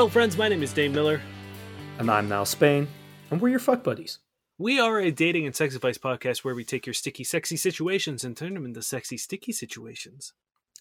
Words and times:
Hello, 0.00 0.08
friends. 0.08 0.38
My 0.38 0.48
name 0.48 0.62
is 0.62 0.72
Dane 0.72 0.94
Miller. 0.94 1.20
And 1.98 2.10
I'm 2.10 2.26
Mal 2.26 2.46
Spain, 2.46 2.88
and 3.30 3.38
we're 3.38 3.50
your 3.50 3.58
fuck 3.58 3.84
buddies. 3.84 4.18
We 4.56 4.80
are 4.80 4.98
a 4.98 5.10
dating 5.10 5.44
and 5.44 5.54
sex 5.54 5.74
advice 5.74 5.98
podcast 5.98 6.38
where 6.38 6.54
we 6.54 6.64
take 6.64 6.86
your 6.86 6.94
sticky, 6.94 7.22
sexy 7.22 7.58
situations 7.58 8.24
and 8.24 8.34
turn 8.34 8.54
them 8.54 8.64
into 8.64 8.80
sexy, 8.80 9.18
sticky 9.18 9.52
situations. 9.52 10.32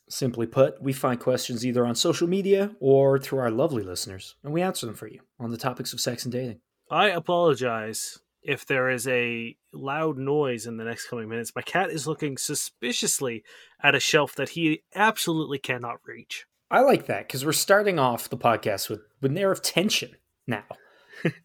Simply 0.08 0.48
put, 0.48 0.82
we 0.82 0.94
find 0.94 1.20
questions 1.20 1.66
either 1.66 1.86
on 1.86 1.96
social 1.96 2.30
media 2.30 2.74
or 2.80 3.20
through 3.20 3.40
our 3.40 3.52
lovely 3.52 3.84
listeners, 3.84 4.36
and 4.42 4.54
we 4.54 4.62
answer 4.62 4.86
them 4.86 4.96
for 4.96 5.08
you 5.08 5.20
on 5.38 5.52
the 5.52 5.58
topics 5.58 5.92
of 5.92 6.00
sex 6.00 6.24
and 6.24 6.32
dating. 6.32 6.62
I 6.90 7.10
apologize 7.10 8.20
if 8.42 8.66
there 8.68 8.90
is 8.90 9.06
a 9.06 9.54
loud 9.74 10.18
noise 10.18 10.66
in 10.66 10.78
the 10.78 10.86
next 10.86 11.10
coming 11.10 11.28
minutes. 11.28 11.52
My 11.54 11.62
cat 11.62 11.90
is 11.90 12.08
looking 12.08 12.38
suspiciously 12.38 13.44
at 13.84 13.96
a 13.96 14.00
shelf 14.00 14.34
that 14.36 14.52
he 14.52 14.84
absolutely 14.96 15.60
cannot 15.60 15.98
reach. 16.06 16.46
I 16.72 16.82
like 16.82 17.08
that 17.08 17.28
because 17.28 17.46
we're 17.46 17.52
starting 17.52 17.98
off 18.00 18.30
the 18.30 18.38
podcast 18.38 18.90
with, 18.90 19.02
with 19.22 19.32
an 19.32 19.38
air 19.38 19.52
of 19.52 19.62
tension 19.62 20.12
now. 20.48 20.64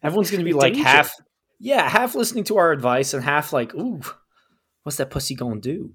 Everyone's 0.03 0.29
going 0.31 0.39
to 0.39 0.45
be 0.45 0.53
like 0.53 0.73
Danger. 0.73 0.87
half, 0.87 1.11
yeah, 1.59 1.89
half 1.89 2.15
listening 2.15 2.43
to 2.45 2.57
our 2.57 2.71
advice 2.71 3.13
and 3.13 3.23
half 3.23 3.51
like, 3.53 3.73
ooh, 3.73 4.01
what's 4.83 4.97
that 4.97 5.09
pussy 5.09 5.33
going 5.35 5.61
to 5.61 5.73
do? 5.73 5.93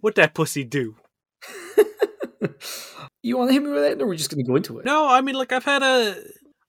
What 0.00 0.14
that 0.16 0.34
pussy 0.34 0.64
do? 0.64 0.96
You 3.22 3.36
want 3.36 3.50
to 3.50 3.52
hit 3.52 3.62
me 3.62 3.68
with 3.70 3.82
that, 3.82 4.02
or 4.02 4.06
we're 4.06 4.14
just 4.14 4.30
going 4.30 4.42
to 4.42 4.48
go 4.48 4.56
into 4.56 4.78
it? 4.78 4.86
No, 4.86 5.06
I 5.06 5.20
mean, 5.20 5.34
like, 5.34 5.52
I've 5.52 5.64
had 5.64 5.82
a. 5.82 6.16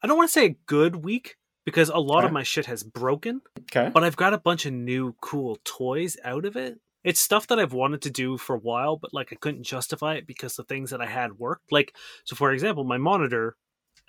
I 0.03 0.07
don't 0.07 0.17
want 0.17 0.27
to 0.29 0.33
say 0.33 0.45
a 0.47 0.57
good 0.65 0.97
week 0.97 1.37
because 1.63 1.87
a 1.87 1.97
lot 1.97 2.25
of 2.25 2.33
my 2.33 2.43
shit 2.43 2.65
has 2.65 2.83
broken, 2.83 3.39
Okay. 3.71 3.89
but 3.93 4.03
I've 4.03 4.17
got 4.17 4.33
a 4.33 4.37
bunch 4.37 4.65
of 4.65 4.73
new 4.73 5.15
cool 5.21 5.59
toys 5.63 6.17
out 6.25 6.43
of 6.43 6.57
it. 6.57 6.77
It's 7.03 7.19
stuff 7.19 7.47
that 7.47 7.59
I've 7.59 7.73
wanted 7.73 8.01
to 8.03 8.09
do 8.11 8.37
for 8.37 8.55
a 8.55 8.59
while, 8.59 8.97
but 8.97 9.13
like 9.13 9.31
I 9.33 9.35
couldn't 9.35 9.63
justify 9.63 10.15
it 10.15 10.27
because 10.27 10.55
the 10.55 10.63
things 10.63 10.91
that 10.91 11.01
I 11.01 11.07
had 11.07 11.39
worked. 11.39 11.71
Like, 11.71 11.95
so 12.25 12.35
for 12.35 12.51
example, 12.51 12.83
my 12.83 12.97
monitor, 12.97 13.55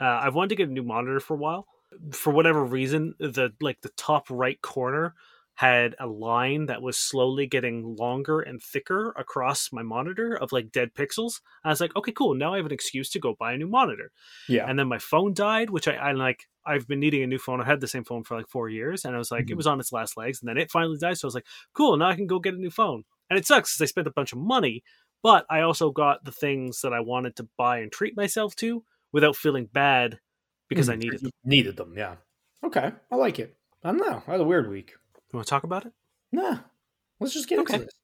uh, 0.00 0.20
I've 0.22 0.34
wanted 0.34 0.50
to 0.50 0.56
get 0.56 0.68
a 0.68 0.72
new 0.72 0.82
monitor 0.82 1.20
for 1.20 1.34
a 1.34 1.38
while. 1.38 1.66
For 2.12 2.32
whatever 2.32 2.64
reason, 2.64 3.14
the 3.18 3.52
like 3.60 3.80
the 3.82 3.90
top 3.90 4.26
right 4.30 4.60
corner 4.62 5.14
had 5.54 5.94
a 6.00 6.06
line 6.06 6.66
that 6.66 6.80
was 6.80 6.96
slowly 6.96 7.46
getting 7.46 7.94
longer 7.96 8.40
and 8.40 8.62
thicker 8.62 9.10
across 9.18 9.70
my 9.70 9.82
monitor 9.82 10.34
of 10.34 10.50
like 10.50 10.72
dead 10.72 10.94
pixels. 10.94 11.40
I 11.62 11.68
was 11.68 11.80
like, 11.80 11.94
okay, 11.94 12.12
cool. 12.12 12.34
Now 12.34 12.54
I 12.54 12.56
have 12.56 12.66
an 12.66 12.72
excuse 12.72 13.10
to 13.10 13.20
go 13.20 13.36
buy 13.38 13.52
a 13.52 13.58
new 13.58 13.68
monitor 13.68 14.10
Yeah. 14.48 14.64
and 14.68 14.78
then 14.78 14.88
my 14.88 14.98
phone 14.98 15.34
died 15.34 15.68
which 15.70 15.86
I, 15.86 15.94
I 15.96 16.12
like 16.12 16.48
i've 16.66 16.86
been 16.88 17.00
needing 17.00 17.22
a 17.22 17.26
new 17.26 17.38
phone 17.38 17.60
i 17.60 17.64
had 17.64 17.80
the 17.80 17.88
same 17.88 18.04
phone 18.04 18.22
for 18.24 18.36
like 18.36 18.48
four 18.48 18.68
years 18.68 19.04
and 19.04 19.14
i 19.14 19.18
was 19.18 19.30
like 19.30 19.50
it 19.50 19.54
Mhm. 19.54 19.56
was 19.56 19.66
on 19.66 19.80
its 19.80 19.92
last 19.92 20.16
legs 20.16 20.40
and 20.40 20.48
then 20.48 20.58
it 20.58 20.70
finally 20.70 20.98
died 20.98 21.16
so 21.18 21.26
i 21.26 21.28
was 21.28 21.34
like 21.34 21.46
cool 21.74 21.96
now 21.96 22.08
i 22.08 22.14
can 22.16 22.26
go 22.26 22.38
get 22.38 22.54
a 22.54 22.58
new 22.58 22.70
phone 22.70 23.04
and 23.30 23.38
it 23.38 23.46
sucks 23.46 23.74
because 23.76 23.84
i 23.84 23.88
spent 23.88 24.06
a 24.06 24.12
bunch 24.12 24.32
of 24.32 24.38
money 24.38 24.82
but 25.22 25.44
i 25.50 25.60
also 25.60 25.90
got 25.90 26.24
the 26.24 26.32
things 26.32 26.80
that 26.82 26.92
i 26.92 27.00
wanted 27.00 27.34
to 27.36 27.48
buy 27.56 27.78
and 27.78 27.92
treat 27.92 28.16
myself 28.16 28.54
to 28.56 28.84
without 29.12 29.36
feeling 29.36 29.66
bad 29.72 30.18
because 30.68 30.88
i 30.88 30.94
Mm, 30.94 30.98
needed 31.02 31.20
them 31.20 31.30
Needed 31.44 31.76
them, 31.76 31.94
yeah. 31.96 32.16
Okay, 32.64 32.92
I 33.10 33.16
like 33.16 33.40
it. 33.40 33.56
I 33.82 33.88
don't 33.90 33.98
know. 33.98 34.22
I 34.28 34.30
had 34.32 34.40
a 34.40 34.44
weird 34.44 34.70
week. 34.70 34.90
you 35.32 35.36
want 35.36 35.46
to 35.46 35.50
talk 35.50 35.64
about 35.64 35.84
it 35.86 35.92
Nah, 36.30 36.58
let's 37.20 37.34
just 37.34 37.48
get 37.48 37.58
Okay. 37.58 37.74
into 37.74 37.86
this. 37.86 37.94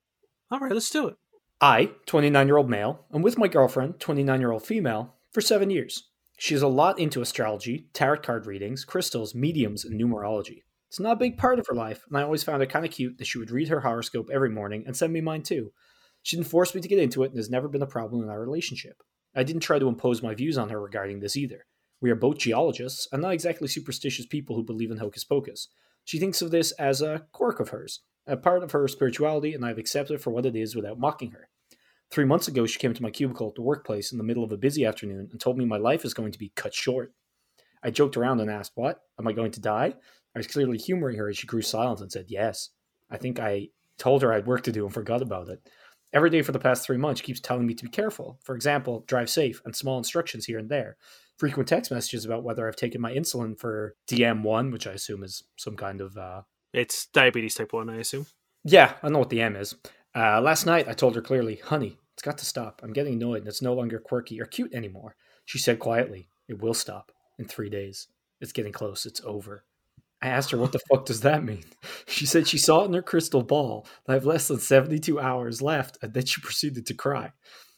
all 0.50 0.58
right 0.60 0.72
let's 0.72 0.90
do 0.90 1.08
it 1.08 1.16
I, 1.60 1.90
29 2.06 2.46
year 2.48 2.56
old 2.56 2.68
male, 2.70 3.04
am 3.14 3.22
with 3.22 3.38
my 3.38 3.48
girlfriend, 3.48 4.00
29 4.00 4.40
year 4.40 4.52
old 4.52 4.64
female, 4.64 5.14
for 5.32 5.40
seven 5.40 5.70
years. 5.70 6.07
She 6.40 6.54
is 6.54 6.62
a 6.62 6.68
lot 6.68 7.00
into 7.00 7.20
astrology, 7.20 7.88
tarot 7.92 8.18
card 8.18 8.46
readings, 8.46 8.84
crystals, 8.84 9.34
mediums, 9.34 9.84
and 9.84 10.00
numerology. 10.00 10.62
It's 10.86 11.00
not 11.00 11.14
a 11.14 11.16
big 11.16 11.36
part 11.36 11.58
of 11.58 11.66
her 11.66 11.74
life, 11.74 12.04
and 12.08 12.16
I 12.16 12.22
always 12.22 12.44
found 12.44 12.62
it 12.62 12.70
kind 12.70 12.84
of 12.84 12.92
cute 12.92 13.18
that 13.18 13.26
she 13.26 13.38
would 13.38 13.50
read 13.50 13.66
her 13.66 13.80
horoscope 13.80 14.30
every 14.32 14.48
morning 14.48 14.84
and 14.86 14.96
send 14.96 15.12
me 15.12 15.20
mine 15.20 15.42
too. 15.42 15.72
She 16.22 16.36
didn't 16.36 16.48
force 16.48 16.76
me 16.76 16.80
to 16.80 16.86
get 16.86 17.00
into 17.00 17.24
it, 17.24 17.26
and 17.26 17.34
there's 17.34 17.50
never 17.50 17.66
been 17.66 17.82
a 17.82 17.88
problem 17.88 18.22
in 18.22 18.28
our 18.28 18.40
relationship. 18.40 19.02
I 19.34 19.42
didn't 19.42 19.62
try 19.62 19.80
to 19.80 19.88
impose 19.88 20.22
my 20.22 20.32
views 20.32 20.56
on 20.56 20.68
her 20.68 20.80
regarding 20.80 21.18
this 21.18 21.36
either. 21.36 21.66
We 22.00 22.08
are 22.12 22.14
both 22.14 22.38
geologists, 22.38 23.08
and 23.10 23.20
not 23.20 23.32
exactly 23.32 23.66
superstitious 23.66 24.24
people 24.24 24.54
who 24.54 24.62
believe 24.62 24.92
in 24.92 24.98
hocus 24.98 25.24
pocus. 25.24 25.66
She 26.04 26.20
thinks 26.20 26.40
of 26.40 26.52
this 26.52 26.70
as 26.72 27.02
a 27.02 27.26
quirk 27.32 27.58
of 27.58 27.70
hers, 27.70 28.02
a 28.28 28.36
part 28.36 28.62
of 28.62 28.70
her 28.70 28.86
spirituality, 28.86 29.54
and 29.54 29.66
I've 29.66 29.78
accepted 29.78 30.14
it 30.14 30.22
for 30.22 30.30
what 30.30 30.46
it 30.46 30.54
is 30.54 30.76
without 30.76 31.00
mocking 31.00 31.32
her. 31.32 31.48
Three 32.10 32.24
months 32.24 32.48
ago, 32.48 32.64
she 32.66 32.78
came 32.78 32.94
to 32.94 33.02
my 33.02 33.10
cubicle 33.10 33.48
at 33.48 33.54
the 33.54 33.62
workplace 33.62 34.12
in 34.12 34.18
the 34.18 34.24
middle 34.24 34.44
of 34.44 34.52
a 34.52 34.56
busy 34.56 34.84
afternoon 34.84 35.28
and 35.30 35.40
told 35.40 35.58
me 35.58 35.64
my 35.64 35.76
life 35.76 36.04
is 36.04 36.14
going 36.14 36.32
to 36.32 36.38
be 36.38 36.52
cut 36.56 36.72
short. 36.72 37.12
I 37.82 37.90
joked 37.90 38.16
around 38.16 38.40
and 38.40 38.50
asked, 38.50 38.72
What? 38.74 39.00
Am 39.18 39.28
I 39.28 39.32
going 39.32 39.50
to 39.52 39.60
die? 39.60 39.94
I 40.34 40.38
was 40.38 40.46
clearly 40.46 40.78
humoring 40.78 41.18
her 41.18 41.28
as 41.28 41.36
she 41.36 41.46
grew 41.46 41.62
silent 41.62 42.00
and 42.00 42.10
said, 42.10 42.26
Yes. 42.28 42.70
I 43.10 43.18
think 43.18 43.38
I 43.38 43.68
told 43.98 44.22
her 44.22 44.32
I 44.32 44.36
had 44.36 44.46
work 44.46 44.62
to 44.64 44.72
do 44.72 44.84
and 44.84 44.94
forgot 44.94 45.22
about 45.22 45.48
it. 45.48 45.60
Every 46.12 46.30
day 46.30 46.40
for 46.40 46.52
the 46.52 46.58
past 46.58 46.84
three 46.84 46.96
months, 46.96 47.20
she 47.20 47.26
keeps 47.26 47.40
telling 47.40 47.66
me 47.66 47.74
to 47.74 47.84
be 47.84 47.90
careful. 47.90 48.38
For 48.42 48.54
example, 48.54 49.04
drive 49.06 49.28
safe 49.28 49.60
and 49.64 49.76
small 49.76 49.98
instructions 49.98 50.46
here 50.46 50.58
and 50.58 50.70
there. 50.70 50.96
Frequent 51.36 51.68
text 51.68 51.90
messages 51.90 52.24
about 52.24 52.42
whether 52.42 52.66
I've 52.66 52.76
taken 52.76 53.00
my 53.00 53.12
insulin 53.12 53.58
for 53.58 53.94
DM1, 54.10 54.72
which 54.72 54.86
I 54.86 54.92
assume 54.92 55.22
is 55.22 55.44
some 55.56 55.76
kind 55.76 56.00
of 56.00 56.16
uh, 56.16 56.42
it's 56.72 57.06
diabetes 57.06 57.54
type 57.54 57.72
1 57.72 57.88
i 57.88 57.96
assume 57.96 58.26
yeah, 58.64 58.94
I 59.02 59.08
know 59.08 59.18
what 59.18 59.30
the 59.30 59.40
M 59.40 59.56
is. 59.56 59.74
Uh, 60.18 60.40
last 60.40 60.66
night, 60.66 60.88
I 60.88 60.94
told 60.94 61.14
her 61.14 61.22
clearly, 61.22 61.60
honey, 61.64 61.96
it's 62.12 62.24
got 62.24 62.38
to 62.38 62.44
stop. 62.44 62.80
I'm 62.82 62.92
getting 62.92 63.14
annoyed 63.14 63.38
and 63.38 63.46
it's 63.46 63.62
no 63.62 63.72
longer 63.72 64.00
quirky 64.00 64.40
or 64.40 64.46
cute 64.46 64.74
anymore. 64.74 65.14
She 65.44 65.58
said 65.58 65.78
quietly, 65.78 66.28
it 66.48 66.60
will 66.60 66.74
stop 66.74 67.12
in 67.38 67.44
three 67.44 67.70
days. 67.70 68.08
It's 68.40 68.50
getting 68.50 68.72
close. 68.72 69.06
It's 69.06 69.20
over. 69.24 69.62
I 70.20 70.26
asked 70.26 70.50
her, 70.50 70.58
what 70.58 70.72
the 70.72 70.80
fuck 70.90 71.06
does 71.06 71.20
that 71.20 71.44
mean? 71.44 71.64
She 72.08 72.26
said 72.26 72.48
she 72.48 72.58
saw 72.58 72.82
it 72.82 72.86
in 72.86 72.94
her 72.94 73.02
crystal 73.02 73.44
ball 73.44 73.86
I 74.08 74.14
have 74.14 74.24
less 74.24 74.48
than 74.48 74.58
72 74.58 75.20
hours 75.20 75.62
left 75.62 75.98
and 76.02 76.12
then 76.12 76.24
she 76.24 76.40
proceeded 76.42 76.84
to 76.86 76.94
cry. 76.94 77.30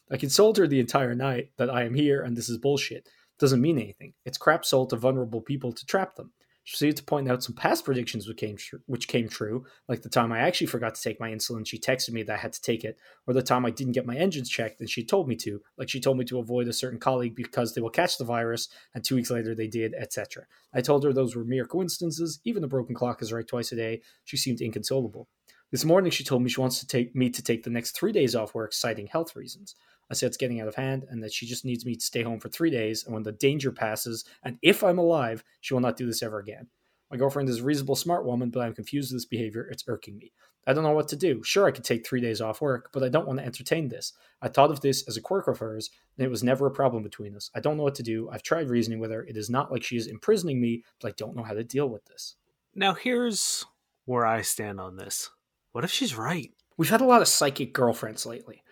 I 0.09 0.17
consoled 0.17 0.57
her 0.57 0.65
the 0.65 0.79
entire 0.79 1.13
night 1.13 1.51
that 1.57 1.69
I 1.69 1.83
am 1.83 1.93
here 1.93 2.23
and 2.23 2.35
this 2.35 2.49
is 2.49 2.57
bullshit. 2.57 3.07
Doesn't 3.37 3.61
mean 3.61 3.77
anything. 3.77 4.13
It's 4.25 4.39
crap 4.39 4.65
sold 4.65 4.89
to 4.89 4.95
vulnerable 4.95 5.41
people 5.41 5.73
to 5.73 5.85
trap 5.85 6.15
them. 6.15 6.31
Proceeded 6.71 6.95
to 6.95 7.03
point 7.03 7.29
out 7.29 7.43
some 7.43 7.53
past 7.53 7.83
predictions 7.83 8.29
which 8.29 8.37
came, 8.37 8.55
tr- 8.55 8.77
which 8.85 9.09
came 9.09 9.27
true, 9.27 9.65
like 9.89 10.03
the 10.03 10.09
time 10.09 10.31
I 10.31 10.39
actually 10.39 10.67
forgot 10.67 10.95
to 10.95 11.01
take 11.01 11.19
my 11.19 11.29
insulin, 11.29 11.67
she 11.67 11.77
texted 11.77 12.11
me 12.11 12.23
that 12.23 12.33
I 12.33 12.37
had 12.37 12.53
to 12.53 12.61
take 12.61 12.85
it, 12.85 12.97
or 13.27 13.33
the 13.33 13.41
time 13.41 13.65
I 13.65 13.71
didn't 13.71 13.91
get 13.91 14.05
my 14.05 14.15
engines 14.15 14.49
checked 14.49 14.79
and 14.79 14.89
she 14.89 15.03
told 15.03 15.27
me 15.27 15.35
to, 15.35 15.61
like 15.77 15.89
she 15.89 15.99
told 15.99 16.17
me 16.17 16.23
to 16.23 16.39
avoid 16.39 16.69
a 16.69 16.73
certain 16.73 16.97
colleague 16.97 17.35
because 17.35 17.73
they 17.73 17.81
will 17.81 17.89
catch 17.89 18.17
the 18.17 18.23
virus, 18.23 18.69
and 18.95 19.03
two 19.03 19.15
weeks 19.15 19.29
later 19.29 19.53
they 19.53 19.67
did, 19.67 19.93
etc. 19.95 20.45
I 20.73 20.79
told 20.79 21.03
her 21.03 21.11
those 21.11 21.35
were 21.35 21.43
mere 21.43 21.65
coincidences. 21.65 22.39
Even 22.45 22.63
a 22.63 22.69
broken 22.69 22.95
clock 22.95 23.21
is 23.21 23.33
right 23.33 23.45
twice 23.45 23.73
a 23.73 23.75
day. 23.75 24.01
She 24.23 24.37
seemed 24.37 24.61
inconsolable. 24.61 25.27
This 25.71 25.83
morning 25.83 26.11
she 26.11 26.23
told 26.23 26.41
me 26.41 26.49
she 26.49 26.61
wants 26.61 26.79
to 26.79 26.87
take 26.87 27.13
me 27.13 27.29
to 27.31 27.41
take 27.41 27.63
the 27.63 27.69
next 27.69 27.97
three 27.97 28.13
days 28.13 28.33
off 28.33 28.55
work, 28.55 28.71
citing 28.71 29.07
health 29.07 29.35
reasons. 29.35 29.75
I 30.11 30.13
said 30.13 30.27
it's 30.27 30.37
getting 30.37 30.59
out 30.59 30.67
of 30.67 30.75
hand 30.75 31.05
and 31.09 31.23
that 31.23 31.33
she 31.33 31.45
just 31.45 31.63
needs 31.63 31.85
me 31.85 31.95
to 31.95 32.03
stay 32.03 32.21
home 32.21 32.39
for 32.39 32.49
three 32.49 32.69
days, 32.69 33.05
and 33.05 33.13
when 33.13 33.23
the 33.23 33.31
danger 33.31 33.71
passes, 33.71 34.25
and 34.43 34.57
if 34.61 34.83
I'm 34.83 34.97
alive, 34.97 35.43
she 35.61 35.73
will 35.73 35.81
not 35.81 35.95
do 35.95 36.05
this 36.05 36.21
ever 36.21 36.39
again. 36.39 36.67
My 37.09 37.17
girlfriend 37.17 37.47
is 37.47 37.59
a 37.59 37.63
reasonable, 37.63 37.95
smart 37.95 38.25
woman, 38.25 38.49
but 38.49 38.59
I'm 38.59 38.75
confused 38.75 39.11
with 39.11 39.21
this 39.21 39.25
behavior. 39.25 39.67
It's 39.71 39.85
irking 39.87 40.17
me. 40.17 40.33
I 40.67 40.73
don't 40.73 40.83
know 40.83 40.91
what 40.91 41.07
to 41.07 41.15
do. 41.15 41.41
Sure, 41.43 41.65
I 41.65 41.71
could 41.71 41.83
take 41.83 42.05
three 42.05 42.21
days 42.21 42.41
off 42.41 42.61
work, 42.61 42.89
but 42.93 43.03
I 43.03 43.09
don't 43.09 43.25
want 43.25 43.39
to 43.39 43.45
entertain 43.45 43.87
this. 43.87 44.13
I 44.41 44.47
thought 44.49 44.69
of 44.69 44.81
this 44.81 45.07
as 45.07 45.17
a 45.17 45.21
quirk 45.21 45.47
of 45.47 45.59
hers, 45.59 45.89
and 46.17 46.25
it 46.25 46.29
was 46.29 46.43
never 46.43 46.67
a 46.67 46.71
problem 46.71 47.03
between 47.03 47.35
us. 47.35 47.49
I 47.55 47.61
don't 47.61 47.77
know 47.77 47.83
what 47.83 47.95
to 47.95 48.03
do. 48.03 48.29
I've 48.29 48.43
tried 48.43 48.69
reasoning 48.69 48.99
with 48.99 49.11
her. 49.11 49.23
It 49.23 49.37
is 49.37 49.49
not 49.49 49.71
like 49.71 49.83
she 49.83 49.97
is 49.97 50.07
imprisoning 50.07 50.61
me, 50.61 50.83
but 51.01 51.07
I 51.07 51.13
don't 51.17 51.35
know 51.35 51.43
how 51.43 51.53
to 51.53 51.63
deal 51.63 51.89
with 51.89 52.05
this. 52.05 52.35
now 52.75 52.93
here's 52.93 53.65
where 54.05 54.25
i 54.25 54.41
stand 54.41 54.79
on 54.79 54.95
this 54.97 55.29
what 55.71 55.83
if 55.83 55.91
she's 55.91 56.15
right 56.15 56.51
We've 56.81 56.89
had 56.89 57.01
a 57.01 57.05
lot 57.05 57.21
of 57.21 57.27
psychic 57.27 57.73
girlfriends 57.73 58.25
lately. 58.25 58.63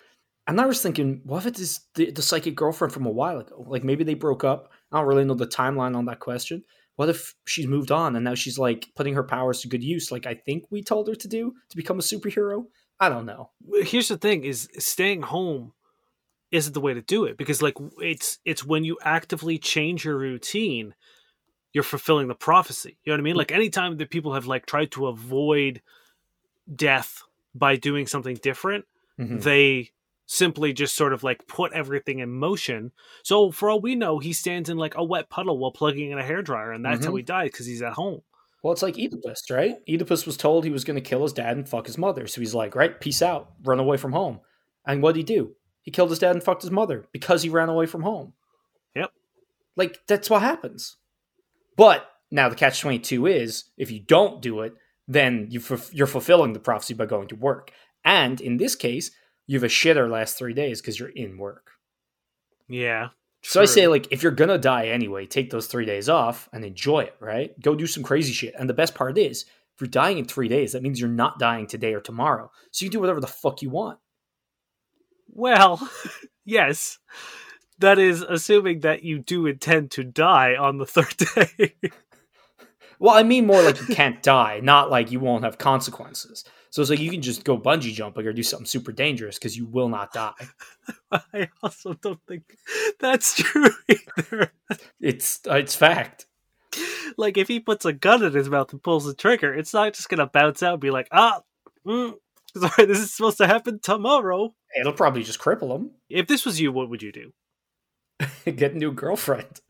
And 0.50 0.60
I 0.60 0.66
was 0.66 0.82
thinking, 0.82 1.22
what 1.26 1.40
if 1.40 1.46
it 1.46 1.60
is 1.60 1.82
the, 1.94 2.10
the 2.12 2.24
psychic 2.24 2.56
girlfriend 2.56 2.92
from 2.92 3.06
a 3.06 3.12
while 3.12 3.38
ago? 3.40 3.64
Like 3.68 3.84
maybe 3.84 4.04
they 4.04 4.16
broke 4.16 4.44
up. 4.44 4.72
I 4.92 4.98
don't 4.98 5.08
really 5.08 5.24
know 5.24 5.36
the 5.36 5.46
timeline 5.46 5.96
on 5.96 6.06
that 6.06 6.20
question. 6.20 6.64
What 6.96 7.08
if 7.08 7.36
she's 7.46 7.68
moved 7.68 7.92
on 7.92 8.16
and 8.16 8.26
now 8.26 8.34
she's 8.34 8.58
like 8.58 8.88
putting 8.96 9.14
her 9.14 9.24
powers 9.24 9.62
to 9.62 9.68
good 9.68 9.84
use, 9.84 10.12
like 10.12 10.26
I 10.26 10.34
think 10.34 10.66
we 10.72 10.82
told 10.82 11.08
her 11.08 11.14
to 11.16 11.28
do 11.28 11.54
to 11.70 11.78
become 11.78 12.00
a 12.00 12.02
superhero? 12.02 12.66
I 13.00 13.10
don't 13.10 13.28
know. 13.28 13.52
here's 13.84 14.08
the 14.08 14.18
thing 14.18 14.44
is 14.44 14.68
staying 14.80 15.22
home 15.22 15.72
isn't 16.52 16.74
the 16.74 16.82
way 16.82 16.96
to 16.96 17.02
do 17.02 17.26
it 17.26 17.38
because 17.38 17.62
like 17.62 17.76
it's 18.00 18.40
it's 18.44 18.66
when 18.66 18.84
you 18.84 18.98
actively 19.04 19.60
change 19.60 20.04
your 20.04 20.18
routine 20.18 20.96
you're 21.74 21.84
fulfilling 21.84 22.28
the 22.28 22.34
prophecy 22.36 22.98
you 23.04 23.12
know 23.12 23.14
what 23.14 23.20
i 23.20 23.24
mean 23.24 23.36
like 23.36 23.52
anytime 23.52 23.96
that 23.98 24.10
people 24.10 24.34
have 24.34 24.48
like 24.48 24.66
tried 24.66 24.92
to 24.92 25.06
avoid 25.06 25.80
death 26.76 27.22
by 27.54 27.76
doing 27.76 28.08
something 28.08 28.36
different 28.42 28.86
Mhm. 29.20 29.44
they 29.44 29.92
simply 30.32 30.72
just 30.74 30.96
sort 30.96 31.12
of 31.12 31.24
like 31.24 31.48
put 31.48 31.74
everything 31.74 32.20
in 32.20 32.30
motion 32.30 32.92
so 33.24 33.50
for 33.50 33.68
all 33.72 33.82
we 33.82 33.96
know 33.96 34.20
he 34.20 34.32
stands 34.32 34.70
in 34.70 34.78
like 34.78 34.96
a 34.96 35.04
wet 35.04 35.28
puddle 35.28 35.58
while 35.58 35.72
plugging 35.72 36.12
in 36.12 36.20
a 36.20 36.24
hairdryer 36.24 36.74
and 36.74 36.86
that's 36.86 37.04
how 37.04 37.12
Mhm. 37.12 37.18
he 37.18 37.24
died 37.24 37.52
because 37.52 37.66
he's 37.66 37.82
at 37.82 37.94
home 37.94 38.22
Well, 38.62 38.74
it's 38.74 38.84
like 38.84 38.96
Oedipus, 39.00 39.50
right? 39.50 39.78
Oedipus 39.88 40.26
was 40.26 40.36
told 40.38 40.66
he 40.66 40.70
was 40.70 40.84
going 40.84 41.02
to 41.02 41.10
kill 41.10 41.24
his 41.24 41.32
dad 41.34 41.56
and 41.56 41.68
fuck 41.68 41.86
his 41.88 41.98
mother. 41.98 42.28
So 42.28 42.42
he's 42.42 42.54
like, 42.54 42.76
right, 42.76 43.00
peace 43.00 43.22
out, 43.22 43.54
run 43.64 43.80
away 43.80 43.96
from 43.96 44.12
home. 44.12 44.42
And 44.86 45.02
what 45.02 45.16
did 45.16 45.20
he 45.30 45.36
do? 45.36 45.56
He 45.82 45.92
killed 45.92 46.10
his 46.10 46.20
dad 46.20 46.36
and 46.36 46.44
fucked 46.44 46.64
his 46.64 46.70
mother 46.70 47.08
because 47.14 47.42
he 47.42 47.48
ran 47.50 47.70
away 47.70 47.86
from 47.86 48.02
home. 48.02 48.34
Yep. 48.96 49.12
Like, 49.78 50.00
that's 50.08 50.30
what 50.30 50.42
happens. 50.42 50.98
But 51.78 52.06
now 52.32 52.50
the 52.50 52.56
catch 52.58 52.82
22 52.82 53.28
is 53.28 53.64
if 53.78 53.92
you 53.92 54.02
don't 54.02 54.42
do 54.42 54.60
it, 54.60 54.74
then 55.08 55.48
you 55.50 55.62
you're 55.94 56.06
fulfilling 56.06 56.52
the 56.52 56.60
prophecy 56.60 56.94
by 56.94 57.06
going 57.06 57.30
to 57.30 57.38
work. 57.38 57.72
And 58.04 58.42
in 58.42 58.58
this 58.58 58.76
case, 58.76 59.10
you 59.50 59.56
have 59.56 59.64
a 59.64 59.68
shitter 59.68 60.08
last 60.08 60.38
three 60.38 60.54
days 60.54 60.80
because 60.80 61.00
you're 61.00 61.10
in 61.10 61.36
work. 61.40 61.72
yeah 62.68 63.10
So 63.42 63.60
I 63.60 63.66
say, 63.66 63.88
like, 63.88 64.08
if 64.12 64.22
you're 64.22 64.32
gonna 64.32 64.60
die 64.60 64.90
anyway, 64.90 65.26
take 65.26 65.50
those 65.50 65.66
three 65.66 65.86
days 65.86 66.08
off 66.08 66.48
and 66.54 66.64
enjoy 66.64 67.00
it, 67.00 67.16
right? 67.20 67.60
Go 67.60 67.74
do 67.74 67.88
some 67.88 68.04
crazy 68.04 68.32
shit. 68.32 68.54
And 68.60 68.70
the 68.70 68.76
best 68.76 68.94
part 68.94 69.18
is, 69.18 69.46
if 69.74 69.82
you're 69.82 69.88
dying 69.88 70.20
in 70.20 70.26
three 70.26 70.50
days, 70.50 70.74
that 70.74 70.84
means 70.84 71.00
you're 71.00 71.10
not 71.10 71.40
dying 71.40 71.66
today 71.66 71.96
or 71.96 72.00
tomorrow. 72.00 72.52
So 72.70 72.86
you 72.86 72.92
can 72.92 72.98
do 72.98 73.00
whatever 73.00 73.22
the 73.22 73.26
fuck 73.26 73.64
you 73.64 73.72
want. 73.72 73.98
Well, 75.30 75.90
yes. 76.46 77.00
That 77.80 77.98
is 77.98 78.22
assuming 78.22 78.82
that 78.82 79.02
you 79.04 79.18
do 79.18 79.48
intend 79.48 79.90
to 79.92 80.04
die 80.04 80.56
on 80.56 80.78
the 80.78 80.86
third 80.96 81.16
day. 81.18 81.74
Well, 83.00 83.16
I 83.16 83.24
mean 83.24 83.48
more 83.48 83.64
like 83.64 83.80
you 83.80 83.96
can't 83.96 84.22
die, 84.22 84.60
not 84.62 84.92
like 84.92 85.12
you 85.12 85.20
won't 85.20 85.44
have 85.44 85.58
consequences. 85.58 86.44
So 86.72 86.82
it's 86.82 86.92
like 86.92 87.00
you 87.00 87.10
can 87.10 87.22
just 87.22 87.44
go 87.44 87.58
bungee 87.58 87.94
jumping 87.94 88.26
or 88.26 88.34
do 88.34 88.44
something 88.44 88.66
super 88.66 88.92
dangerous 88.92 89.40
because 89.40 89.58
you 89.58 89.66
will 89.66 89.90
not 89.90 90.14
die. 90.14 90.34
I 91.12 91.50
also 91.64 91.94
don't 91.94 92.20
think 92.28 92.44
that's 93.00 93.36
true 93.42 93.72
either. 93.88 94.52
It's 95.00 95.40
uh, 95.50 95.56
it's 95.56 95.76
fact. 95.76 96.28
Like, 97.18 97.38
if 97.38 97.48
he 97.48 97.60
puts 97.60 97.86
a 97.86 97.94
gun 97.94 98.24
in 98.24 98.34
his 98.34 98.50
mouth 98.50 98.72
and 98.72 98.82
pulls 98.82 99.06
the 99.06 99.14
trigger, 99.14 99.54
it's 99.54 99.74
not 99.74 99.94
just 99.94 100.08
going 100.10 100.20
to 100.20 100.28
bounce 100.28 100.64
out 100.64 100.74
and 100.74 100.82
be 100.82 100.92
like, 100.92 101.08
ah, 101.12 101.42
mm, 101.86 102.14
sorry, 102.58 102.86
this 102.86 103.00
is 103.00 103.14
supposed 103.14 103.38
to 103.40 103.48
happen 103.48 103.80
tomorrow. 103.82 104.54
It'll 104.80 104.94
probably 104.94 105.24
just 105.24 105.40
cripple 105.40 105.76
him. 105.76 105.92
If 106.10 106.28
this 106.28 106.46
was 106.46 106.62
you, 106.62 106.72
what 106.72 106.90
would 106.90 107.02
you 107.02 107.12
do? 107.12 107.34
Get 108.46 108.74
a 108.74 108.78
new 108.78 108.92
girlfriend. 108.92 109.62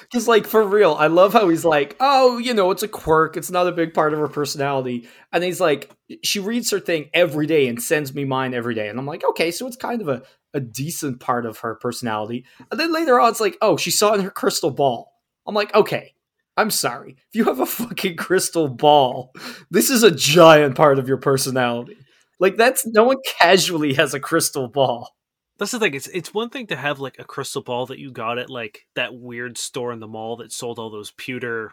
Because, 0.00 0.28
like, 0.28 0.46
for 0.46 0.62
real, 0.62 0.94
I 0.94 1.06
love 1.06 1.32
how 1.32 1.48
he's 1.48 1.64
like, 1.64 1.96
oh, 2.00 2.38
you 2.38 2.54
know, 2.54 2.70
it's 2.70 2.82
a 2.82 2.88
quirk. 2.88 3.36
It's 3.36 3.50
not 3.50 3.66
a 3.66 3.72
big 3.72 3.94
part 3.94 4.12
of 4.12 4.18
her 4.18 4.28
personality. 4.28 5.08
And 5.32 5.42
he's 5.44 5.60
like, 5.60 5.90
she 6.22 6.40
reads 6.40 6.70
her 6.70 6.80
thing 6.80 7.10
every 7.14 7.46
day 7.46 7.68
and 7.68 7.82
sends 7.82 8.14
me 8.14 8.24
mine 8.24 8.54
every 8.54 8.74
day. 8.74 8.88
And 8.88 8.98
I'm 8.98 9.06
like, 9.06 9.24
okay, 9.24 9.50
so 9.50 9.66
it's 9.66 9.76
kind 9.76 10.00
of 10.00 10.08
a, 10.08 10.22
a 10.54 10.60
decent 10.60 11.20
part 11.20 11.46
of 11.46 11.58
her 11.58 11.74
personality. 11.76 12.44
And 12.70 12.78
then 12.78 12.92
later 12.92 13.20
on, 13.20 13.30
it's 13.30 13.40
like, 13.40 13.56
oh, 13.60 13.76
she 13.76 13.90
saw 13.90 14.14
in 14.14 14.20
her 14.20 14.30
crystal 14.30 14.70
ball. 14.70 15.12
I'm 15.46 15.54
like, 15.54 15.74
okay, 15.74 16.14
I'm 16.56 16.70
sorry. 16.70 17.12
If 17.12 17.34
you 17.34 17.44
have 17.44 17.60
a 17.60 17.66
fucking 17.66 18.16
crystal 18.16 18.68
ball, 18.68 19.32
this 19.70 19.90
is 19.90 20.02
a 20.02 20.10
giant 20.10 20.74
part 20.74 20.98
of 20.98 21.08
your 21.08 21.16
personality. 21.16 21.96
Like, 22.40 22.56
that's 22.56 22.86
no 22.86 23.04
one 23.04 23.16
casually 23.38 23.94
has 23.94 24.14
a 24.14 24.20
crystal 24.20 24.68
ball. 24.68 25.10
That's 25.58 25.72
the 25.72 25.80
thing. 25.80 25.94
It's 25.94 26.06
it's 26.08 26.32
one 26.32 26.50
thing 26.50 26.66
to 26.68 26.76
have 26.76 27.00
like 27.00 27.18
a 27.18 27.24
crystal 27.24 27.62
ball 27.62 27.86
that 27.86 27.98
you 27.98 28.12
got 28.12 28.38
at 28.38 28.48
like 28.50 28.86
that 28.94 29.14
weird 29.14 29.58
store 29.58 29.92
in 29.92 29.98
the 30.00 30.06
mall 30.06 30.36
that 30.36 30.52
sold 30.52 30.78
all 30.78 30.90
those 30.90 31.10
pewter 31.12 31.72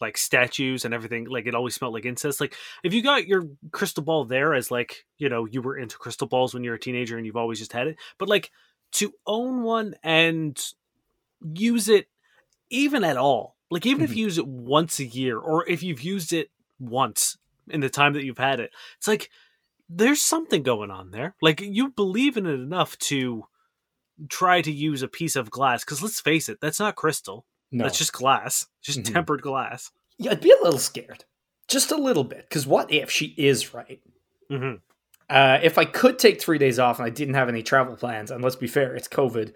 like 0.00 0.16
statues 0.16 0.84
and 0.84 0.94
everything. 0.94 1.24
Like 1.26 1.46
it 1.46 1.54
always 1.54 1.74
smelled 1.74 1.94
like 1.94 2.04
incense. 2.04 2.40
Like 2.40 2.54
if 2.84 2.94
you 2.94 3.02
got 3.02 3.26
your 3.26 3.48
crystal 3.72 4.04
ball 4.04 4.24
there 4.24 4.54
as 4.54 4.70
like 4.70 5.06
you 5.18 5.28
know 5.28 5.44
you 5.46 5.60
were 5.62 5.76
into 5.76 5.98
crystal 5.98 6.28
balls 6.28 6.54
when 6.54 6.62
you 6.62 6.70
were 6.70 6.76
a 6.76 6.80
teenager 6.80 7.16
and 7.16 7.26
you've 7.26 7.36
always 7.36 7.58
just 7.58 7.72
had 7.72 7.88
it, 7.88 7.96
but 8.18 8.28
like 8.28 8.52
to 8.92 9.12
own 9.26 9.62
one 9.62 9.94
and 10.04 10.62
use 11.54 11.88
it 11.88 12.08
even 12.70 13.04
at 13.04 13.16
all, 13.16 13.56
like 13.70 13.86
even 13.86 14.04
if 14.04 14.12
Mhm. 14.12 14.16
you 14.16 14.24
use 14.24 14.38
it 14.38 14.46
once 14.46 14.98
a 15.00 15.06
year 15.06 15.38
or 15.38 15.68
if 15.68 15.82
you've 15.82 16.02
used 16.02 16.32
it 16.32 16.50
once 16.78 17.38
in 17.68 17.80
the 17.80 17.90
time 17.90 18.12
that 18.14 18.24
you've 18.24 18.38
had 18.38 18.60
it, 18.60 18.72
it's 18.98 19.08
like 19.08 19.30
there's 19.88 20.22
something 20.22 20.62
going 20.62 20.90
on 20.90 21.10
there. 21.10 21.34
Like 21.42 21.60
you 21.60 21.90
believe 21.90 22.36
in 22.36 22.46
it 22.46 22.54
enough 22.54 22.96
to 22.98 23.44
try 24.28 24.62
to 24.62 24.72
use 24.72 25.02
a 25.02 25.08
piece 25.08 25.36
of 25.36 25.50
glass 25.50 25.84
because 25.84 26.02
let's 26.02 26.20
face 26.20 26.48
it, 26.48 26.58
that's 26.60 26.80
not 26.80 26.96
crystal. 26.96 27.44
No. 27.70 27.84
That's 27.84 27.98
just 27.98 28.12
glass, 28.12 28.66
just 28.82 29.00
Mhm. 29.00 29.12
tempered 29.12 29.42
glass. 29.42 29.90
Yeah, 30.18 30.30
I'd 30.32 30.40
be 30.40 30.50
a 30.50 30.62
little 30.62 30.78
scared. 30.78 31.24
Just 31.68 31.90
a 31.90 31.96
little 31.96 32.24
bit. 32.24 32.48
Because 32.48 32.66
what 32.66 32.90
if 32.92 33.10
she 33.10 33.34
is 33.36 33.74
right? 33.74 34.00
hmm 34.48 34.74
Uh, 35.28 35.58
if 35.62 35.76
I 35.76 35.84
could 35.84 36.18
take 36.20 36.40
three 36.40 36.56
days 36.58 36.78
off 36.78 36.98
and 37.00 37.06
I 37.06 37.10
didn't 37.10 37.34
have 37.34 37.48
any 37.48 37.62
travel 37.62 37.96
plans, 37.96 38.30
and 38.30 38.42
let's 38.44 38.54
be 38.56 38.68
fair, 38.68 38.94
it's 38.94 39.08
COVID, 39.08 39.52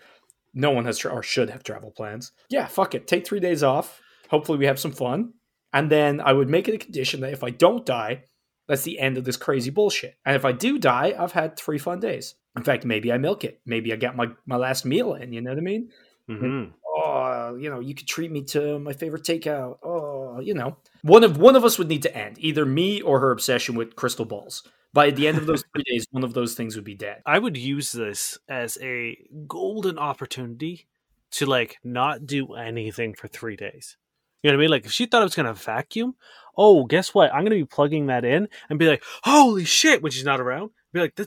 no 0.53 0.73
one 0.73 0.85
has 0.85 0.99
tra- 0.99 1.13
or 1.13 1.23
should 1.23 1.49
have 1.51 1.63
travel 1.63 1.93
plans. 1.93 2.33
Yeah, 2.49 2.67
fuck 2.67 2.95
it. 2.97 3.07
Take 3.07 3.25
three 3.25 3.39
days 3.39 3.63
off. 3.63 4.01
Hopefully, 4.31 4.59
we 4.59 4.67
have 4.67 4.81
some 4.81 4.91
fun. 4.93 5.35
And 5.73 5.89
then 5.89 6.21
I 6.21 6.33
would 6.33 6.49
make 6.49 6.67
it 6.67 6.75
a 6.75 6.79
condition 6.79 7.21
that 7.21 7.33
if 7.33 7.45
I 7.45 7.51
don't 7.51 7.87
die, 7.87 8.25
that's 8.71 8.85
the 8.85 9.01
end 9.01 9.19
of 9.19 9.25
this 9.25 9.37
crazy 9.37 9.71
bullshit. 9.71 10.15
And 10.25 10.37
if 10.37 10.45
I 10.45 10.53
do 10.53 10.79
die, 10.79 11.15
I've 11.19 11.33
had 11.33 11.57
three 11.57 11.79
fun 11.79 11.99
days. 11.99 12.37
In 12.57 12.63
fact, 12.63 12.85
maybe 12.85 13.13
I 13.13 13.19
milk 13.19 13.45
it. 13.45 13.61
Maybe 13.67 13.93
I 13.93 13.97
get 13.97 14.17
my, 14.17 14.29
my 14.47 14.57
last 14.57 14.85
meal 14.85 15.15
in. 15.15 15.33
You 15.33 15.41
know 15.41 15.51
what 15.51 15.59
I 15.59 15.63
mean? 15.63 15.91
hmm 16.29 16.65
oh, 16.87 17.57
you 17.57 17.71
know, 17.71 17.81
you 17.81 17.95
could 17.95 18.07
treat 18.07 18.31
me 18.31 18.43
to 18.43 18.79
my 18.79 18.93
favorite 18.93 19.25
takeout. 19.25 19.79
Oh, 19.83 20.41
you 20.41 20.55
know, 20.55 20.77
one 21.03 21.25
of 21.25 21.37
one 21.37 21.57
of 21.57 21.65
us 21.65 21.79
would 21.79 21.89
need 21.89 22.03
to 22.03 22.17
end, 22.17 22.37
either 22.39 22.65
me 22.65 23.01
or 23.01 23.21
her 23.21 23.31
obsession 23.31 23.75
with 23.75 23.97
crystal 23.97 24.25
balls. 24.25 24.63
By 24.93 25.11
the 25.11 25.29
end 25.29 25.39
of 25.39 25.47
those 25.47 25.63
three 25.73 25.85
days, 25.85 26.07
one 26.11 26.25
of 26.25 26.35
those 26.35 26.55
things 26.55 26.75
would 26.75 26.85
be 26.85 26.95
dead. 26.95 27.23
I 27.25 27.39
would 27.39 27.57
use 27.57 27.93
this 27.93 28.39
as 28.49 28.77
a 28.83 29.17
golden 29.47 29.99
opportunity 29.99 30.89
to 31.33 31.47
like 31.47 31.79
not 31.85 32.27
do 32.27 32.55
anything 32.55 33.15
for 33.15 33.29
three 33.29 33.57
days. 33.57 33.97
You 34.43 34.51
know 34.51 34.57
what 34.57 34.61
I 34.61 34.65
mean? 34.65 34.71
Like 34.71 34.87
if 34.87 34.93
she 34.93 35.07
thought 35.07 35.21
I 35.21 35.25
was 35.25 35.35
gonna 35.35 35.55
vacuum, 35.55 36.15
oh, 36.57 36.85
guess 36.85 37.15
what? 37.15 37.33
I'm 37.33 37.45
gonna 37.45 37.57
be 37.57 37.65
plugging 37.65 38.07
that 38.07 38.25
in 38.25 38.49
and 38.69 38.79
be 38.79 38.89
like, 38.89 39.03
holy 39.23 39.65
shit, 39.65 40.03
when 40.03 40.13
she's 40.13 40.25
not 40.25 40.41
around. 40.41 40.71
Be 40.93 41.01
like, 41.01 41.19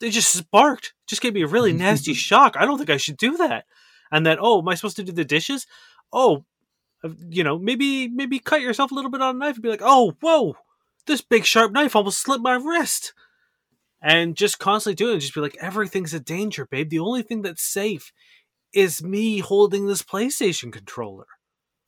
they 0.00 0.10
just 0.10 0.32
sparked. 0.32 0.94
Just 1.06 1.22
gave 1.22 1.34
me 1.34 1.42
a 1.42 1.46
really 1.46 1.72
nasty 1.74 2.14
shock. 2.14 2.56
I 2.58 2.64
don't 2.64 2.78
think 2.78 2.90
I 2.90 2.96
should 2.96 3.16
do 3.16 3.36
that. 3.38 3.64
And 4.10 4.26
then, 4.26 4.38
oh, 4.40 4.60
am 4.60 4.68
I 4.68 4.74
supposed 4.74 4.96
to 4.96 5.04
do 5.04 5.12
the 5.12 5.24
dishes? 5.24 5.66
Oh, 6.12 6.44
uh, 7.02 7.10
you 7.28 7.42
know, 7.42 7.58
maybe 7.58 8.08
maybe 8.08 8.38
cut 8.38 8.60
yourself 8.60 8.90
a 8.90 8.94
little 8.94 9.10
bit 9.10 9.22
on 9.22 9.36
a 9.36 9.38
knife 9.38 9.54
and 9.54 9.62
be 9.62 9.70
like, 9.70 9.82
oh, 9.82 10.14
whoa, 10.20 10.56
this 11.06 11.22
big 11.22 11.44
sharp 11.44 11.72
knife 11.72 11.96
almost 11.96 12.20
slit 12.20 12.40
my 12.40 12.54
wrist. 12.54 13.14
And 14.00 14.36
just 14.36 14.58
constantly 14.58 14.96
doing 14.96 15.16
it, 15.16 15.20
just 15.20 15.34
be 15.34 15.40
like, 15.40 15.56
everything's 15.60 16.12
a 16.12 16.20
danger, 16.20 16.66
babe. 16.66 16.90
The 16.90 16.98
only 16.98 17.22
thing 17.22 17.42
that's 17.42 17.62
safe 17.62 18.12
is 18.74 19.02
me 19.02 19.38
holding 19.38 19.86
this 19.86 20.02
PlayStation 20.02 20.72
controller 20.72 21.26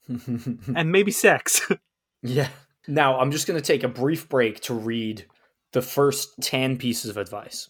and 0.75 0.91
maybe 0.91 1.11
sex. 1.11 1.61
yeah. 2.21 2.49
Now 2.87 3.19
I'm 3.19 3.31
just 3.31 3.47
going 3.47 3.59
to 3.59 3.65
take 3.65 3.83
a 3.83 3.87
brief 3.87 4.29
break 4.29 4.59
to 4.61 4.73
read 4.73 5.25
the 5.73 5.81
first 5.81 6.33
ten 6.41 6.77
pieces 6.77 7.09
of 7.09 7.17
advice. 7.17 7.69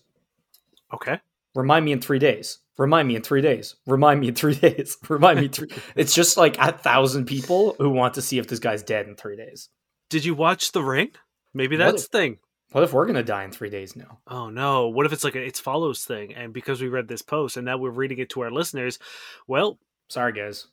okay. 0.94 1.20
Remind 1.56 1.86
me 1.86 1.94
in 1.94 2.02
three 2.02 2.20
days. 2.20 2.60
Remind 2.78 3.08
me 3.08 3.16
in 3.16 3.22
three 3.22 3.40
days. 3.42 3.76
Remind 3.88 4.20
me 4.20 4.28
in 4.28 4.36
three 4.36 4.56
days. 4.68 4.98
Remind 5.08 5.40
me. 5.40 5.48
Three. 5.48 5.70
it's 5.96 6.14
just 6.14 6.36
like 6.36 6.58
a 6.58 6.74
thousand 6.74 7.26
people 7.28 7.76
who 7.80 7.90
want 7.90 8.16
to 8.16 8.22
see 8.22 8.38
if 8.40 8.48
this 8.50 8.60
guy's 8.60 8.84
dead 8.84 9.08
in 9.08 9.16
three 9.16 9.38
days. 9.38 9.70
Did 10.10 10.26
you 10.26 10.36
watch 10.36 10.74
The 10.74 10.84
Ring? 10.84 11.12
Maybe 11.54 11.78
that's 11.78 12.04
if- 12.04 12.12
the 12.12 12.18
thing. 12.18 12.38
What 12.72 12.84
if 12.84 12.92
we're 12.92 13.06
gonna 13.06 13.24
die 13.24 13.46
in 13.46 13.52
three 13.52 13.70
days 13.70 13.96
now? 13.96 14.20
Oh 14.28 14.50
no! 14.50 14.90
What 14.90 15.06
if 15.06 15.14
it's 15.14 15.24
like 15.24 15.36
a 15.36 15.42
it's 15.42 15.62
follows 15.62 16.04
thing? 16.04 16.34
And 16.34 16.52
because 16.52 16.82
we 16.82 16.90
read 16.90 17.08
this 17.08 17.22
post 17.22 17.56
and 17.56 17.66
now 17.66 17.78
we're 17.78 17.90
reading 17.90 18.18
it 18.18 18.30
to 18.32 18.42
our 18.42 18.52
listeners, 18.52 19.00
well, 19.48 19.80
Sorry, 20.10 20.34
guys. 20.34 20.68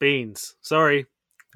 beans. 0.00 0.56
Sorry. 0.62 1.06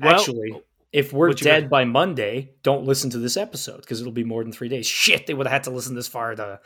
Well, 0.00 0.14
Actually, 0.14 0.62
if 0.92 1.12
we're 1.12 1.32
dead 1.32 1.68
by 1.68 1.84
Monday, 1.84 2.52
don't 2.62 2.84
listen 2.84 3.10
to 3.10 3.18
this 3.18 3.36
episode 3.36 3.80
because 3.80 4.00
it'll 4.00 4.12
be 4.12 4.24
more 4.24 4.42
than 4.42 4.52
three 4.52 4.68
days. 4.68 4.86
Shit, 4.86 5.26
they 5.26 5.34
would 5.34 5.46
have 5.46 5.52
had 5.52 5.64
to 5.64 5.70
listen 5.70 5.94
this 5.94 6.08
far 6.08 6.34
to 6.34 6.60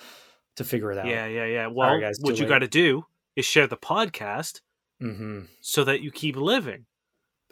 to 0.57 0.65
figure 0.65 0.93
it 0.93 0.99
out. 0.99 1.07
yeah, 1.07 1.27
yeah, 1.27 1.47
yeah. 1.47 1.67
Well, 1.67 1.99
guys, 1.99 2.19
what 2.21 2.39
you 2.39 2.47
got 2.47 2.61
to 2.61 2.69
do 2.69 3.07
is 3.37 3.45
share 3.45 3.67
the 3.67 3.77
podcast 3.77 4.61
hmm 5.01 5.41
so 5.61 5.85
that 5.85 6.01
you 6.03 6.11
keep 6.11 6.37
living. 6.37 6.87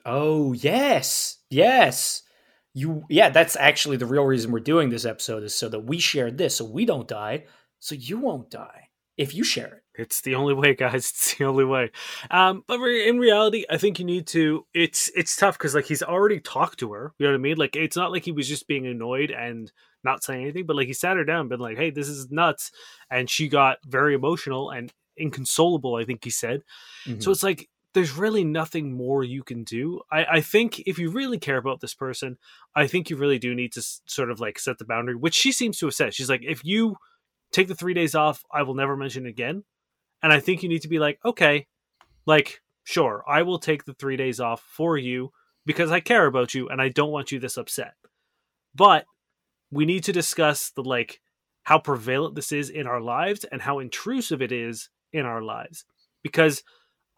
Oh 0.05 0.53
yes, 0.53 1.39
yes. 1.51 2.23
You 2.73 3.05
yeah. 3.09 3.31
That's 3.31 3.57
actually 3.57 3.97
the 3.97 4.07
real 4.07 4.25
reason 4.25 4.53
we're 4.53 4.61
doing 4.61 4.91
this 4.91 5.05
episode 5.05 5.43
is 5.43 5.55
so 5.55 5.69
that 5.69 5.81
we 5.81 5.99
share 5.99 6.31
this, 6.31 6.57
so 6.57 6.65
we 6.65 6.85
don't 6.85 7.09
die, 7.09 7.47
so 7.81 7.95
you 7.95 8.19
won't 8.19 8.51
die 8.51 8.89
if 9.17 9.35
you 9.35 9.43
share 9.43 9.67
it. 9.67 9.83
It's 10.00 10.21
the 10.23 10.35
only 10.35 10.54
way, 10.54 10.75
guys. 10.75 10.95
It's 11.11 11.35
the 11.37 11.45
only 11.45 11.64
way. 11.64 11.90
Um, 12.30 12.64
but 12.66 12.80
in 12.80 13.19
reality, 13.19 13.64
I 13.71 13.76
think 13.76 13.99
you 13.99 14.04
need 14.04 14.26
to. 14.28 14.66
It's 14.75 15.11
it's 15.16 15.37
tough 15.37 15.57
because 15.59 15.75
like 15.75 15.87
he's 15.87 16.02
already 16.02 16.40
talked 16.40 16.78
to 16.80 16.92
her. 16.92 17.12
You 17.19 17.26
know 17.26 17.33
what 17.33 17.38
I 17.38 17.42
mean? 17.42 17.57
Like 17.57 17.76
it's 17.76 17.97
not 17.97 18.12
like 18.12 18.25
he 18.25 18.33
was 18.33 18.49
just 18.49 18.66
being 18.66 18.87
annoyed 18.87 19.30
and 19.30 19.71
not 20.02 20.25
saying 20.25 20.42
anything, 20.42 20.66
but 20.66 20.76
like 20.76 20.87
he 20.87 20.92
sat 20.95 21.16
her 21.16 21.25
down, 21.25 21.40
and 21.40 21.49
been 21.50 21.61
like, 21.61 21.76
"Hey, 21.76 21.90
this 21.90 22.09
is 22.09 22.30
nuts," 22.30 22.71
and 23.11 23.28
she 23.28 23.49
got 23.49 23.78
very 23.87 24.14
emotional 24.14 24.71
and 24.71 24.92
inconsolable. 25.16 25.97
I 25.97 26.04
think 26.04 26.25
he 26.25 26.30
said. 26.30 26.62
Mhm. 27.07 27.23
So 27.23 27.30
it's 27.30 27.42
like 27.42 27.69
there's 27.92 28.12
really 28.16 28.45
nothing 28.45 28.92
more 28.97 29.25
you 29.25 29.42
can 29.42 29.64
do. 29.64 30.00
I, 30.12 30.25
I 30.37 30.40
think 30.40 30.78
if 30.87 30.97
you 30.99 31.11
really 31.11 31.38
care 31.38 31.57
about 31.57 31.80
this 31.80 31.92
person, 31.95 32.38
I 32.76 32.87
think 32.87 33.11
you 33.11 33.16
really 33.16 33.38
do 33.40 33.52
need 33.54 33.73
to 33.73 33.80
s- 33.80 34.00
sort 34.07 34.30
of 34.30 34.38
like 34.38 34.61
set 34.61 34.78
the 34.78 34.85
boundary, 34.85 35.16
which 35.16 35.35
she 35.35 35.50
seems 35.50 35.76
to 35.78 35.87
have 35.87 35.95
said. 35.95 36.14
She's 36.14 36.30
like, 36.30 36.42
if 36.45 36.64
you 36.64 36.97
take 37.50 37.66
the 37.66 37.75
three 37.75 37.92
days 37.95 38.14
off, 38.14 38.45
I 38.52 38.62
will 38.62 38.75
never 38.75 38.97
mention 38.97 39.26
it 39.26 39.30
again. 39.30 39.64
And 40.23 40.33
I 40.33 40.41
think 40.41 40.62
you 40.62 40.69
need 40.69 40.83
to 40.83 40.89
be 40.89 40.99
like, 40.99 41.19
okay, 41.25 41.67
like, 42.27 42.61
sure, 42.85 43.25
I 43.27 43.43
will 43.43 43.59
take 43.59 43.85
the 43.85 43.95
three 43.95 44.17
days 44.17 44.41
off 44.41 44.62
for 44.62 44.97
you 44.97 45.33
because 45.67 45.91
I 45.91 46.00
care 46.00 46.27
about 46.27 46.55
you 46.55 46.69
and 46.69 46.81
I 46.81 46.89
don't 46.89 47.11
want 47.11 47.33
you 47.33 47.39
this 47.39 47.57
upset. 47.57 47.95
But 48.75 49.05
we 49.71 49.85
need 49.85 50.05
to 50.05 50.12
discuss 50.12 50.71
the 50.71 50.83
like 50.83 51.21
how 51.65 51.79
prevalent 51.79 52.35
this 52.35 52.53
is 52.53 52.71
in 52.71 52.87
our 52.87 53.00
lives 53.00 53.45
and 53.45 53.62
how 53.62 53.79
intrusive 53.79 54.43
it 54.43 54.53
is 54.53 54.89
in 55.12 55.25
our 55.27 55.43
lives. 55.43 55.85
Because 56.23 56.62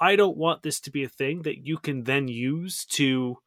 I 0.01 0.17
don't 0.17 0.37
want 0.37 0.63
this 0.63 0.81
to 0.81 0.91
be 0.91 1.05
a 1.05 1.09
thing 1.09 1.43
that 1.43 1.67
you 1.67 1.79
can 1.79 2.05
then 2.05 2.29
use 2.29 2.85
to 2.87 3.39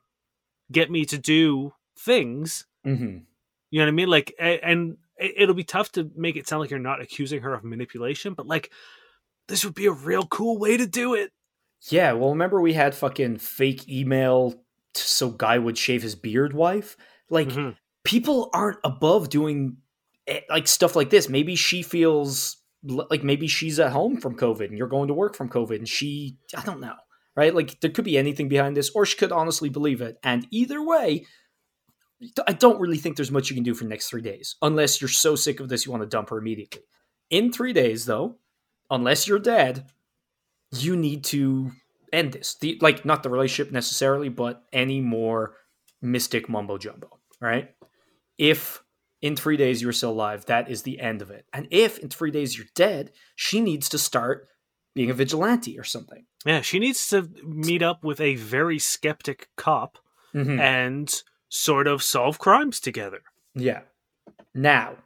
get 0.71 0.89
me 0.89 1.05
to 1.05 1.17
do 1.17 1.73
things. 1.97 2.65
Mhm. 2.85 3.25
You 3.69 3.79
know 3.79 3.85
what 3.85 3.89
I 3.89 3.91
mean? 3.91 4.07
Like, 4.09 4.33
and 4.39 4.97
it'll 5.19 5.55
be 5.55 5.63
tough 5.63 5.91
to 5.93 6.09
make 6.15 6.35
it 6.35 6.47
sound 6.47 6.61
like 6.61 6.69
you're 6.69 6.79
not 6.79 7.01
accusing 7.01 7.41
her 7.41 7.53
of 7.53 7.63
manipulation, 7.63 8.33
but 8.33 8.47
like, 8.47 8.71
this 9.47 9.63
would 9.65 9.75
be 9.75 9.85
a 9.85 9.91
real 9.91 10.25
cool 10.25 10.57
way 10.59 10.77
to 10.77 10.87
do 10.87 11.13
it. 11.13 11.31
Yeah, 11.89 12.13
well, 12.13 12.31
remember 12.31 12.59
we 12.61 12.73
had 12.73 12.95
fucking 12.95 13.37
fake 13.37 13.87
email 13.89 14.51
t- 14.51 14.57
so 14.93 15.29
Guy 15.29 15.57
would 15.59 15.77
shave 15.77 16.01
his 16.01 16.15
beard 16.15 16.53
wife? 16.53 16.97
Like, 17.29 17.49
Mhm. 17.49 17.75
people 18.03 18.49
aren't 18.53 18.79
above 18.83 19.29
doing 19.29 19.77
eh, 20.27 20.39
like 20.49 20.67
stuff 20.67 20.95
like 20.95 21.11
this. 21.11 21.29
Maybe 21.29 21.55
she 21.55 21.83
feels 21.83 22.57
like 22.83 23.23
maybe 23.23 23.47
she's 23.47 23.79
at 23.79 23.91
home 23.91 24.17
from 24.17 24.35
COVID 24.35 24.65
and 24.69 24.77
you're 24.77 24.87
going 24.87 25.07
to 25.09 25.13
work 25.13 25.35
from 25.35 25.49
COVID 25.49 25.75
and 25.77 25.87
she, 25.87 26.37
I 26.55 26.63
don't 26.63 26.79
know, 26.79 26.95
right? 27.35 27.53
Like, 27.53 27.79
there 27.81 27.91
could 27.91 28.05
be 28.05 28.17
anything 28.17 28.47
behind 28.49 28.75
this, 28.75 28.89
or 28.95 29.05
she 29.05 29.17
could 29.17 29.31
honestly 29.31 29.69
believe 29.69 30.01
it. 30.01 30.17
And 30.23 30.47
either 30.49 30.81
way, 30.83 31.25
I 32.47 32.53
don't 32.53 32.79
really 32.79 32.97
think 32.97 33.15
there's 33.17 33.31
much 33.31 33.49
you 33.49 33.55
can 33.55 33.63
do 33.63 33.73
for 33.75 33.83
the 33.83 33.89
next 33.89 34.09
three 34.09 34.21
days, 34.21 34.55
unless 34.61 34.99
you're 35.01 35.07
so 35.09 35.35
sick 35.35 35.59
of 35.59 35.69
this 35.69 35.85
you 35.85 35.91
want 35.91 36.01
to 36.03 36.07
dump 36.09 36.29
her 36.29 36.37
immediately. 36.37 36.81
In 37.29 37.51
three 37.51 37.73
days, 37.73 38.05
though, 38.05 38.37
unless 38.89 39.27
you're 39.27 39.39
dead, 39.39 39.85
you 40.71 40.95
need 40.95 41.23
to 41.25 41.71
end 42.13 42.33
this. 42.33 42.55
The 42.55 42.77
like 42.81 43.05
not 43.05 43.23
the 43.23 43.29
relationship 43.29 43.71
necessarily, 43.73 44.29
but 44.29 44.63
any 44.73 45.01
more 45.01 45.55
mystic 46.01 46.47
mumbo 46.49 46.77
jumbo. 46.77 47.19
Right? 47.41 47.75
If 48.37 48.81
in 49.21 49.35
three 49.35 49.57
days 49.57 49.81
you're 49.81 49.91
still 49.93 50.11
alive, 50.11 50.45
that 50.45 50.69
is 50.69 50.83
the 50.83 50.99
end 50.99 51.21
of 51.21 51.31
it. 51.31 51.45
And 51.53 51.67
if 51.71 51.97
in 51.99 52.09
three 52.09 52.31
days 52.31 52.57
you're 52.57 52.67
dead, 52.75 53.11
she 53.35 53.61
needs 53.61 53.89
to 53.89 53.97
start 53.97 54.47
being 54.93 55.09
a 55.09 55.13
vigilante 55.13 55.77
or 55.79 55.83
something. 55.83 56.25
Yeah, 56.45 56.61
she 56.61 56.79
needs 56.79 57.07
to 57.09 57.29
meet 57.43 57.81
up 57.81 58.03
with 58.03 58.21
a 58.21 58.35
very 58.35 58.77
skeptic 58.79 59.49
cop 59.57 59.97
Mhm. 60.33 60.59
and 60.59 61.23
sort 61.49 61.87
of 61.87 62.03
solve 62.03 62.39
crimes 62.39 62.79
together. 62.79 63.23
Yeah. 63.55 63.81
Now, 64.53 64.97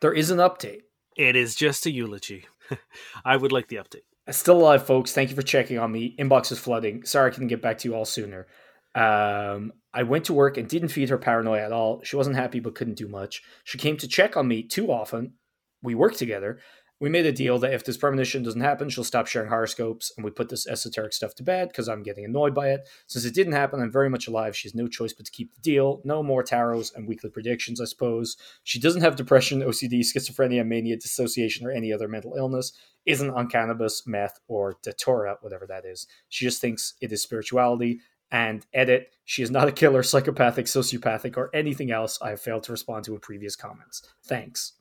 there 0.00 0.12
is 0.12 0.30
an 0.30 0.38
update. 0.38 0.82
It 1.16 1.36
is 1.36 1.54
just 1.54 1.86
a 1.86 1.90
eulogy. 1.90 2.46
I 3.24 3.36
would 3.36 3.52
like 3.52 3.68
the 3.68 3.76
update. 3.76 4.02
Still 4.30 4.60
alive, 4.60 4.86
folks. 4.86 5.12
Thank 5.12 5.30
you 5.30 5.36
for 5.36 5.42
checking 5.42 5.78
on 5.78 5.90
me. 5.90 6.14
Inbox 6.18 6.52
is 6.52 6.58
flooding. 6.58 7.04
Sorry 7.04 7.30
I 7.30 7.34
couldn't 7.34 7.48
get 7.48 7.62
back 7.62 7.78
to 7.78 7.88
you 7.88 7.94
all 7.94 8.04
sooner. 8.04 8.46
Um, 8.94 9.72
I 9.92 10.04
went 10.04 10.26
to 10.26 10.32
work 10.32 10.56
and 10.56 10.68
didn't 10.68 10.88
feed 10.88 11.08
her 11.08 11.18
paranoia 11.18 11.64
at 11.64 11.72
all. 11.72 12.00
She 12.04 12.16
wasn't 12.16 12.36
happy 12.36 12.60
but 12.60 12.74
couldn't 12.74 12.94
do 12.94 13.08
much. 13.08 13.42
She 13.64 13.78
came 13.78 13.96
to 13.96 14.08
check 14.08 14.36
on 14.36 14.46
me 14.46 14.62
too 14.62 14.92
often. 14.92 15.34
We 15.82 15.94
worked 15.94 16.18
together. 16.18 16.60
We 17.02 17.08
made 17.08 17.26
a 17.26 17.32
deal 17.32 17.58
that 17.58 17.74
if 17.74 17.84
this 17.84 17.96
premonition 17.96 18.44
doesn't 18.44 18.60
happen, 18.60 18.88
she'll 18.88 19.02
stop 19.02 19.26
sharing 19.26 19.48
horoscopes 19.48 20.12
and 20.16 20.24
we 20.24 20.30
put 20.30 20.48
this 20.48 20.68
esoteric 20.68 21.12
stuff 21.12 21.34
to 21.34 21.42
bed 21.42 21.66
because 21.66 21.88
I'm 21.88 22.04
getting 22.04 22.24
annoyed 22.24 22.54
by 22.54 22.68
it. 22.68 22.88
Since 23.08 23.24
it 23.24 23.34
didn't 23.34 23.54
happen, 23.54 23.80
I'm 23.80 23.90
very 23.90 24.08
much 24.08 24.28
alive. 24.28 24.54
She 24.56 24.68
has 24.68 24.74
no 24.76 24.86
choice 24.86 25.12
but 25.12 25.26
to 25.26 25.32
keep 25.32 25.52
the 25.52 25.60
deal. 25.60 26.00
No 26.04 26.22
more 26.22 26.44
tarots 26.44 26.94
and 26.94 27.08
weekly 27.08 27.28
predictions, 27.28 27.80
I 27.80 27.86
suppose. 27.86 28.36
She 28.62 28.78
doesn't 28.78 29.02
have 29.02 29.16
depression, 29.16 29.62
OCD, 29.62 30.02
schizophrenia, 30.02 30.64
mania, 30.64 30.96
dissociation, 30.96 31.66
or 31.66 31.72
any 31.72 31.92
other 31.92 32.06
mental 32.06 32.36
illness. 32.36 32.72
Isn't 33.04 33.30
on 33.30 33.48
cannabis, 33.48 34.06
meth, 34.06 34.38
or 34.46 34.76
datura, 34.80 35.38
whatever 35.40 35.66
that 35.66 35.84
is. 35.84 36.06
She 36.28 36.44
just 36.44 36.60
thinks 36.60 36.94
it 37.00 37.10
is 37.10 37.20
spirituality. 37.20 37.98
And 38.30 38.64
edit, 38.72 39.12
she 39.24 39.42
is 39.42 39.50
not 39.50 39.66
a 39.66 39.72
killer, 39.72 40.04
psychopathic, 40.04 40.66
sociopathic, 40.66 41.36
or 41.36 41.50
anything 41.52 41.90
else 41.90 42.20
I 42.22 42.30
have 42.30 42.40
failed 42.40 42.62
to 42.62 42.72
respond 42.72 43.06
to 43.06 43.14
in 43.14 43.20
previous 43.20 43.56
comments. 43.56 44.02
Thanks. 44.24 44.74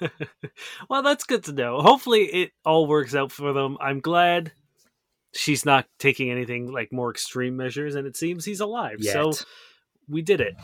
well, 0.88 1.02
that's 1.02 1.24
good 1.24 1.44
to 1.44 1.52
know. 1.52 1.80
Hopefully, 1.80 2.22
it 2.24 2.52
all 2.64 2.86
works 2.86 3.14
out 3.14 3.32
for 3.32 3.52
them. 3.52 3.76
I'm 3.80 4.00
glad 4.00 4.52
she's 5.32 5.64
not 5.64 5.86
taking 5.98 6.30
anything 6.30 6.70
like 6.72 6.92
more 6.92 7.10
extreme 7.10 7.56
measures, 7.56 7.94
and 7.94 8.06
it 8.06 8.16
seems 8.16 8.44
he's 8.44 8.60
alive. 8.60 8.98
So 9.00 9.32
we 10.08 10.22
did 10.22 10.40
it. 10.40 10.54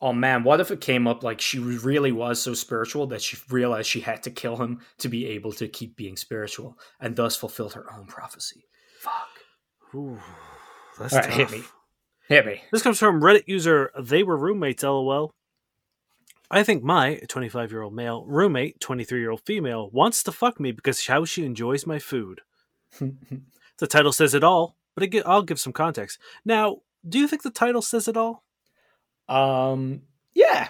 Oh 0.00 0.12
man, 0.12 0.42
what 0.42 0.60
if 0.60 0.72
it 0.72 0.80
came 0.80 1.06
up 1.06 1.22
like 1.22 1.40
she 1.40 1.60
really 1.60 2.10
was 2.10 2.42
so 2.42 2.54
spiritual 2.54 3.06
that 3.08 3.22
she 3.22 3.36
realized 3.50 3.88
she 3.88 4.00
had 4.00 4.22
to 4.24 4.30
kill 4.30 4.56
him 4.56 4.80
to 4.98 5.08
be 5.08 5.26
able 5.28 5.52
to 5.52 5.68
keep 5.68 5.96
being 5.96 6.16
spiritual 6.16 6.76
and 6.98 7.14
thus 7.14 7.36
fulfilled 7.36 7.74
her 7.74 7.86
own 7.92 8.06
prophecy? 8.06 8.64
Fuck. 8.98 9.94
Ooh, 9.94 10.18
that's 10.98 11.12
All 11.12 11.20
right, 11.20 11.30
hit 11.30 11.52
me. 11.52 11.62
Hit 12.28 12.46
me. 12.46 12.62
This 12.72 12.82
comes 12.82 12.98
from 12.98 13.20
Reddit 13.20 13.44
user 13.46 13.92
They 13.98 14.24
Were 14.24 14.36
Roommates 14.36 14.82
LOL. 14.82 15.32
I 16.52 16.62
think 16.62 16.84
my 16.84 17.18
25 17.28 17.72
year 17.72 17.82
old 17.82 17.94
male 17.94 18.24
roommate, 18.26 18.78
23 18.78 19.18
year 19.18 19.30
old 19.30 19.40
female, 19.46 19.88
wants 19.90 20.22
to 20.24 20.32
fuck 20.32 20.60
me 20.60 20.70
because 20.70 21.06
how 21.06 21.24
she 21.24 21.44
enjoys 21.44 21.86
my 21.86 21.98
food. 21.98 22.42
The 23.78 23.88
title 23.88 24.12
says 24.12 24.32
it 24.32 24.44
all, 24.44 24.76
but 24.94 25.02
I 25.02 25.06
gi- 25.06 25.24
I'll 25.24 25.42
give 25.42 25.58
some 25.58 25.72
context. 25.72 26.20
Now, 26.44 26.82
do 27.08 27.18
you 27.18 27.26
think 27.26 27.42
the 27.42 27.50
title 27.50 27.82
says 27.82 28.06
it 28.06 28.16
all? 28.16 28.44
um, 29.28 30.02
yeah. 30.34 30.68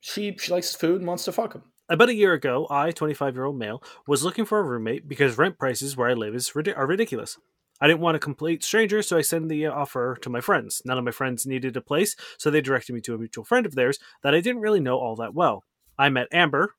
She 0.00 0.36
she 0.38 0.52
likes 0.52 0.74
food 0.74 0.98
and 1.00 1.06
wants 1.06 1.24
to 1.24 1.32
fuck 1.32 1.54
him. 1.54 1.62
About 1.88 2.10
a 2.10 2.14
year 2.14 2.32
ago, 2.34 2.66
I, 2.68 2.90
25 2.90 3.34
year 3.36 3.44
old 3.44 3.56
male, 3.56 3.82
was 4.06 4.24
looking 4.24 4.44
for 4.44 4.58
a 4.58 4.62
roommate 4.64 5.08
because 5.08 5.38
rent 5.38 5.58
prices 5.58 5.96
where 5.96 6.10
I 6.10 6.14
live 6.14 6.34
is 6.34 6.52
are 6.54 6.86
ridiculous. 6.86 7.38
I 7.82 7.88
didn't 7.88 7.98
want 7.98 8.16
a 8.16 8.20
complete 8.20 8.62
stranger, 8.62 9.02
so 9.02 9.18
I 9.18 9.22
sent 9.22 9.48
the 9.48 9.66
offer 9.66 10.16
to 10.22 10.30
my 10.30 10.40
friends. 10.40 10.82
None 10.84 10.98
of 10.98 11.04
my 11.04 11.10
friends 11.10 11.46
needed 11.46 11.76
a 11.76 11.80
place, 11.80 12.14
so 12.38 12.48
they 12.48 12.60
directed 12.60 12.92
me 12.92 13.00
to 13.00 13.14
a 13.16 13.18
mutual 13.18 13.42
friend 13.42 13.66
of 13.66 13.74
theirs 13.74 13.98
that 14.22 14.36
I 14.36 14.40
didn't 14.40 14.62
really 14.62 14.78
know 14.78 15.00
all 15.00 15.16
that 15.16 15.34
well. 15.34 15.64
I 15.98 16.08
met 16.08 16.28
Amber, 16.30 16.76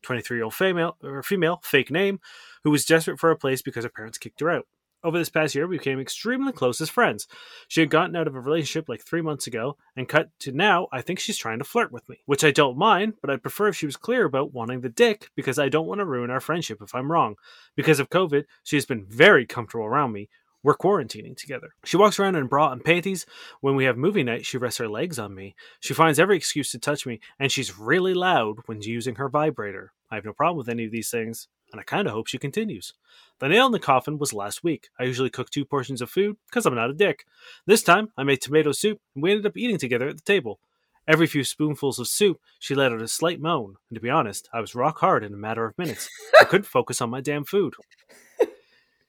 23 0.00 0.38
year 0.38 0.44
old 0.44 0.54
female, 0.54 0.96
or 1.02 1.22
female, 1.22 1.60
fake 1.62 1.90
name, 1.90 2.20
who 2.64 2.70
was 2.70 2.86
desperate 2.86 3.20
for 3.20 3.30
a 3.30 3.36
place 3.36 3.60
because 3.60 3.84
her 3.84 3.90
parents 3.90 4.16
kicked 4.16 4.40
her 4.40 4.50
out. 4.50 4.66
Over 5.04 5.18
this 5.18 5.28
past 5.28 5.54
year, 5.54 5.66
we 5.66 5.76
became 5.76 6.00
extremely 6.00 6.52
close 6.52 6.80
as 6.80 6.88
friends. 6.88 7.28
She 7.68 7.80
had 7.80 7.90
gotten 7.90 8.16
out 8.16 8.26
of 8.26 8.34
a 8.34 8.40
relationship 8.40 8.88
like 8.88 9.02
three 9.02 9.20
months 9.20 9.46
ago, 9.46 9.76
and 9.94 10.08
cut 10.08 10.30
to 10.40 10.52
now, 10.52 10.88
I 10.90 11.02
think 11.02 11.18
she's 11.18 11.36
trying 11.36 11.58
to 11.58 11.64
flirt 11.64 11.92
with 11.92 12.08
me, 12.08 12.22
which 12.24 12.42
I 12.42 12.50
don't 12.50 12.78
mind, 12.78 13.12
but 13.20 13.28
I'd 13.28 13.42
prefer 13.42 13.68
if 13.68 13.76
she 13.76 13.84
was 13.84 13.98
clear 13.98 14.24
about 14.24 14.54
wanting 14.54 14.80
the 14.80 14.88
dick 14.88 15.28
because 15.36 15.58
I 15.58 15.68
don't 15.68 15.86
want 15.86 15.98
to 15.98 16.06
ruin 16.06 16.30
our 16.30 16.40
friendship 16.40 16.78
if 16.80 16.94
I'm 16.94 17.12
wrong. 17.12 17.36
Because 17.76 18.00
of 18.00 18.08
COVID, 18.08 18.44
she 18.64 18.76
has 18.76 18.86
been 18.86 19.04
very 19.04 19.44
comfortable 19.44 19.84
around 19.84 20.12
me. 20.12 20.30
We're 20.66 20.76
quarantining 20.76 21.36
together. 21.36 21.76
She 21.84 21.96
walks 21.96 22.18
around 22.18 22.34
in 22.34 22.48
bra 22.48 22.72
and 22.72 22.84
panties. 22.84 23.24
When 23.60 23.76
we 23.76 23.84
have 23.84 23.96
movie 23.96 24.24
night, 24.24 24.44
she 24.44 24.58
rests 24.58 24.78
her 24.78 24.88
legs 24.88 25.16
on 25.16 25.32
me. 25.32 25.54
She 25.78 25.94
finds 25.94 26.18
every 26.18 26.36
excuse 26.36 26.72
to 26.72 26.80
touch 26.80 27.06
me, 27.06 27.20
and 27.38 27.52
she's 27.52 27.78
really 27.78 28.14
loud 28.14 28.56
when 28.66 28.82
using 28.82 29.14
her 29.14 29.28
vibrator. 29.28 29.92
I 30.10 30.16
have 30.16 30.24
no 30.24 30.32
problem 30.32 30.58
with 30.58 30.68
any 30.68 30.84
of 30.84 30.90
these 30.90 31.08
things, 31.08 31.46
and 31.70 31.80
I 31.80 31.84
kind 31.84 32.08
of 32.08 32.14
hope 32.14 32.26
she 32.26 32.38
continues. 32.38 32.94
The 33.38 33.46
nail 33.46 33.66
in 33.66 33.70
the 33.70 33.78
coffin 33.78 34.18
was 34.18 34.32
last 34.32 34.64
week. 34.64 34.88
I 34.98 35.04
usually 35.04 35.30
cook 35.30 35.50
two 35.50 35.64
portions 35.64 36.02
of 36.02 36.10
food 36.10 36.36
because 36.50 36.66
I'm 36.66 36.74
not 36.74 36.90
a 36.90 36.94
dick. 36.94 37.26
This 37.66 37.84
time, 37.84 38.08
I 38.16 38.24
made 38.24 38.40
tomato 38.40 38.72
soup, 38.72 38.98
and 39.14 39.22
we 39.22 39.30
ended 39.30 39.46
up 39.46 39.56
eating 39.56 39.78
together 39.78 40.08
at 40.08 40.16
the 40.16 40.22
table. 40.24 40.58
Every 41.06 41.28
few 41.28 41.44
spoonfuls 41.44 42.00
of 42.00 42.08
soup, 42.08 42.40
she 42.58 42.74
let 42.74 42.90
out 42.90 43.00
a 43.00 43.06
slight 43.06 43.40
moan, 43.40 43.76
and 43.88 43.94
to 43.94 44.00
be 44.00 44.10
honest, 44.10 44.48
I 44.52 44.60
was 44.60 44.74
rock 44.74 44.98
hard 44.98 45.22
in 45.22 45.32
a 45.32 45.36
matter 45.36 45.64
of 45.64 45.78
minutes. 45.78 46.10
I 46.40 46.42
couldn't 46.42 46.66
focus 46.66 47.00
on 47.00 47.08
my 47.10 47.20
damn 47.20 47.44
food. 47.44 47.74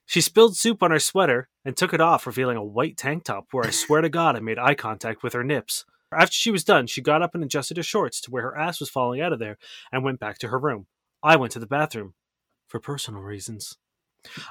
She 0.08 0.22
spilled 0.22 0.56
soup 0.56 0.82
on 0.82 0.92
her 0.92 1.00
sweater 1.00 1.50
and 1.66 1.76
took 1.76 1.94
it 1.94 2.00
off, 2.00 2.26
revealing 2.26 2.56
a 2.56 2.64
white 2.64 2.96
tank 2.96 3.26
top 3.26 3.48
where 3.52 3.68
I 3.68 3.72
swear 3.72 4.02
to 4.02 4.10
God 4.10 4.38
I 4.38 4.40
made 4.40 4.58
eye 4.58 4.74
contact 4.74 5.22
with 5.22 5.34
her 5.34 5.44
nips. 5.44 5.86
After 6.14 6.34
she 6.34 6.50
was 6.50 6.64
done, 6.64 6.88
she 6.88 7.02
got 7.02 7.22
up 7.22 7.36
and 7.36 7.44
adjusted 7.44 7.76
her 7.76 7.84
shorts 7.84 8.22
to 8.22 8.32
where 8.32 8.44
her 8.44 8.58
ass 8.58 8.80
was 8.80 8.90
falling 8.90 9.20
out 9.20 9.34
of 9.34 9.40
there 9.40 9.58
and 9.92 10.06
went 10.06 10.22
back 10.22 10.38
to 10.40 10.48
her 10.48 10.58
room. 10.58 10.88
I 11.22 11.36
went 11.36 11.52
to 11.54 11.60
the 11.60 11.68
bathroom 11.68 12.14
for 12.70 12.80
personal 12.80 13.22
reasons. 13.22 13.76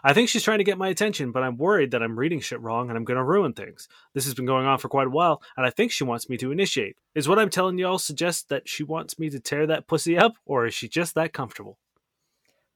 I 0.04 0.12
think 0.12 0.28
she's 0.28 0.42
trying 0.42 0.58
to 0.58 0.64
get 0.64 0.78
my 0.78 0.88
attention, 0.88 1.32
but 1.32 1.42
I'm 1.42 1.56
worried 1.56 1.90
that 1.90 2.02
I'm 2.02 2.18
reading 2.18 2.40
shit 2.40 2.60
wrong 2.60 2.88
and 2.88 2.96
I'm 2.96 3.04
going 3.04 3.16
to 3.16 3.24
ruin 3.24 3.54
things. 3.54 3.88
This 4.12 4.26
has 4.26 4.34
been 4.34 4.46
going 4.46 4.66
on 4.66 4.78
for 4.78 4.88
quite 4.88 5.06
a 5.06 5.10
while, 5.10 5.42
and 5.56 5.66
I 5.66 5.70
think 5.70 5.90
she 5.90 6.04
wants 6.04 6.28
me 6.28 6.36
to 6.38 6.52
initiate. 6.52 6.96
Is 7.14 7.28
what 7.28 7.38
I'm 7.38 7.50
telling 7.50 7.78
y'all 7.78 7.98
suggest 7.98 8.50
that 8.50 8.68
she 8.68 8.82
wants 8.82 9.18
me 9.18 9.30
to 9.30 9.40
tear 9.40 9.66
that 9.66 9.86
pussy 9.86 10.18
up, 10.18 10.34
or 10.44 10.66
is 10.66 10.74
she 10.74 10.88
just 10.88 11.14
that 11.14 11.32
comfortable? 11.32 11.78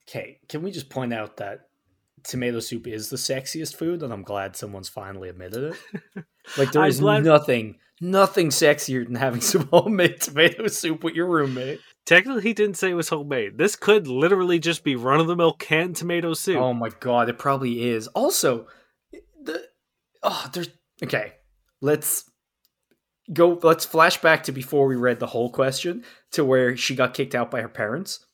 Okay, 0.09 0.41
can 0.49 0.63
we 0.63 0.71
just 0.71 0.91
point 0.91 1.13
out 1.13 1.37
that 1.37 1.70
tomato 2.25 2.61
soup 2.61 2.87
is 2.87 3.11
the 3.11 3.17
sexiest 3.17 3.77
food, 3.77 4.03
and 4.03 4.12
I'm 4.12 4.23
glad 4.23 4.57
someone's 4.57 4.89
finally 4.89 5.29
admitted 5.29 5.75
it. 5.75 6.25
Like 6.57 6.73
there 6.73 6.85
is 6.87 7.00
glad- 7.00 7.23
nothing, 7.23 7.79
nothing 8.00 8.49
sexier 8.49 9.05
than 9.05 9.15
having 9.15 9.41
some 9.41 9.69
homemade 9.69 10.21
tomato 10.21 10.67
soup 10.67 11.05
with 11.05 11.15
your 11.15 11.27
roommate. 11.27 11.81
Technically, 12.07 12.43
he 12.43 12.55
didn't 12.55 12.77
say 12.77 12.91
it 12.91 12.95
was 12.95 13.11
homemade. 13.11 13.57
This 13.59 13.77
could 13.77 14.09
literally 14.09 14.59
just 14.59 14.83
be 14.83 14.97
run 14.97 15.21
of 15.21 15.27
the 15.27 15.37
mill 15.37 15.53
canned 15.53 15.97
tomato 15.97 16.35
soup. 16.35 16.57
Oh 16.57 16.73
my 16.73 16.89
god, 16.99 17.29
it 17.29 17.39
probably 17.39 17.89
is. 17.91 18.09
Also, 18.09 18.67
the 19.43 19.62
oh, 20.23 20.49
there's 20.53 20.71
okay. 21.05 21.35
Let's 21.83 22.29
go. 23.33 23.61
Let's 23.62 23.85
flash 23.85 24.21
back 24.21 24.45
to 24.45 24.53
before 24.53 24.87
we 24.87 24.97
read 24.97 25.21
the 25.21 25.27
whole 25.27 25.50
question 25.50 26.05
to 26.33 26.45
where 26.45 26.77
she 26.77 26.97
got 26.97 27.15
kicked 27.15 27.35
out 27.35 27.50
by 27.50 27.61
her 27.61 27.69
parents, 27.69 28.25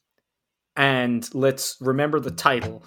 and 0.75 1.29
let's 1.35 1.77
remember 1.81 2.21
the 2.21 2.31
title. 2.31 2.83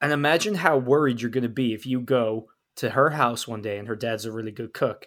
And 0.00 0.12
imagine 0.12 0.54
how 0.56 0.76
worried 0.78 1.20
you're 1.20 1.30
going 1.30 1.42
to 1.42 1.48
be 1.48 1.72
if 1.74 1.86
you 1.86 2.00
go 2.00 2.48
to 2.76 2.90
her 2.90 3.10
house 3.10 3.46
one 3.48 3.62
day 3.62 3.78
and 3.78 3.88
her 3.88 3.96
dad's 3.96 4.24
a 4.24 4.32
really 4.32 4.50
good 4.52 4.74
cook. 4.74 5.06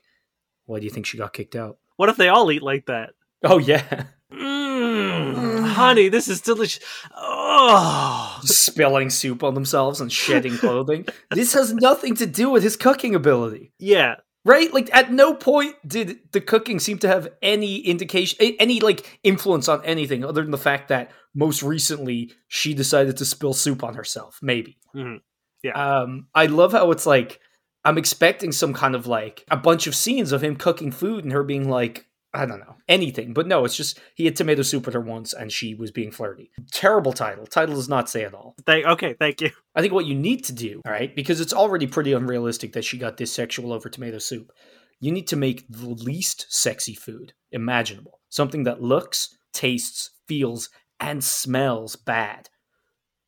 Why 0.65 0.79
do 0.79 0.85
you 0.85 0.91
think 0.91 1.05
she 1.05 1.17
got 1.17 1.33
kicked 1.33 1.55
out? 1.55 1.77
What 1.97 2.09
if 2.09 2.17
they 2.17 2.29
all 2.29 2.51
eat 2.51 2.61
like 2.63 2.85
that? 2.87 3.11
Oh 3.43 3.57
yeah, 3.59 4.05
Mmm, 4.33 5.67
honey, 5.67 6.09
this 6.09 6.27
is 6.27 6.41
delicious. 6.41 6.83
Oh, 7.15 8.39
spilling 8.43 9.09
soup 9.09 9.43
on 9.43 9.53
themselves 9.53 10.01
and 10.01 10.11
shedding 10.11 10.57
clothing. 10.57 11.05
This 11.31 11.53
has 11.53 11.73
nothing 11.73 12.15
to 12.15 12.25
do 12.25 12.49
with 12.49 12.63
his 12.63 12.75
cooking 12.75 13.15
ability. 13.15 13.73
yeah. 13.79 14.15
Right? 14.47 14.73
Like 14.73 14.89
at 14.95 15.11
no 15.11 15.33
point 15.33 15.75
did 15.85 16.19
the 16.31 16.41
cooking 16.41 16.79
seem 16.79 16.97
to 16.99 17.07
have 17.07 17.27
any 17.41 17.79
indication, 17.79 18.55
any 18.59 18.79
like 18.79 19.19
influence 19.23 19.67
on 19.67 19.83
anything 19.83 20.23
other 20.23 20.41
than 20.41 20.51
the 20.51 20.57
fact 20.57 20.87
that 20.87 21.11
most 21.35 21.61
recently 21.61 22.31
she 22.47 22.73
decided 22.73 23.17
to 23.17 23.25
spill 23.25 23.53
soup 23.53 23.83
on 23.83 23.95
herself. 23.95 24.39
Maybe. 24.41 24.77
Mhm. 24.95 25.19
Yeah. 25.63 25.73
Um, 25.73 26.27
I 26.33 26.45
love 26.45 26.71
how 26.71 26.91
it's 26.91 27.05
like 27.05 27.41
I'm 27.83 27.97
expecting 27.97 28.51
some 28.51 28.73
kind 28.73 28.95
of 28.95 29.05
like 29.05 29.45
a 29.51 29.57
bunch 29.57 29.85
of 29.85 29.95
scenes 29.95 30.31
of 30.31 30.43
him 30.43 30.55
cooking 30.55 30.91
food 30.91 31.23
and 31.23 31.33
her 31.33 31.43
being 31.43 31.69
like. 31.69 32.05
I 32.37 32.45
don't 32.45 32.59
know 32.59 32.75
anything, 32.87 33.33
but 33.33 33.47
no, 33.47 33.65
it's 33.65 33.75
just 33.75 33.99
he 34.15 34.25
had 34.25 34.35
tomato 34.35 34.61
soup 34.61 34.85
with 34.85 34.93
her 34.93 35.01
once 35.01 35.33
and 35.33 35.51
she 35.51 35.73
was 35.73 35.91
being 35.91 36.11
flirty. 36.11 36.51
Terrible 36.71 37.13
title. 37.13 37.45
Title 37.45 37.75
does 37.75 37.89
not 37.89 38.09
say 38.09 38.23
at 38.23 38.33
all. 38.33 38.55
Thank, 38.65 38.85
okay, 38.85 39.15
thank 39.19 39.41
you. 39.41 39.51
I 39.75 39.81
think 39.81 39.93
what 39.93 40.05
you 40.05 40.15
need 40.15 40.43
to 40.45 40.53
do, 40.53 40.81
all 40.85 40.91
right, 40.91 41.15
because 41.15 41.41
it's 41.41 41.53
already 41.53 41.87
pretty 41.87 42.13
unrealistic 42.13 42.73
that 42.73 42.85
she 42.85 42.97
got 42.97 43.17
this 43.17 43.31
sexual 43.31 43.73
over 43.73 43.89
tomato 43.89 44.19
soup. 44.19 44.51
You 44.99 45.11
need 45.11 45.27
to 45.27 45.35
make 45.35 45.67
the 45.69 45.89
least 45.89 46.47
sexy 46.49 46.95
food 46.95 47.33
imaginable. 47.51 48.19
Something 48.29 48.63
that 48.63 48.81
looks, 48.81 49.35
tastes, 49.53 50.11
feels, 50.27 50.69
and 50.99 51.23
smells 51.23 51.95
bad. 51.95 52.49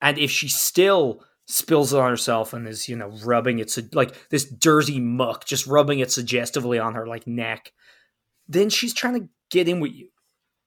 And 0.02 0.18
if 0.18 0.32
she 0.32 0.48
still 0.48 1.24
spills 1.46 1.94
it 1.94 2.00
on 2.00 2.10
herself 2.10 2.54
and 2.54 2.68
is, 2.68 2.88
you 2.88 2.96
know, 2.96 3.10
rubbing 3.24 3.60
it 3.60 3.76
like 3.94 4.30
this 4.30 4.46
dirty 4.46 5.00
muck, 5.00 5.46
just 5.46 5.68
rubbing 5.68 6.00
it 6.00 6.12
suggestively 6.12 6.80
on 6.80 6.94
her 6.94 7.08
like 7.08 7.28
neck, 7.28 7.72
then 8.50 8.70
she's 8.70 8.94
trying 8.94 9.14
to 9.14 9.30
get 9.50 9.70
in 9.70 9.80
with 9.80 9.94
you. 9.94 10.10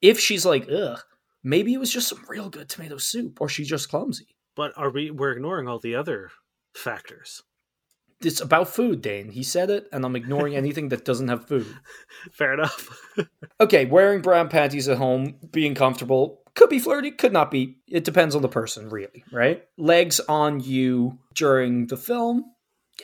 If 0.00 0.18
she's 0.18 0.46
like, 0.46 0.68
ugh, 0.70 1.00
maybe 1.42 1.74
it 1.74 1.80
was 1.80 1.92
just 1.92 2.08
some 2.08 2.24
real 2.28 2.48
good 2.48 2.68
tomato 2.68 2.96
soup, 2.96 3.40
or 3.40 3.48
she's 3.48 3.68
just 3.68 3.90
clumsy. 3.90 4.36
But 4.56 4.72
are 4.76 4.90
we? 4.90 5.10
We're 5.10 5.32
ignoring 5.32 5.68
all 5.68 5.78
the 5.78 5.96
other 5.96 6.30
factors. 6.74 7.42
It's 8.20 8.40
about 8.40 8.68
food, 8.68 9.02
Dane. 9.02 9.30
He 9.30 9.42
said 9.42 9.68
it, 9.68 9.88
and 9.92 10.04
I'm 10.04 10.14
ignoring 10.14 10.54
anything 10.54 10.90
that 10.90 11.04
doesn't 11.04 11.28
have 11.28 11.48
food. 11.48 11.66
Fair 12.32 12.54
enough. 12.54 12.88
Okay, 13.60 13.84
wearing 13.84 14.22
brown 14.22 14.48
panties 14.48 14.88
at 14.88 14.98
home, 14.98 15.36
being 15.52 15.76
comfortable, 15.76 16.40
could 16.56 16.68
be 16.68 16.80
flirty, 16.80 17.12
could 17.12 17.32
not 17.32 17.48
be. 17.48 17.78
It 17.86 18.02
depends 18.02 18.34
on 18.34 18.42
the 18.42 18.48
person, 18.48 18.88
really, 18.88 19.22
right? 19.30 19.62
Legs 19.78 20.18
on 20.18 20.58
you 20.58 21.20
during 21.32 21.86
the 21.86 21.96
film, 21.96 22.44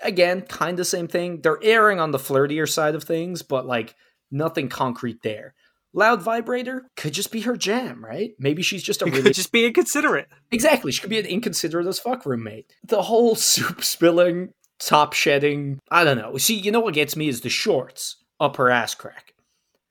again, 0.03 0.43
kind 0.43 0.79
of 0.81 0.87
same 0.87 1.09
thing. 1.09 1.41
They're 1.41 1.63
erring 1.63 2.01
on 2.01 2.11
the 2.11 2.19
flirtier 2.19 2.69
side 2.69 2.95
of 2.95 3.05
things, 3.05 3.43
but 3.43 3.67
like 3.67 3.95
nothing 4.31 4.69
concrete 4.69 5.23
there. 5.23 5.55
Loud 5.95 6.23
vibrator 6.23 6.91
could 6.97 7.15
just 7.15 7.33
be 7.33 7.41
her 7.41 7.57
jam, 7.57 8.05
right? 8.05 8.33
Maybe 8.39 8.63
she's 8.63 8.83
just 8.83 9.03
a 9.03 9.07
really 9.07 9.23
could 9.23 9.35
just 9.35 9.53
be 9.53 9.67
inconsiderate. 9.67 10.29
Exactly. 10.51 10.93
She 10.93 11.01
could 11.01 11.11
be 11.11 11.19
an 11.19 11.27
inconsiderate 11.27 11.87
as 11.87 11.99
fuck 11.99 12.27
roommate. 12.27 12.73
The 12.85 13.03
whole 13.03 13.35
soup 13.37 13.83
spilling, 13.83 14.53
top 14.79 15.13
shedding, 15.15 15.81
I 15.91 16.05
don't 16.05 16.19
know. 16.19 16.37
See, 16.37 16.55
you 16.57 16.71
know 16.71 16.81
what 16.81 16.95
gets 16.95 17.17
me 17.17 17.29
is 17.29 17.41
the 17.41 17.49
shorts 17.49 18.17
up 18.39 18.57
her 18.57 18.71
ass 18.71 18.95
crack. 18.95 19.35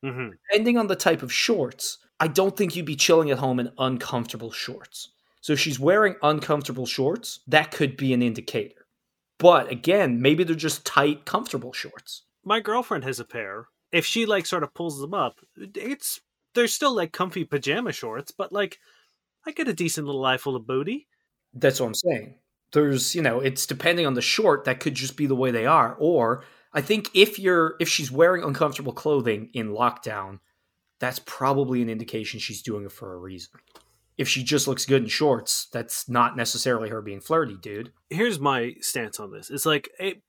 hmm 0.03 0.29
Depending 0.51 0.77
on 0.77 0.87
the 0.87 0.95
type 0.95 1.23
of 1.23 1.33
shorts, 1.33 1.97
I 2.19 2.27
don't 2.27 2.55
think 2.55 2.75
you'd 2.75 2.85
be 2.85 2.95
chilling 2.95 3.31
at 3.31 3.39
home 3.39 3.59
in 3.59 3.71
uncomfortable 3.77 4.51
shorts. 4.51 5.09
So 5.41 5.53
if 5.53 5.59
she's 5.59 5.79
wearing 5.79 6.15
uncomfortable 6.21 6.85
shorts, 6.85 7.39
that 7.47 7.71
could 7.71 7.97
be 7.97 8.13
an 8.13 8.21
indicator. 8.21 8.85
But 9.39 9.71
again, 9.71 10.21
maybe 10.21 10.43
they're 10.43 10.55
just 10.55 10.85
tight, 10.85 11.25
comfortable 11.25 11.73
shorts. 11.73 12.23
My 12.43 12.59
girlfriend 12.59 13.03
has 13.03 13.19
a 13.19 13.25
pair. 13.25 13.67
If 13.91 14.05
she 14.05 14.25
like 14.25 14.45
sort 14.45 14.63
of 14.63 14.73
pulls 14.73 14.99
them 14.99 15.13
up, 15.13 15.39
it's 15.55 16.21
they're 16.53 16.67
still 16.67 16.95
like 16.95 17.11
comfy 17.11 17.45
pajama 17.45 17.91
shorts, 17.91 18.31
but 18.31 18.51
like 18.51 18.79
I 19.45 19.51
get 19.51 19.67
a 19.67 19.73
decent 19.73 20.07
little 20.07 20.25
eye 20.25 20.37
full 20.37 20.55
of 20.55 20.67
booty. 20.67 21.07
That's 21.53 21.79
what 21.79 21.87
I'm 21.87 21.95
saying. 21.95 22.35
There's, 22.73 23.15
you 23.15 23.21
know, 23.21 23.39
it's 23.39 23.65
depending 23.65 24.05
on 24.05 24.13
the 24.13 24.21
short, 24.21 24.65
that 24.65 24.81
could 24.81 24.93
just 24.93 25.15
be 25.15 25.25
the 25.25 25.35
way 25.35 25.51
they 25.51 25.65
are. 25.65 25.95
Or 25.95 26.43
I 26.73 26.81
think 26.81 27.09
if 27.13 27.39
you're 27.39 27.75
if 27.79 27.87
she's 27.87 28.11
wearing 28.11 28.43
uncomfortable 28.43 28.91
clothing 28.91 29.49
in 29.53 29.69
lockdown, 29.69 30.39
that's 30.99 31.19
probably 31.19 31.81
an 31.81 31.89
indication 31.89 32.39
she's 32.39 32.61
doing 32.61 32.85
it 32.85 32.91
for 32.91 33.13
a 33.13 33.17
reason. 33.17 33.51
If 34.17 34.27
she 34.27 34.43
just 34.43 34.67
looks 34.67 34.85
good 34.85 35.03
in 35.03 35.09
shorts, 35.09 35.67
that's 35.71 36.09
not 36.09 36.35
necessarily 36.35 36.89
her 36.89 37.01
being 37.01 37.21
flirty, 37.21 37.55
dude. 37.55 37.93
Here's 38.09 38.39
my 38.39 38.75
stance 38.81 39.19
on 39.19 39.31
this. 39.31 39.49
It's 39.49 39.65
like 39.65 39.89
it, 39.99 40.23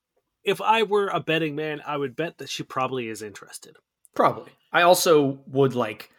if 0.49 0.61
I 0.61 0.83
were 0.83 1.09
a 1.09 1.21
betting 1.21 1.55
man, 1.55 1.83
I 1.87 1.97
would 1.97 2.17
bet 2.17 2.39
that 2.39 2.49
she 2.49 2.63
probably 2.63 3.09
is 3.09 3.23
interested. 3.23 3.77
Probably. 4.15 4.53
I 4.73 4.83
also 4.83 5.41
would 5.47 5.75
like 5.75 6.11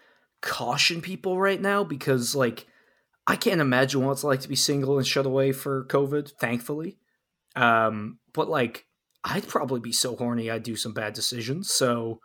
caution 0.41 1.01
people 1.01 1.37
right 1.39 1.59
now 1.59 1.83
because 1.83 2.35
like 2.35 2.65
I 3.27 3.35
can't 3.35 3.61
imagine 3.61 4.03
what 4.05 4.13
it's 4.13 4.23
like 4.23 4.39
to 4.41 4.47
be 4.49 4.55
single 4.55 4.97
and 4.97 5.05
shut 5.05 5.25
away 5.25 5.51
for 5.51 5.85
COVID, 5.85 6.31
thankfully. 6.39 6.97
Um, 7.55 8.19
but 8.33 8.49
like 8.49 8.85
I'd 9.23 9.47
probably 9.47 9.79
be 9.81 9.91
so 9.91 10.15
horny 10.15 10.49
I'd 10.49 10.63
do 10.63 10.75
some 10.75 10.93
bad 10.93 11.13
decisions. 11.13 11.69
So 11.73 12.21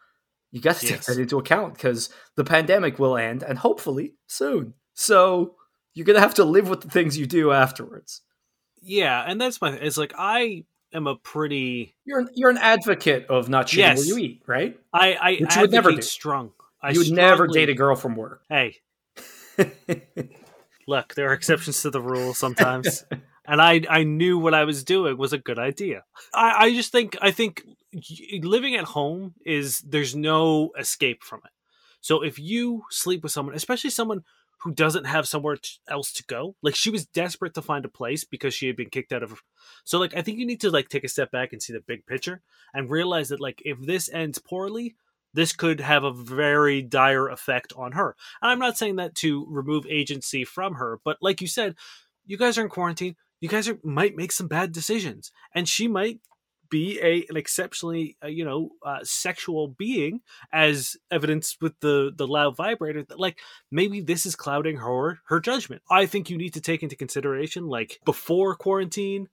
you 0.52 0.60
got 0.60 0.76
to 0.76 0.82
take 0.82 0.90
Yes. 0.90 1.06
that 1.06 1.18
into 1.18 1.38
account 1.38 1.74
because 1.74 2.08
the 2.36 2.44
pandemic 2.44 2.98
will 2.98 3.16
end 3.16 3.42
and 3.42 3.58
hopefully 3.58 4.14
soon. 4.28 4.74
So 4.94 5.56
you're 5.94 6.06
gonna 6.06 6.20
have 6.20 6.34
to 6.34 6.44
live 6.44 6.68
with 6.68 6.82
the 6.82 6.90
things 6.90 7.18
you 7.18 7.26
do 7.26 7.50
afterwards. 7.50 8.20
Yeah, 8.80 9.24
and 9.26 9.40
that's 9.40 9.60
my. 9.60 9.72
It's 9.72 9.96
like 9.96 10.12
I 10.16 10.64
am 10.94 11.06
a 11.06 11.16
pretty. 11.16 11.94
You're 12.04 12.20
an, 12.20 12.28
you're 12.34 12.50
an 12.50 12.58
advocate 12.58 13.26
of 13.28 13.48
not 13.48 13.66
shitting 13.66 13.78
Yes. 13.78 13.98
where 13.98 14.06
you 14.06 14.18
eat, 14.18 14.42
right? 14.46 14.78
I 14.92 15.14
I 15.14 15.30
Which 15.40 15.54
you 15.56 15.60
would 15.62 15.72
never 15.72 15.92
do. 15.92 16.00
strong. 16.02 16.52
I 16.82 16.90
you 16.92 17.00
would 17.00 17.10
never 17.12 17.46
date 17.46 17.68
a 17.68 17.74
girl 17.74 17.96
from 17.96 18.14
work. 18.16 18.42
Hey, 18.48 18.76
look, 20.86 21.14
there 21.14 21.30
are 21.30 21.32
exceptions 21.32 21.82
to 21.82 21.90
the 21.90 22.00
rule 22.00 22.34
sometimes, 22.34 23.04
and 23.46 23.60
I 23.60 23.82
I 23.88 24.04
knew 24.04 24.38
what 24.38 24.54
I 24.54 24.64
was 24.64 24.84
doing 24.84 25.16
was 25.16 25.32
a 25.32 25.38
good 25.38 25.58
idea. 25.58 26.04
I 26.32 26.66
I 26.66 26.74
just 26.74 26.92
think 26.92 27.16
I 27.20 27.30
think 27.30 27.62
living 28.42 28.74
at 28.76 28.84
home 28.84 29.34
is 29.44 29.80
there's 29.80 30.14
no 30.14 30.70
escape 30.78 31.22
from 31.22 31.40
it. 31.44 31.50
So 32.00 32.22
if 32.22 32.38
you 32.38 32.82
sleep 32.90 33.22
with 33.22 33.32
someone, 33.32 33.54
especially 33.54 33.90
someone 33.90 34.24
who 34.64 34.72
doesn't 34.72 35.04
have 35.04 35.28
somewhere 35.28 35.58
else 35.88 36.10
to 36.14 36.24
go, 36.24 36.56
like 36.62 36.74
she 36.74 36.90
was 36.90 37.04
desperate 37.04 37.52
to 37.54 37.62
find 37.62 37.84
a 37.84 37.88
place 37.88 38.24
because 38.24 38.54
she 38.54 38.66
had 38.66 38.76
been 38.76 38.88
kicked 38.88 39.12
out 39.12 39.22
of. 39.22 39.40
So 39.84 39.98
like 39.98 40.16
I 40.16 40.22
think 40.22 40.38
you 40.38 40.46
need 40.46 40.62
to 40.62 40.70
like 40.70 40.88
take 40.88 41.04
a 41.04 41.08
step 41.08 41.30
back 41.30 41.52
and 41.52 41.62
see 41.62 41.74
the 41.74 41.80
big 41.86 42.06
picture 42.06 42.40
and 42.72 42.90
realize 42.90 43.28
that 43.28 43.40
like 43.40 43.60
if 43.64 43.78
this 43.80 44.10
ends 44.10 44.38
poorly, 44.38 44.96
this 45.34 45.52
could 45.52 45.80
have 45.80 46.02
a 46.02 46.12
very 46.12 46.80
dire 46.80 47.28
effect 47.28 47.74
on 47.76 47.92
her. 47.92 48.16
And 48.40 48.50
I'm 48.50 48.58
not 48.58 48.78
saying 48.78 48.96
that 48.96 49.14
to 49.16 49.46
remove 49.50 49.86
agency 49.86 50.44
from 50.44 50.76
her, 50.76 50.98
but 51.04 51.18
like 51.20 51.42
you 51.42 51.46
said, 51.46 51.74
you 52.24 52.38
guys 52.38 52.56
are 52.56 52.62
in 52.62 52.70
quarantine. 52.70 53.16
You 53.40 53.50
guys 53.50 53.68
are, 53.68 53.78
might 53.84 54.16
make 54.16 54.32
some 54.32 54.48
bad 54.48 54.72
decisions, 54.72 55.30
and 55.54 55.68
she 55.68 55.86
might 55.86 56.20
be 56.70 57.00
a 57.00 57.24
an 57.28 57.36
exceptionally 57.36 58.16
uh, 58.22 58.28
you 58.28 58.44
know 58.44 58.70
uh, 58.84 59.00
sexual 59.02 59.68
being, 59.68 60.20
as 60.52 60.96
evidenced 61.10 61.58
with 61.60 61.78
the 61.80 62.12
the 62.14 62.26
loud 62.26 62.56
vibrator. 62.56 63.02
That 63.02 63.20
like 63.20 63.38
maybe 63.70 64.00
this 64.00 64.26
is 64.26 64.36
clouding 64.36 64.78
her 64.78 65.20
her 65.26 65.40
judgment. 65.40 65.82
I 65.90 66.06
think 66.06 66.30
you 66.30 66.38
need 66.38 66.54
to 66.54 66.60
take 66.60 66.82
into 66.82 66.96
consideration 66.96 67.66
like 67.66 68.00
before 68.04 68.54
quarantine 68.54 69.28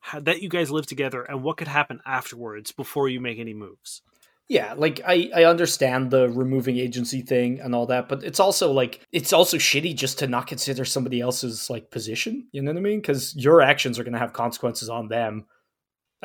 how, 0.00 0.20
that 0.20 0.42
you 0.42 0.48
guys 0.48 0.70
live 0.70 0.86
together 0.86 1.22
and 1.22 1.42
what 1.42 1.56
could 1.56 1.68
happen 1.68 2.00
afterwards 2.06 2.72
before 2.72 3.08
you 3.08 3.20
make 3.20 3.38
any 3.38 3.54
moves. 3.54 4.02
Yeah, 4.48 4.74
like 4.76 5.00
I 5.04 5.28
I 5.34 5.44
understand 5.44 6.12
the 6.12 6.28
removing 6.28 6.76
agency 6.78 7.22
thing 7.22 7.60
and 7.60 7.74
all 7.74 7.86
that, 7.86 8.08
but 8.08 8.22
it's 8.22 8.38
also 8.38 8.70
like 8.70 9.00
it's 9.10 9.32
also 9.32 9.56
shitty 9.56 9.96
just 9.96 10.20
to 10.20 10.28
not 10.28 10.46
consider 10.46 10.84
somebody 10.84 11.20
else's 11.20 11.68
like 11.68 11.90
position. 11.90 12.46
You 12.52 12.62
know 12.62 12.70
what 12.70 12.78
I 12.78 12.82
mean? 12.82 13.00
Because 13.00 13.34
your 13.34 13.60
actions 13.60 13.98
are 13.98 14.04
going 14.04 14.12
to 14.12 14.20
have 14.20 14.32
consequences 14.32 14.88
on 14.88 15.08
them, 15.08 15.46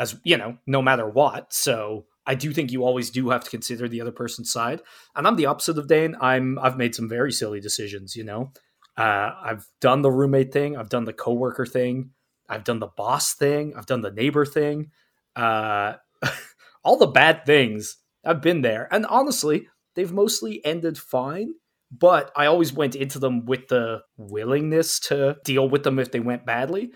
as 0.02 0.20
you 0.24 0.36
know, 0.36 0.58
no 0.66 0.82
matter 0.82 1.08
what. 1.08 1.54
So 1.54 2.08
I 2.26 2.34
do 2.34 2.52
think 2.52 2.72
you 2.72 2.84
always 2.84 3.12
do 3.12 3.30
have 3.30 3.44
to 3.44 3.50
consider 3.50 3.88
the 3.88 4.02
other 4.02 4.12
person's 4.12 4.52
side. 4.52 4.82
And 5.16 5.28
I'm 5.28 5.36
the 5.36 5.46
opposite 5.46 5.78
of 5.78 5.88
Dane. 5.88 6.16
I'm 6.20 6.58
I've 6.60 6.78
made 6.78 6.96
some 6.96 7.08
very 7.08 7.32
silly 7.32 7.62
decisions. 7.62 8.16
You 8.16 8.24
know, 8.24 8.52
uh, 8.98 9.32
I've 9.44 9.68
done 9.80 10.02
the 10.02 10.12
roommate 10.12 10.52
thing. 10.52 10.76
I've 10.76 10.90
done 10.90 11.06
the 11.06 11.14
coworker 11.14 11.68
thing. 11.68 12.10
I've 12.50 12.64
done 12.64 12.80
the 12.80 12.88
boss 12.88 13.36
thing. 13.36 13.76
I've 13.78 13.86
done 13.86 14.02
the 14.02 14.12
neighbor 14.12 14.44
thing. 14.44 14.90
Uh, 15.36 15.94
all 16.84 16.98
the 16.98 17.08
bad 17.08 17.46
things 17.46 17.98
I've 18.26 18.42
been 18.42 18.62
there. 18.62 18.88
And 18.92 19.06
honestly, 19.06 19.68
they've 19.96 20.12
mostly 20.12 20.66
ended 20.66 20.98
fine. 20.98 21.54
But 21.92 22.32
I 22.36 22.46
always 22.46 22.74
went 22.74 22.96
into 22.96 23.20
them 23.20 23.46
with 23.46 23.68
the 23.68 24.02
willingness 24.18 25.00
to 25.02 25.36
deal 25.44 25.70
with 25.70 25.84
them 25.84 26.00
if 26.00 26.12
they 26.12 26.22
went 26.22 26.46
badly. 26.46 26.92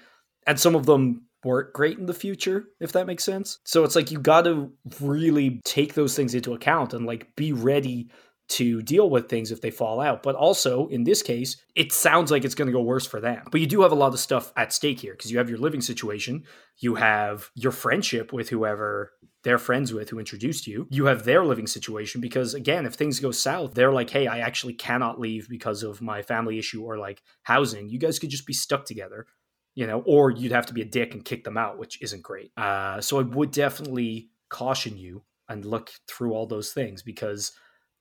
And 0.48 0.60
some 0.60 0.74
of 0.74 0.86
them 0.86 1.25
weren't 1.46 1.74
great 1.74 1.98
in 1.98 2.08
the 2.08 2.14
future, 2.14 2.66
if 2.80 2.92
that 2.94 3.08
makes 3.08 3.24
sense. 3.24 3.60
So 3.64 3.84
it's 3.84 3.96
like 3.96 4.12
you 4.12 4.20
got 4.20 4.44
to 4.44 4.72
really 5.00 5.62
take 5.64 5.94
those 5.94 6.16
things 6.16 6.34
into 6.34 6.54
account 6.54 6.94
and 6.94 7.06
like 7.06 7.36
be 7.36 7.54
ready 7.54 8.10
to 8.48 8.82
deal 8.84 9.10
with 9.10 9.28
things 9.28 9.52
if 9.52 9.62
they 9.62 9.72
fall 9.72 10.00
out. 10.00 10.22
But 10.22 10.36
also, 10.36 10.88
in 10.88 11.04
this 11.04 11.24
case, 11.24 11.58
it 11.76 11.92
sounds 11.92 12.30
like 12.30 12.46
it's 12.46 12.54
going 12.56 12.68
to 12.68 12.72
go 12.72 12.82
worse 12.82 13.06
for 13.06 13.20
them. 13.20 13.44
But 13.52 13.62
you 13.62 13.68
do 13.68 13.82
have 13.82 13.92
a 13.92 13.96
lot 13.96 14.14
of 14.14 14.20
stuff 14.20 14.54
at 14.56 14.72
stake 14.72 15.00
here 15.00 15.14
because 15.14 15.32
you 15.32 15.40
have 15.40 15.50
your 15.50 15.58
living 15.58 15.82
situation, 15.82 16.44
you 16.78 16.96
have 16.96 17.50
your 17.56 17.72
friendship 17.72 18.32
with 18.32 18.50
whoever 18.50 19.14
they're 19.44 19.58
friends 19.60 19.94
with 19.94 20.10
who 20.10 20.20
introduced 20.20 20.66
you. 20.66 20.88
You 20.90 21.06
have 21.06 21.24
their 21.24 21.46
living 21.46 21.68
situation 21.68 22.20
because, 22.20 22.56
again, 22.56 22.86
if 22.86 22.96
things 22.96 23.20
go 23.20 23.32
south, 23.32 23.76
they're 23.76 23.94
like, 23.94 24.10
hey, 24.10 24.26
I 24.26 24.40
actually 24.40 24.74
cannot 24.74 25.20
leave 25.20 25.48
because 25.48 25.84
of 25.84 26.02
my 26.02 26.24
family 26.24 26.58
issue 26.58 26.84
or 26.84 26.98
like 26.98 27.22
housing. 27.44 27.90
You 27.90 28.00
guys 28.00 28.18
could 28.20 28.32
just 28.32 28.48
be 28.48 28.54
stuck 28.54 28.86
together. 28.86 29.28
You 29.76 29.86
know, 29.86 30.02
or 30.06 30.32
you'd 30.32 30.54
have 30.54 30.66
to 30.68 30.74
be 30.74 30.82
a 30.82 30.86
dick 30.86 31.14
and 31.14 31.24
kick 31.24 31.44
them 31.44 31.58
out, 31.58 31.78
which 31.78 32.02
isn't 32.02 32.24
great. 32.24 32.52
Uh, 32.56 33.02
so 33.02 33.20
I 33.20 33.24
would 33.24 33.52
definitely 33.52 34.30
caution 34.50 34.98
you 34.98 35.24
and 35.50 35.66
look 35.66 35.92
through 36.08 36.34
all 36.34 36.48
those 36.48 36.72
things 36.72 37.04
because 37.04 37.52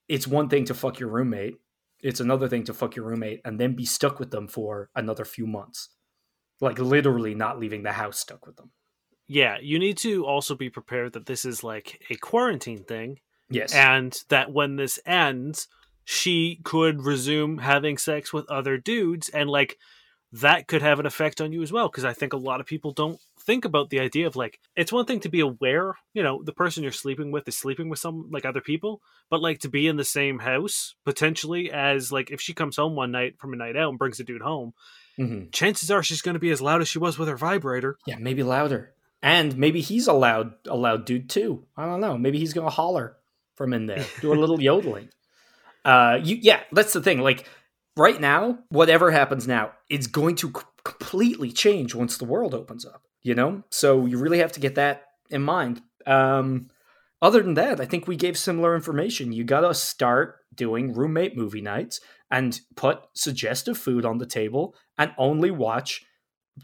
it's 0.09 0.27
one 0.27 0.49
thing 0.49 0.65
to 0.67 0.75
fuck 0.75 1.01
your 1.01 1.09
roommate, 1.09 1.57
it's 2.01 2.21
another 2.21 2.49
thing 2.49 2.65
to 2.65 2.75
fuck 2.75 2.97
your 2.97 3.07
roommate 3.07 3.41
and 3.45 3.59
then 3.59 3.75
be 3.75 3.87
stuck 3.87 4.19
with 4.19 4.31
them 4.31 4.47
for 4.47 4.91
another 4.95 5.25
few 5.25 5.47
months. 5.47 5.89
Like 6.61 6.79
literally 6.79 7.35
not 7.35 7.59
leaving 7.59 7.83
the 7.83 7.93
house 7.93 8.19
stuck 8.19 8.47
with 8.47 8.57
them. 8.57 8.71
Yeah, 9.27 9.57
you 9.61 9.79
need 9.79 9.97
to 9.99 10.27
also 10.27 10.55
be 10.55 10.69
prepared 10.69 11.15
that 11.15 11.27
this 11.27 11.45
is 11.45 11.65
like 11.65 12.03
a 12.11 12.17
quarantine 12.17 12.85
thing. 12.85 13.21
Yes. 13.51 13.75
And 13.75 14.17
that 14.29 14.53
when 14.53 14.77
this 14.77 14.99
ends, 15.07 15.69
she 16.05 16.61
could 16.63 17.03
resume 17.03 17.59
having 17.59 17.97
sex 17.97 18.33
with 18.33 18.51
other 18.51 18.77
dudes 18.77 19.31
and 19.31 19.49
like 19.49 19.79
that 20.40 20.66
could 20.66 20.83
have 20.83 20.99
an 20.99 21.07
effect 21.07 21.40
on 21.40 21.53
you 21.53 21.62
as 21.62 21.73
well 21.73 21.88
because 21.88 22.05
i 22.05 22.12
think 22.12 22.33
a 22.33 22.38
lot 22.38 22.61
of 22.61 22.66
people 22.66 22.92
don't 22.92 23.20
think 23.40 23.64
about 23.64 23.90
the 23.90 24.01
idea 24.01 24.27
of 24.27 24.37
like 24.37 24.59
it's 24.75 24.92
one 24.92 25.05
thing 25.05 25.20
to 25.20 25.29
be 25.29 25.40
aware 25.40 25.94
you 26.12 26.23
know 26.23 26.42
the 26.42 26.53
person 26.53 26.83
you're 26.83 26.92
sleeping 26.92 27.31
with 27.31 27.47
is 27.47 27.57
sleeping 27.57 27.88
with 27.88 27.99
some 27.99 28.29
like 28.31 28.44
other 28.44 28.61
people 28.61 29.01
but 29.31 29.40
like 29.40 29.59
to 29.59 29.68
be 29.68 29.87
in 29.87 29.97
the 29.97 30.05
same 30.05 30.38
house 30.40 30.94
potentially 31.05 31.70
as 31.70 32.11
like 32.11 32.31
if 32.31 32.40
she 32.40 32.55
comes 32.55 32.77
home 32.77 32.97
one 32.97 33.12
night 33.12 33.35
from 33.38 33.53
a 33.53 33.57
night 33.57 33.77
out 33.77 33.90
and 33.90 33.99
brings 33.99 34.18
a 34.18 34.25
dude 34.25 34.42
home 34.42 34.73
mm-hmm. 35.18 35.51
chances 35.51 35.90
are 35.90 36.03
she's 36.03 36.23
going 36.23 36.35
to 36.35 36.40
be 36.40 36.51
as 36.51 36.61
loud 36.61 36.81
as 36.81 36.88
she 36.88 36.99
was 36.99 37.18
with 37.18 37.29
her 37.29 37.37
vibrator. 37.37 37.99
Yeah 38.07 38.16
maybe 38.18 38.42
louder. 38.42 38.92
And 39.23 39.57
maybe 39.57 39.81
he's 39.81 40.07
a 40.07 40.12
loud 40.12 40.55
a 40.66 40.77
loud 40.77 41.07
dude 41.07 41.31
too. 41.31 41.66
I 41.77 41.87
don't 41.87 42.01
know. 42.01 42.18
Maybe 42.18 42.38
he's 42.38 42.53
going 42.53 42.66
to 42.66 42.75
holler 42.75 43.16
from 43.55 43.73
in 43.73 43.87
there 43.87 44.05
do 44.20 44.33
a 44.33 44.35
little 44.35 44.61
yodeling. 44.68 45.09
Uh 45.85 46.18
you 46.23 46.38
yeah 46.40 46.61
that's 46.73 46.92
the 46.92 47.03
thing. 47.03 47.20
Like 47.20 47.49
right 47.97 48.21
now, 48.21 48.59
whatever 48.69 49.11
happens 49.11 49.47
now, 49.47 49.73
it's 49.89 50.07
going 50.07 50.37
to 50.37 50.49
c- 50.49 50.65
completely 50.85 51.53
change 51.53 51.95
once 51.95 52.17
the 52.17 52.25
world 52.25 52.55
opens 52.55 52.85
up, 52.85 53.03
you 53.23 53.35
know? 53.35 53.63
So 53.71 54.07
you 54.07 54.19
really 54.19 54.39
have 54.39 54.53
to 54.53 54.61
get 54.61 54.75
that 54.75 55.05
in 55.31 55.43
mind. 55.43 55.83
Um, 56.07 56.71
other 57.23 57.43
than 57.43 57.55
that, 57.55 57.81
I 57.81 57.87
think 57.87 58.07
we 58.07 58.17
gave 58.17 58.37
similar 58.37 58.75
information. 58.75 59.33
You 59.33 59.45
got 59.45 59.61
to 59.61 59.75
start 59.75 60.37
doing 60.55 60.93
roommate 60.93 61.37
movie 61.37 61.63
nights 61.63 62.01
and 62.31 62.61
put 62.77 63.01
suggestive 63.15 63.79
food 63.79 64.05
on 64.05 64.19
the 64.19 64.27
table 64.27 64.75
and 64.99 65.13
only 65.17 65.51
watch 65.51 66.05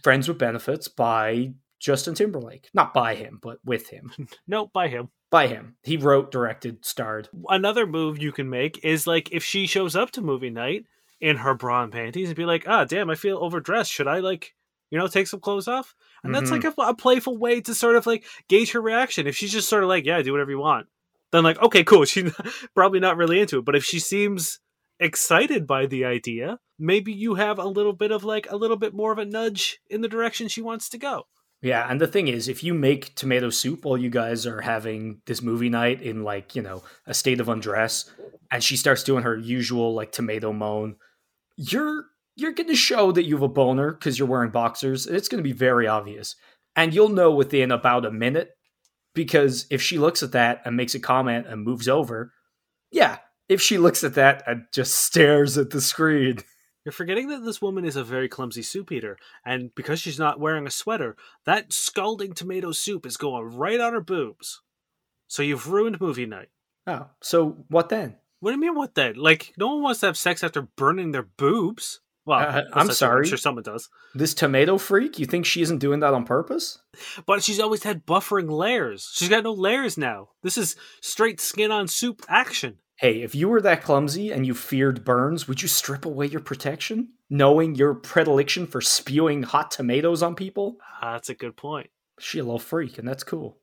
Friends 0.03 0.29
with 0.29 0.38
Benefits 0.38 0.87
by 0.88 1.55
Justin 1.81 2.14
Timberlake. 2.14 2.69
Not 2.75 2.93
by 2.93 3.14
him, 3.14 3.38
but 3.43 3.59
with 3.64 3.88
him. 3.88 4.12
no, 4.47 4.66
by 4.66 4.88
him. 4.88 5.09
By 5.31 5.47
him. 5.47 5.77
He 5.83 5.97
wrote, 5.97 6.31
directed, 6.31 6.85
starred. 6.85 7.29
Another 7.49 7.87
move 7.87 8.23
you 8.23 8.33
can 8.33 8.51
make 8.51 8.85
is 8.85 9.07
like 9.07 9.33
if 9.33 9.43
she 9.43 9.66
shows 9.66 9.97
up 9.97 10.11
to 10.12 10.21
movie 10.21 10.51
night 10.51 10.85
in 11.20 11.37
her 11.38 11.54
bra 11.54 11.83
and 11.83 11.92
panties 11.92 12.28
and 12.28 12.37
be 12.37 12.44
like, 12.44 12.64
ah, 12.66 12.85
damn, 12.85 13.11
I 13.11 13.14
feel 13.14 13.38
overdressed. 13.38 13.90
Should 13.90 14.09
I 14.09 14.20
like, 14.20 14.54
you 14.90 14.98
know, 14.98 15.06
take 15.06 15.26
some 15.26 15.40
clothes 15.40 15.68
off? 15.68 15.94
And 16.22 16.33
mm-hmm. 16.33 16.40
that's 16.40 16.50
like 16.50 16.62
mm-hmm. 16.62 16.80
a, 16.80 16.88
a, 16.88 16.94
playful 16.94 17.37
way 17.37 17.61
to 17.61 17.74
sort 17.74 17.96
of 17.96 18.06
like 18.06 18.24
gauge 18.48 18.72
her 18.72 18.80
reaction. 18.80 19.26
If 19.26 19.37
she's 19.37 19.52
just 19.52 19.68
sort 19.68 19.83
of 19.83 19.88
like, 19.88 20.04
yeah, 20.04 20.20
do 20.22 20.33
whatever 20.33 20.50
you 20.50 20.59
want, 20.59 20.87
then 21.33 21.44
like, 21.44 21.61
okay, 21.62 21.85
cool. 21.85 22.04
She's 22.06 22.33
probably 22.74 23.00
not 23.00 23.16
really 23.16 23.40
into 23.40 23.59
it. 23.59 23.64
But 23.64 23.76
if 23.76 23.85
she 23.85 23.98
seems 23.98 24.61
excited 24.98 25.66
by 25.66 25.87
the 25.87 26.04
idea, 26.04 26.59
maybe 26.78 27.12
you 27.12 27.35
have 27.35 27.59
a 27.59 27.64
little 27.64 27.92
bit 27.92 28.11
of 28.11 28.24
like 28.24 28.50
a 28.50 28.56
little 28.56 28.76
bit 28.76 28.94
more 28.94 29.12
of 29.12 29.18
a 29.18 29.24
nudge 29.24 29.78
in 29.88 30.00
the 30.00 30.09
direction 30.09 30.48
she 30.48 30.62
wants 30.62 30.88
to 30.90 30.98
go. 30.98 31.24
Yeah, 31.62 31.87
and 31.90 32.00
the 32.00 32.06
thing 32.06 32.28
is, 32.28 32.48
if 32.48 32.64
you 32.64 32.72
make 32.72 33.14
tomato 33.14 33.50
soup 33.50 33.85
while 33.85 33.98
you 33.98 34.09
guys 34.09 34.46
are 34.46 34.62
having 34.62 35.20
this 35.26 35.42
movie 35.42 35.68
night 35.68 36.00
in 36.00 36.24
like, 36.24 36.56
you 36.56 36.62
know, 36.62 36.83
a 37.06 37.12
state 37.12 37.38
of 37.38 37.50
undress, 37.50 38.11
and 38.50 38.64
she 38.64 38.78
starts 38.78 39.04
doing 39.04 39.24
her 39.24 39.37
usual 39.37 39.94
like 39.94 40.11
tomato 40.11 40.54
moan, 40.54 40.96
you're 41.61 42.07
you're 42.37 42.53
going 42.53 42.68
to 42.68 42.75
show 42.75 43.12
that 43.12 43.25
you 43.25 43.35
have 43.35 43.42
a 43.42 43.49
boner 43.49 43.92
because 43.92 44.18
you're 44.18 44.29
wearing 44.29 44.51
boxers. 44.51 45.07
It's 45.07 45.29
going 45.29 45.42
to 45.42 45.49
be 45.49 45.57
very 45.57 45.87
obvious. 45.87 46.37
And 46.75 46.94
you'll 46.94 47.11
know 47.11 47.33
within 47.33 47.70
about 47.70 48.07
a 48.07 48.11
minute 48.11 48.53
because 49.14 49.66
if 49.70 49.83
she 49.83 49.99
looks 49.99 50.23
at 50.23 50.33
that 50.33 50.62
and 50.64 50.77
makes 50.77 50.94
a 50.94 51.01
comment 51.01 51.46
and 51.46 51.62
moves 51.62 51.87
over, 51.87 52.33
yeah, 52.90 53.18
if 53.49 53.61
she 53.61 53.77
looks 53.77 54.03
at 54.05 54.14
that 54.14 54.42
and 54.46 54.64
just 54.73 54.94
stares 54.94 55.59
at 55.59 55.70
the 55.70 55.81
screen. 55.81 56.38
You're 56.85 56.92
forgetting 56.92 57.29
that 57.29 57.44
this 57.44 57.61
woman 57.61 57.85
is 57.85 57.96
a 57.96 58.03
very 58.03 58.27
clumsy 58.27 58.62
soup 58.62 58.90
eater, 58.90 59.18
and 59.44 59.70
because 59.75 60.01
she's 60.01 60.18
not 60.18 60.40
wearing 60.40 60.66
a 60.66 60.70
sweater, 60.70 61.14
that 61.44 61.75
scalding 61.75 62.33
tomato 62.33 62.73
soup 62.73 63.05
is 63.05 63.18
going 63.18 63.55
right 63.55 63.79
on 63.79 63.92
her 63.92 64.01
boobs. 64.01 64.62
So 65.29 65.42
you've 65.42 65.70
ruined 65.70 66.01
movie 66.01 66.25
night. 66.25 66.49
Oh, 66.87 67.11
so 67.20 67.66
what 67.68 67.90
then? 67.90 68.16
What 68.40 68.50
do 68.50 68.55
you 68.55 68.61
mean? 68.61 68.74
What 68.74 68.94
then? 68.94 69.14
Like, 69.16 69.53
no 69.57 69.68
one 69.68 69.83
wants 69.83 70.00
to 70.00 70.07
have 70.07 70.16
sex 70.16 70.42
after 70.42 70.62
burning 70.62 71.12
their 71.12 71.22
boobs. 71.22 72.00
Well, 72.26 72.38
uh, 72.38 72.62
I'm 72.72 72.90
sorry. 72.90 73.24
I'm 73.24 73.29
sure 73.29 73.38
someone 73.38 73.64
does. 73.64 73.88
This 74.14 74.35
tomato 74.35 74.79
freak, 74.79 75.18
you 75.18 75.26
think 75.26 75.46
she 75.46 75.62
isn't 75.62 75.79
doing 75.79 76.00
that 76.00 76.14
on 76.14 76.24
purpose? 76.24 76.79
But 77.26 77.42
she's 77.42 77.61
always 77.61 77.83
had 77.83 78.07
buffering 78.07 78.50
layers. 78.50 79.11
She's 79.14 79.29
got 79.29 79.44
no 79.44 79.53
layers 79.53 79.96
now. 79.96 80.29
This 80.42 80.59
is 80.59 80.76
straight 81.00 81.40
skin 81.40 81.70
on 81.70 81.88
soup 81.88 82.22
action. 82.29 82.79
Hey, 82.96 83.22
if 83.22 83.35
you 83.35 83.48
were 83.48 83.62
that 83.62 83.83
clumsy 83.83 84.31
and 84.31 84.46
you 84.46 84.55
feared 84.55 85.05
burns, 85.05 85.48
would 85.48 85.62
you 85.62 85.68
strip 85.68 86.05
away 86.05 86.26
your 86.26 86.42
protection, 86.42 87.09
knowing 87.31 87.74
your 87.74 87.94
predilection 87.94 88.66
for 88.66 88.83
spewing 88.83 89.42
hot 89.42 89.70
tomatoes 89.70 90.22
on 90.22 90.35
people? 90.35 90.76
Uh, 91.00 91.12
that's 91.12 91.31
a 91.31 91.35
good 91.35 91.57
point. 91.57 91.88
She 92.18 92.38
a 92.38 92.44
little 92.44 92.59
freak, 92.59 92.98
and 92.98 93.09
that's 93.09 93.24
cool. 93.24 93.57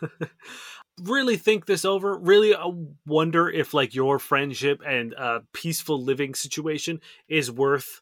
really 1.02 1.36
think 1.36 1.66
this 1.66 1.84
over 1.84 2.16
really 2.16 2.54
uh, 2.54 2.70
wonder 3.06 3.48
if 3.48 3.74
like 3.74 3.94
your 3.94 4.18
friendship 4.18 4.82
and 4.86 5.14
uh 5.14 5.40
peaceful 5.52 6.02
living 6.02 6.34
situation 6.34 7.00
is 7.28 7.50
worth 7.50 8.00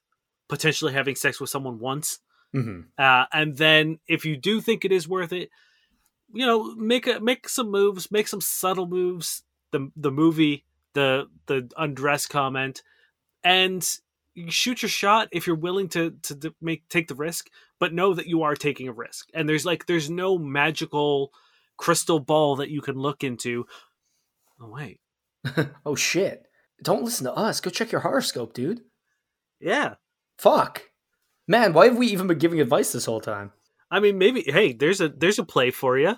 potentially 0.48 0.92
having 0.92 1.14
sex 1.14 1.40
with 1.40 1.50
someone 1.50 1.78
once 1.78 2.20
mm-hmm. 2.54 2.80
uh 2.98 3.24
and 3.32 3.56
then 3.56 3.98
if 4.06 4.24
you 4.24 4.37
do 4.37 4.61
think 4.61 4.84
it 4.84 4.92
is 4.92 5.08
worth 5.08 5.32
it 5.32 5.50
you 6.32 6.44
know 6.44 6.74
make 6.74 7.06
a 7.06 7.20
make 7.20 7.48
some 7.48 7.70
moves 7.70 8.11
make 8.11 8.28
some 8.28 8.40
subtle 8.40 8.87
moves 8.87 9.42
the 9.70 9.90
the 9.96 10.11
movie 10.11 10.64
the 10.94 11.28
the 11.46 11.70
undress 11.76 12.26
comment 12.26 12.82
and 13.44 13.98
shoot 14.48 14.82
your 14.82 14.88
shot 14.88 15.28
if 15.32 15.46
you're 15.46 15.56
willing 15.56 15.88
to 15.88 16.12
to 16.22 16.54
make 16.61 16.88
take 16.88 17.08
the 17.08 17.14
risk 17.14 17.48
but 17.78 17.92
know 17.92 18.14
that 18.14 18.26
you 18.26 18.42
are 18.42 18.54
taking 18.54 18.88
a 18.88 18.92
risk 18.92 19.28
and 19.34 19.48
there's 19.48 19.66
like 19.66 19.87
there's 19.87 20.11
no 20.11 20.38
magical 20.38 21.32
crystal 21.78 22.20
ball 22.20 22.56
that 22.56 22.70
you 22.70 22.82
can 22.82 22.96
look 22.96 23.24
into. 23.24 23.64
Oh 24.60 24.68
wait. 24.68 25.00
oh 25.86 25.94
shit. 25.94 26.42
Don't 26.82 27.02
listen 27.02 27.24
to 27.24 27.32
us. 27.32 27.60
Go 27.60 27.70
check 27.70 27.90
your 27.90 28.02
horoscope, 28.02 28.52
dude. 28.52 28.82
Yeah. 29.60 29.94
Fuck. 30.36 30.82
Man, 31.46 31.72
why 31.72 31.86
have 31.86 31.96
we 31.96 32.08
even 32.08 32.26
been 32.26 32.38
giving 32.38 32.60
advice 32.60 32.92
this 32.92 33.06
whole 33.06 33.20
time? 33.20 33.52
I 33.90 34.00
mean, 34.00 34.18
maybe 34.18 34.42
hey, 34.42 34.74
there's 34.74 35.00
a 35.00 35.08
there's 35.08 35.38
a 35.38 35.44
play 35.44 35.70
for 35.70 35.98
you. 35.98 36.16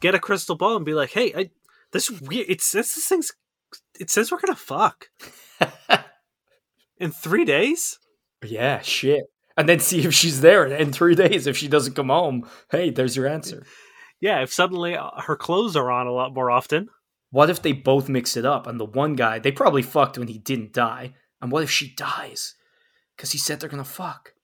Get 0.00 0.16
a 0.16 0.18
crystal 0.18 0.56
ball 0.56 0.76
and 0.76 0.84
be 0.84 0.94
like, 0.94 1.10
"Hey, 1.10 1.32
I 1.36 1.50
this 1.92 2.10
weird 2.10 2.46
it 2.48 2.60
says 2.60 2.92
this 2.94 3.06
thing's 3.06 3.32
it 4.00 4.10
says 4.10 4.32
we're 4.32 4.40
going 4.40 4.54
to 4.54 4.60
fuck." 4.60 5.08
in 6.98 7.12
3 7.12 7.44
days? 7.44 7.98
Yeah, 8.44 8.80
shit. 8.80 9.24
And 9.56 9.68
then 9.68 9.78
see 9.78 10.04
if 10.04 10.12
she's 10.12 10.40
there 10.40 10.66
in 10.66 10.92
3 10.92 11.14
days 11.14 11.46
if 11.46 11.56
she 11.56 11.68
doesn't 11.68 11.94
come 11.94 12.08
home. 12.08 12.48
Hey, 12.70 12.90
there's 12.90 13.16
your 13.16 13.28
answer 13.28 13.64
yeah, 14.22 14.40
if 14.40 14.52
suddenly 14.52 14.96
uh, 14.96 15.10
her 15.26 15.34
clothes 15.34 15.74
are 15.74 15.90
on 15.90 16.06
a 16.06 16.12
lot 16.12 16.32
more 16.32 16.48
often. 16.48 16.88
What 17.30 17.50
if 17.50 17.60
they 17.60 17.72
both 17.72 18.08
mix 18.08 18.36
it 18.36 18.46
up 18.46 18.68
and 18.68 18.78
the 18.78 18.84
one 18.84 19.16
guy, 19.16 19.40
they 19.40 19.50
probably 19.50 19.82
fucked 19.82 20.16
when 20.16 20.28
he 20.28 20.38
didn't 20.38 20.72
die. 20.72 21.14
And 21.40 21.50
what 21.50 21.64
if 21.64 21.70
she 21.70 21.92
dies? 21.96 22.54
Because 23.16 23.32
he 23.32 23.38
said 23.38 23.58
they're 23.58 23.68
going 23.68 23.82
to 23.82 23.88
fuck. 23.88 24.34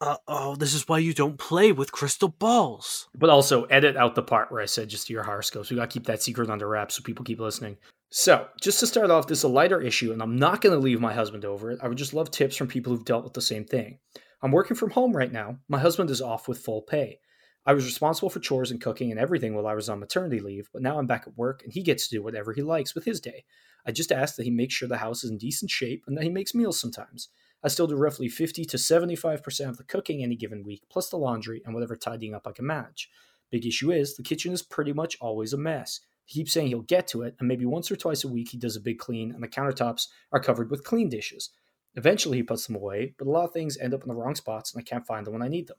Uh 0.00 0.18
oh, 0.28 0.54
this 0.54 0.72
is 0.72 0.86
why 0.86 0.98
you 0.98 1.12
don't 1.12 1.38
play 1.38 1.72
with 1.72 1.90
crystal 1.90 2.28
balls. 2.28 3.08
But 3.14 3.30
also, 3.30 3.64
edit 3.64 3.96
out 3.96 4.14
the 4.14 4.22
part 4.22 4.52
where 4.52 4.60
I 4.62 4.66
said 4.66 4.88
just 4.88 5.10
your 5.10 5.22
horoscopes. 5.24 5.70
We 5.70 5.76
got 5.76 5.90
to 5.90 5.94
keep 5.94 6.06
that 6.06 6.22
secret 6.22 6.50
under 6.50 6.68
wraps 6.68 6.94
so 6.94 7.02
people 7.02 7.24
keep 7.24 7.40
listening. 7.40 7.76
So, 8.10 8.46
just 8.60 8.80
to 8.80 8.86
start 8.86 9.10
off, 9.10 9.26
this 9.26 9.38
is 9.38 9.44
a 9.44 9.48
lighter 9.48 9.80
issue, 9.80 10.12
and 10.12 10.22
I'm 10.22 10.36
not 10.36 10.60
going 10.60 10.74
to 10.74 10.80
leave 10.80 11.00
my 11.00 11.12
husband 11.12 11.44
over 11.44 11.70
it. 11.70 11.80
I 11.82 11.88
would 11.88 11.98
just 11.98 12.14
love 12.14 12.30
tips 12.30 12.54
from 12.54 12.68
people 12.68 12.92
who've 12.92 13.04
dealt 13.04 13.24
with 13.24 13.32
the 13.32 13.40
same 13.40 13.64
thing. 13.64 13.98
I'm 14.42 14.52
working 14.52 14.76
from 14.76 14.90
home 14.90 15.16
right 15.16 15.32
now. 15.32 15.58
My 15.68 15.78
husband 15.78 16.10
is 16.10 16.20
off 16.20 16.46
with 16.46 16.58
full 16.58 16.82
pay. 16.82 17.18
I 17.66 17.72
was 17.72 17.86
responsible 17.86 18.28
for 18.28 18.40
chores 18.40 18.70
and 18.70 18.80
cooking 18.80 19.10
and 19.10 19.18
everything 19.18 19.54
while 19.54 19.66
I 19.66 19.74
was 19.74 19.88
on 19.88 19.98
maternity 19.98 20.38
leave, 20.38 20.68
but 20.70 20.82
now 20.82 20.98
I'm 20.98 21.06
back 21.06 21.24
at 21.26 21.38
work 21.38 21.62
and 21.64 21.72
he 21.72 21.82
gets 21.82 22.06
to 22.06 22.16
do 22.16 22.22
whatever 22.22 22.52
he 22.52 22.60
likes 22.60 22.94
with 22.94 23.06
his 23.06 23.20
day. 23.20 23.44
I 23.86 23.92
just 23.92 24.12
ask 24.12 24.36
that 24.36 24.44
he 24.44 24.50
makes 24.50 24.74
sure 24.74 24.86
the 24.86 24.98
house 24.98 25.24
is 25.24 25.30
in 25.30 25.38
decent 25.38 25.70
shape 25.70 26.04
and 26.06 26.14
that 26.16 26.24
he 26.24 26.30
makes 26.30 26.54
meals 26.54 26.78
sometimes. 26.78 27.30
I 27.62 27.68
still 27.68 27.86
do 27.86 27.96
roughly 27.96 28.28
50 28.28 28.66
to 28.66 28.76
75% 28.76 29.68
of 29.68 29.78
the 29.78 29.84
cooking 29.84 30.22
any 30.22 30.36
given 30.36 30.62
week, 30.62 30.82
plus 30.90 31.08
the 31.08 31.16
laundry 31.16 31.62
and 31.64 31.74
whatever 31.74 31.96
tidying 31.96 32.34
up 32.34 32.46
I 32.46 32.52
can 32.52 32.66
manage. 32.66 33.08
Big 33.50 33.64
issue 33.64 33.90
is, 33.90 34.14
the 34.14 34.22
kitchen 34.22 34.52
is 34.52 34.62
pretty 34.62 34.92
much 34.92 35.16
always 35.18 35.54
a 35.54 35.58
mess. 35.58 36.00
He 36.26 36.40
keeps 36.40 36.52
saying 36.52 36.68
he'll 36.68 36.82
get 36.82 37.06
to 37.08 37.22
it, 37.22 37.34
and 37.38 37.48
maybe 37.48 37.64
once 37.64 37.90
or 37.90 37.96
twice 37.96 38.24
a 38.24 38.28
week 38.28 38.50
he 38.50 38.58
does 38.58 38.76
a 38.76 38.80
big 38.80 38.98
clean, 38.98 39.32
and 39.32 39.42
the 39.42 39.48
countertops 39.48 40.08
are 40.32 40.40
covered 40.40 40.70
with 40.70 40.84
clean 40.84 41.08
dishes. 41.08 41.50
Eventually 41.94 42.38
he 42.38 42.42
puts 42.42 42.66
them 42.66 42.76
away, 42.76 43.14
but 43.18 43.26
a 43.26 43.30
lot 43.30 43.44
of 43.44 43.52
things 43.52 43.78
end 43.78 43.94
up 43.94 44.02
in 44.02 44.08
the 44.08 44.14
wrong 44.14 44.34
spots 44.34 44.74
and 44.74 44.80
I 44.80 44.84
can't 44.84 45.06
find 45.06 45.26
them 45.26 45.32
when 45.32 45.42
I 45.42 45.48
need 45.48 45.68
them 45.68 45.78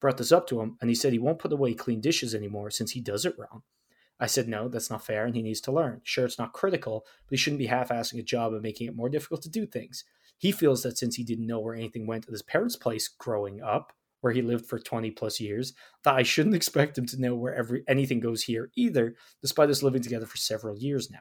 brought 0.00 0.18
this 0.18 0.32
up 0.32 0.46
to 0.48 0.60
him, 0.60 0.76
and 0.80 0.90
he 0.90 0.94
said 0.94 1.12
he 1.12 1.18
won't 1.18 1.38
put 1.38 1.52
away 1.52 1.74
clean 1.74 2.00
dishes 2.00 2.34
anymore 2.34 2.70
since 2.70 2.92
he 2.92 3.00
does 3.00 3.24
it 3.24 3.36
wrong. 3.38 3.62
I 4.18 4.26
said, 4.26 4.48
no, 4.48 4.68
that's 4.68 4.90
not 4.90 5.04
fair, 5.04 5.26
and 5.26 5.34
he 5.34 5.42
needs 5.42 5.60
to 5.62 5.72
learn. 5.72 6.00
Sure, 6.02 6.24
it's 6.24 6.38
not 6.38 6.54
critical, 6.54 7.04
but 7.26 7.30
he 7.30 7.36
shouldn't 7.36 7.58
be 7.58 7.66
half 7.66 7.90
assing 7.90 8.18
a 8.18 8.22
job 8.22 8.52
and 8.52 8.62
making 8.62 8.88
it 8.88 8.96
more 8.96 9.10
difficult 9.10 9.42
to 9.42 9.50
do 9.50 9.66
things. 9.66 10.04
He 10.38 10.52
feels 10.52 10.82
that 10.82 10.98
since 10.98 11.16
he 11.16 11.24
didn't 11.24 11.46
know 11.46 11.60
where 11.60 11.74
anything 11.74 12.06
went 12.06 12.26
at 12.26 12.32
his 12.32 12.42
parents' 12.42 12.76
place 12.76 13.08
growing 13.08 13.62
up, 13.62 13.92
where 14.20 14.32
he 14.32 14.42
lived 14.42 14.66
for 14.66 14.78
20 14.78 15.10
plus 15.12 15.38
years 15.38 15.74
that 16.02 16.14
I 16.14 16.22
shouldn't 16.22 16.54
expect 16.56 16.96
him 16.96 17.06
to 17.06 17.20
know 17.20 17.34
where 17.34 17.54
every 17.54 17.84
anything 17.86 18.20
goes 18.20 18.42
here 18.42 18.70
either, 18.74 19.14
despite 19.42 19.70
us 19.70 19.82
living 19.82 20.02
together 20.02 20.26
for 20.26 20.36
several 20.36 20.76
years 20.76 21.10
now. 21.10 21.20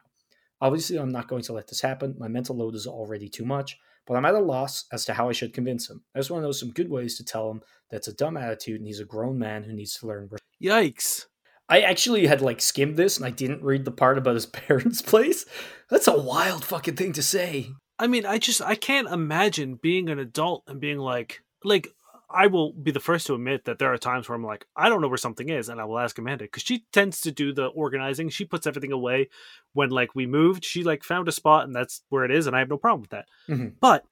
Obviously, 0.61 0.97
I'm 0.97 1.11
not 1.11 1.27
going 1.27 1.43
to 1.43 1.53
let 1.53 1.67
this 1.67 1.81
happen. 1.81 2.15
My 2.17 2.29
mental 2.29 2.55
load 2.55 2.75
is 2.75 2.87
already 2.87 3.27
too 3.27 3.45
much, 3.45 3.77
but 4.07 4.15
I'm 4.15 4.25
at 4.25 4.35
a 4.35 4.39
loss 4.39 4.85
as 4.91 5.05
to 5.05 5.13
how 5.13 5.29
I 5.29 5.33
should 5.33 5.53
convince 5.53 5.89
him. 5.89 6.03
I 6.15 6.19
just 6.19 6.29
want 6.29 6.41
to 6.41 6.47
know 6.47 6.51
some 6.51 6.71
good 6.71 6.89
ways 6.89 7.17
to 7.17 7.25
tell 7.25 7.49
him 7.49 7.61
that's 7.89 8.07
a 8.07 8.13
dumb 8.13 8.37
attitude 8.37 8.79
and 8.79 8.87
he's 8.87 8.99
a 8.99 9.05
grown 9.05 9.37
man 9.39 9.63
who 9.63 9.73
needs 9.73 9.97
to 9.99 10.07
learn. 10.07 10.29
Yikes. 10.61 11.25
I 11.67 11.81
actually 11.81 12.27
had 12.27 12.41
like 12.41 12.61
skimmed 12.61 12.97
this 12.97 13.17
and 13.17 13.25
I 13.25 13.31
didn't 13.31 13.63
read 13.63 13.85
the 13.85 13.91
part 13.91 14.17
about 14.17 14.35
his 14.35 14.45
parents' 14.45 15.01
place. 15.01 15.45
That's 15.89 16.07
a 16.07 16.19
wild 16.19 16.63
fucking 16.63 16.95
thing 16.95 17.13
to 17.13 17.23
say. 17.23 17.71
I 17.97 18.07
mean, 18.07 18.25
I 18.25 18.37
just 18.37 18.61
I 18.61 18.75
can't 18.75 19.07
imagine 19.07 19.79
being 19.81 20.09
an 20.09 20.19
adult 20.19 20.63
and 20.67 20.79
being 20.79 20.99
like 20.99 21.41
like 21.63 21.94
I 22.35 22.47
will 22.47 22.73
be 22.73 22.91
the 22.91 22.99
first 22.99 23.27
to 23.27 23.33
admit 23.35 23.65
that 23.65 23.79
there 23.79 23.93
are 23.93 23.97
times 23.97 24.27
where 24.27 24.35
I'm 24.35 24.43
like, 24.43 24.65
I 24.75 24.89
don't 24.89 25.01
know 25.01 25.07
where 25.07 25.17
something 25.17 25.49
is, 25.49 25.69
and 25.69 25.79
I 25.79 25.85
will 25.85 25.97
ask 25.99 26.17
Amanda 26.17 26.43
because 26.45 26.63
she 26.63 26.85
tends 26.91 27.21
to 27.21 27.31
do 27.31 27.53
the 27.53 27.67
organizing. 27.67 28.29
She 28.29 28.45
puts 28.45 28.67
everything 28.67 28.91
away 28.91 29.29
when 29.73 29.89
like 29.89 30.13
we 30.15 30.25
moved. 30.27 30.65
She 30.65 30.83
like 30.83 31.03
found 31.03 31.27
a 31.27 31.31
spot 31.31 31.63
and 31.65 31.73
that's 31.75 32.01
where 32.09 32.25
it 32.25 32.31
is, 32.31 32.45
and 32.47 32.55
I 32.55 32.59
have 32.59 32.69
no 32.69 32.77
problem 32.77 33.01
with 33.01 33.11
that. 33.11 33.25
Mhm. 33.47 33.75
But 33.79 34.03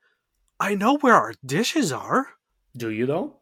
I 0.59 0.75
know 0.75 0.97
where 0.97 1.15
our 1.15 1.33
dishes 1.45 1.91
are. 1.91 2.29
Do 2.77 2.89
you 2.89 3.05
though? 3.05 3.41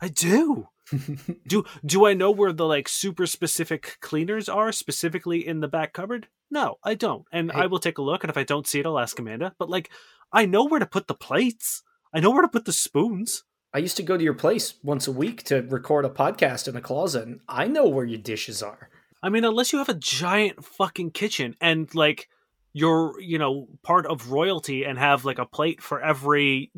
I 0.00 0.08
do. 0.08 0.68
Do 1.46 1.64
do 1.84 2.06
I 2.06 2.14
know 2.14 2.30
where 2.30 2.52
the 2.52 2.64
like 2.64 2.88
super 2.88 3.26
specific 3.26 3.98
cleaners 4.00 4.48
are 4.48 4.72
specifically 4.72 5.46
in 5.46 5.60
the 5.60 5.68
back 5.68 5.92
cupboard? 5.92 6.28
No, 6.50 6.76
I 6.82 6.94
don't. 6.94 7.24
And 7.30 7.52
Hey. 7.52 7.62
I 7.62 7.66
will 7.66 7.78
take 7.78 7.98
a 7.98 8.02
look 8.02 8.24
and 8.24 8.30
if 8.30 8.36
I 8.38 8.44
don't 8.44 8.66
see 8.66 8.80
it 8.80 8.86
I'll 8.86 8.98
ask 8.98 9.18
Amanda. 9.18 9.54
But 9.58 9.68
like 9.68 9.90
I 10.32 10.46
know 10.46 10.64
where 10.64 10.80
to 10.80 10.86
put 10.86 11.06
the 11.06 11.14
plates. 11.14 11.82
I 12.14 12.20
know 12.20 12.30
where 12.30 12.42
to 12.42 12.48
put 12.48 12.64
the 12.64 12.72
spoons. 12.72 13.44
I 13.74 13.78
used 13.78 13.96
to 13.98 14.02
go 14.02 14.16
to 14.16 14.24
your 14.24 14.34
place 14.34 14.74
once 14.82 15.06
a 15.06 15.12
week 15.12 15.42
to 15.44 15.62
record 15.62 16.04
a 16.04 16.10
podcast 16.10 16.68
in 16.68 16.76
a 16.76 16.80
closet, 16.80 17.26
and 17.26 17.40
I 17.48 17.66
know 17.66 17.86
where 17.88 18.04
your 18.04 18.18
dishes 18.18 18.62
are. 18.62 18.88
I 19.22 19.28
mean, 19.28 19.44
unless 19.44 19.72
you 19.72 19.78
have 19.78 19.88
a 19.88 19.94
giant 19.94 20.64
fucking 20.64 21.10
kitchen 21.10 21.54
and 21.60 21.92
like 21.94 22.28
you're, 22.72 23.20
you 23.20 23.38
know, 23.38 23.68
part 23.82 24.06
of 24.06 24.30
royalty 24.30 24.84
and 24.84 24.98
have 24.98 25.24
like 25.24 25.38
a 25.38 25.46
plate 25.46 25.82
for 25.82 26.00
every, 26.00 26.70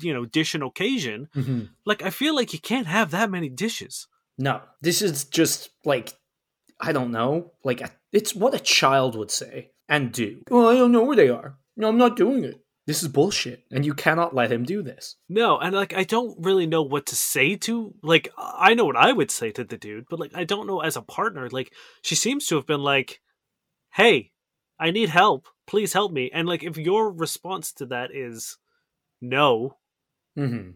you 0.00 0.14
know, 0.14 0.24
dish 0.24 0.54
and 0.54 0.64
occasion, 0.64 1.28
mm-hmm. 1.36 1.64
like 1.84 2.02
I 2.02 2.10
feel 2.10 2.34
like 2.34 2.52
you 2.52 2.58
can't 2.58 2.86
have 2.86 3.10
that 3.10 3.30
many 3.30 3.48
dishes. 3.48 4.08
No, 4.38 4.62
this 4.80 5.02
is 5.02 5.24
just 5.24 5.70
like 5.84 6.14
I 6.80 6.92
don't 6.92 7.12
know, 7.12 7.52
like 7.62 7.80
a, 7.80 7.90
it's 8.12 8.34
what 8.34 8.54
a 8.54 8.58
child 8.58 9.16
would 9.16 9.30
say 9.30 9.70
and 9.88 10.10
do. 10.10 10.42
Well, 10.50 10.68
I 10.68 10.74
don't 10.74 10.92
know 10.92 11.04
where 11.04 11.16
they 11.16 11.28
are. 11.28 11.58
No, 11.76 11.88
I'm 11.88 11.98
not 11.98 12.16
doing 12.16 12.44
it. 12.44 12.63
This 12.86 13.02
is 13.02 13.08
bullshit, 13.08 13.64
and 13.72 13.84
you 13.86 13.94
cannot 13.94 14.34
let 14.34 14.52
him 14.52 14.64
do 14.64 14.82
this. 14.82 15.16
No, 15.28 15.58
and 15.58 15.74
like 15.74 15.94
I 15.94 16.04
don't 16.04 16.36
really 16.44 16.66
know 16.66 16.82
what 16.82 17.06
to 17.06 17.16
say 17.16 17.56
to 17.56 17.94
like 18.02 18.28
I 18.36 18.74
know 18.74 18.84
what 18.84 18.96
I 18.96 19.10
would 19.12 19.30
say 19.30 19.50
to 19.52 19.64
the 19.64 19.78
dude, 19.78 20.04
but 20.10 20.20
like 20.20 20.32
I 20.34 20.44
don't 20.44 20.66
know 20.66 20.80
as 20.80 20.96
a 20.96 21.02
partner. 21.02 21.48
Like 21.48 21.72
she 22.02 22.14
seems 22.14 22.46
to 22.46 22.56
have 22.56 22.66
been 22.66 22.82
like, 22.82 23.20
"Hey, 23.94 24.32
I 24.78 24.90
need 24.90 25.08
help. 25.08 25.48
Please 25.66 25.94
help 25.94 26.12
me." 26.12 26.30
And 26.32 26.46
like 26.46 26.62
if 26.62 26.76
your 26.76 27.10
response 27.10 27.72
to 27.74 27.86
that 27.86 28.10
is 28.14 28.58
no, 29.20 29.78
Mm-hmm. 30.38 30.72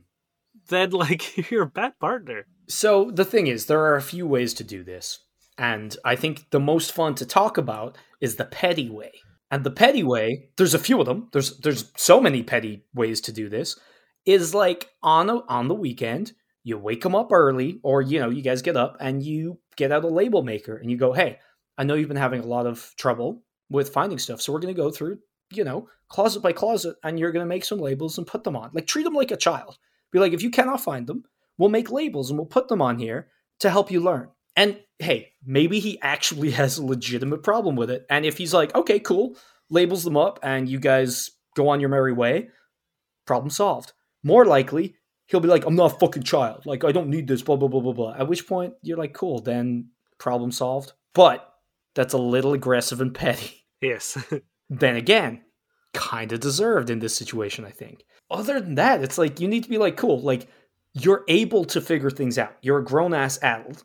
then 0.68 0.90
like 0.92 1.50
you're 1.50 1.64
a 1.64 1.66
bad 1.66 1.98
partner. 1.98 2.46
So 2.68 3.10
the 3.10 3.24
thing 3.24 3.48
is, 3.48 3.66
there 3.66 3.80
are 3.84 3.96
a 3.96 4.02
few 4.02 4.26
ways 4.26 4.54
to 4.54 4.64
do 4.64 4.82
this, 4.82 5.18
and 5.58 5.94
I 6.06 6.16
think 6.16 6.48
the 6.50 6.60
most 6.60 6.92
fun 6.92 7.14
to 7.16 7.26
talk 7.26 7.58
about 7.58 7.98
is 8.20 8.36
the 8.36 8.44
petty 8.46 8.88
way. 8.88 9.12
And 9.50 9.64
the 9.64 9.70
petty 9.70 10.02
way, 10.02 10.50
there's 10.56 10.74
a 10.74 10.78
few 10.78 11.00
of 11.00 11.06
them. 11.06 11.28
There's 11.32 11.58
there's 11.60 11.90
so 11.96 12.20
many 12.20 12.42
petty 12.42 12.84
ways 12.94 13.20
to 13.22 13.32
do 13.32 13.48
this. 13.48 13.78
Is 14.26 14.54
like 14.54 14.90
on 15.02 15.30
a, 15.30 15.36
on 15.48 15.68
the 15.68 15.74
weekend, 15.74 16.32
you 16.64 16.76
wake 16.76 17.02
them 17.02 17.14
up 17.14 17.32
early, 17.32 17.80
or 17.82 18.02
you 18.02 18.18
know, 18.18 18.28
you 18.28 18.42
guys 18.42 18.60
get 18.60 18.76
up 18.76 18.96
and 19.00 19.22
you 19.22 19.58
get 19.76 19.90
out 19.90 20.04
a 20.04 20.08
label 20.08 20.42
maker 20.42 20.76
and 20.76 20.90
you 20.90 20.98
go, 20.98 21.12
"Hey, 21.12 21.38
I 21.78 21.84
know 21.84 21.94
you've 21.94 22.08
been 22.08 22.16
having 22.16 22.42
a 22.42 22.46
lot 22.46 22.66
of 22.66 22.92
trouble 22.98 23.42
with 23.70 23.92
finding 23.92 24.18
stuff, 24.18 24.42
so 24.42 24.52
we're 24.52 24.58
going 24.58 24.74
to 24.74 24.80
go 24.80 24.90
through, 24.90 25.18
you 25.52 25.64
know, 25.64 25.88
closet 26.08 26.40
by 26.40 26.52
closet, 26.52 26.96
and 27.04 27.18
you're 27.18 27.32
going 27.32 27.44
to 27.44 27.48
make 27.48 27.64
some 27.64 27.78
labels 27.78 28.18
and 28.18 28.26
put 28.26 28.44
them 28.44 28.56
on. 28.56 28.70
Like 28.74 28.86
treat 28.86 29.04
them 29.04 29.14
like 29.14 29.30
a 29.30 29.36
child. 29.36 29.78
Be 30.10 30.18
like, 30.18 30.32
if 30.32 30.42
you 30.42 30.50
cannot 30.50 30.80
find 30.80 31.06
them, 31.06 31.24
we'll 31.56 31.68
make 31.68 31.90
labels 31.90 32.30
and 32.30 32.38
we'll 32.38 32.46
put 32.46 32.68
them 32.68 32.82
on 32.82 32.98
here 32.98 33.28
to 33.60 33.70
help 33.70 33.90
you 33.90 34.00
learn. 34.00 34.28
And 34.56 34.78
hey, 34.98 35.32
maybe 35.44 35.78
he 35.80 36.00
actually 36.00 36.50
has 36.62 36.78
a 36.78 36.84
legitimate 36.84 37.42
problem 37.42 37.76
with 37.76 37.90
it. 37.90 38.06
And 38.10 38.24
if 38.24 38.38
he's 38.38 38.54
like, 38.54 38.74
okay, 38.74 38.98
cool, 38.98 39.36
labels 39.70 40.04
them 40.04 40.16
up 40.16 40.38
and 40.42 40.68
you 40.68 40.80
guys 40.80 41.30
go 41.56 41.68
on 41.68 41.80
your 41.80 41.88
merry 41.88 42.12
way, 42.12 42.48
problem 43.26 43.50
solved. 43.50 43.92
More 44.22 44.44
likely, 44.44 44.96
he'll 45.26 45.40
be 45.40 45.48
like, 45.48 45.64
I'm 45.64 45.76
not 45.76 45.92
a 45.92 45.98
fucking 45.98 46.24
child. 46.24 46.66
Like, 46.66 46.84
I 46.84 46.92
don't 46.92 47.08
need 47.08 47.28
this, 47.28 47.42
blah, 47.42 47.56
blah, 47.56 47.68
blah, 47.68 47.80
blah, 47.80 47.92
blah. 47.92 48.14
At 48.18 48.28
which 48.28 48.46
point, 48.46 48.74
you're 48.82 48.98
like, 48.98 49.12
cool, 49.12 49.40
then 49.40 49.90
problem 50.18 50.50
solved. 50.50 50.92
But 51.14 51.48
that's 51.94 52.14
a 52.14 52.18
little 52.18 52.52
aggressive 52.52 53.00
and 53.00 53.14
petty. 53.14 53.54
Yes. 53.80 54.18
Then 54.70 54.96
again, 54.96 55.42
kind 55.94 56.32
of 56.32 56.40
deserved 56.40 56.90
in 56.90 56.98
this 56.98 57.16
situation, 57.16 57.64
I 57.64 57.70
think. 57.70 58.04
Other 58.30 58.60
than 58.60 58.74
that, 58.74 59.02
it's 59.02 59.16
like 59.16 59.40
you 59.40 59.48
need 59.48 59.62
to 59.62 59.70
be 59.70 59.78
like, 59.78 59.96
cool, 59.96 60.20
like 60.20 60.48
you're 60.92 61.24
able 61.28 61.64
to 61.66 61.80
figure 61.80 62.10
things 62.10 62.38
out. 62.38 62.56
You're 62.60 62.78
a 62.78 62.84
grown 62.84 63.14
ass 63.14 63.38
adult. 63.42 63.84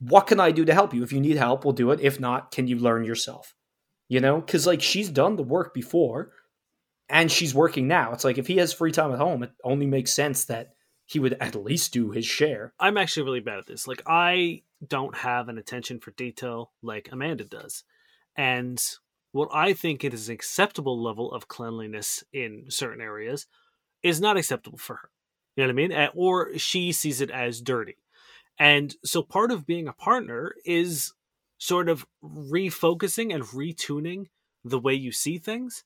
What 0.00 0.26
can 0.26 0.40
I 0.40 0.50
do 0.50 0.64
to 0.64 0.74
help 0.74 0.94
you? 0.94 1.02
If 1.02 1.12
you 1.12 1.20
need 1.20 1.36
help, 1.36 1.64
we'll 1.64 1.72
do 1.72 1.90
it. 1.90 2.00
If 2.00 2.18
not, 2.18 2.50
can 2.50 2.66
you 2.66 2.76
learn 2.76 3.04
yourself? 3.04 3.54
You 4.08 4.20
know, 4.20 4.40
because 4.40 4.66
like 4.66 4.82
she's 4.82 5.08
done 5.08 5.36
the 5.36 5.42
work 5.42 5.72
before 5.72 6.32
and 7.08 7.30
she's 7.30 7.54
working 7.54 7.86
now. 7.86 8.12
It's 8.12 8.24
like 8.24 8.38
if 8.38 8.46
he 8.46 8.56
has 8.56 8.72
free 8.72 8.92
time 8.92 9.12
at 9.12 9.18
home, 9.18 9.42
it 9.42 9.52
only 9.62 9.86
makes 9.86 10.12
sense 10.12 10.46
that 10.46 10.74
he 11.06 11.18
would 11.18 11.36
at 11.40 11.54
least 11.54 11.92
do 11.92 12.10
his 12.10 12.24
share. 12.24 12.72
I'm 12.80 12.96
actually 12.96 13.24
really 13.24 13.40
bad 13.40 13.58
at 13.58 13.66
this. 13.66 13.86
Like 13.86 14.02
I 14.06 14.62
don't 14.86 15.16
have 15.16 15.48
an 15.48 15.58
attention 15.58 16.00
for 16.00 16.12
detail 16.12 16.72
like 16.82 17.10
Amanda 17.12 17.44
does. 17.44 17.84
And 18.36 18.80
what 19.32 19.48
I 19.52 19.74
think 19.74 20.02
it 20.02 20.14
is 20.14 20.28
an 20.28 20.34
acceptable 20.34 21.00
level 21.00 21.30
of 21.32 21.48
cleanliness 21.48 22.24
in 22.32 22.66
certain 22.68 23.00
areas 23.00 23.46
is 24.02 24.20
not 24.20 24.36
acceptable 24.36 24.78
for 24.78 24.96
her. 24.96 25.10
You 25.56 25.64
know 25.64 25.74
what 25.74 25.82
I 25.82 25.88
mean? 25.88 26.08
Or 26.14 26.58
she 26.58 26.92
sees 26.92 27.20
it 27.20 27.30
as 27.30 27.60
dirty. 27.60 27.96
And 28.60 28.94
so 29.02 29.22
part 29.22 29.50
of 29.50 29.66
being 29.66 29.88
a 29.88 29.92
partner 29.94 30.54
is 30.66 31.14
sort 31.56 31.88
of 31.88 32.06
refocusing 32.22 33.34
and 33.34 33.42
retuning 33.44 34.26
the 34.64 34.78
way 34.78 34.92
you 34.92 35.12
see 35.12 35.38
things 35.38 35.82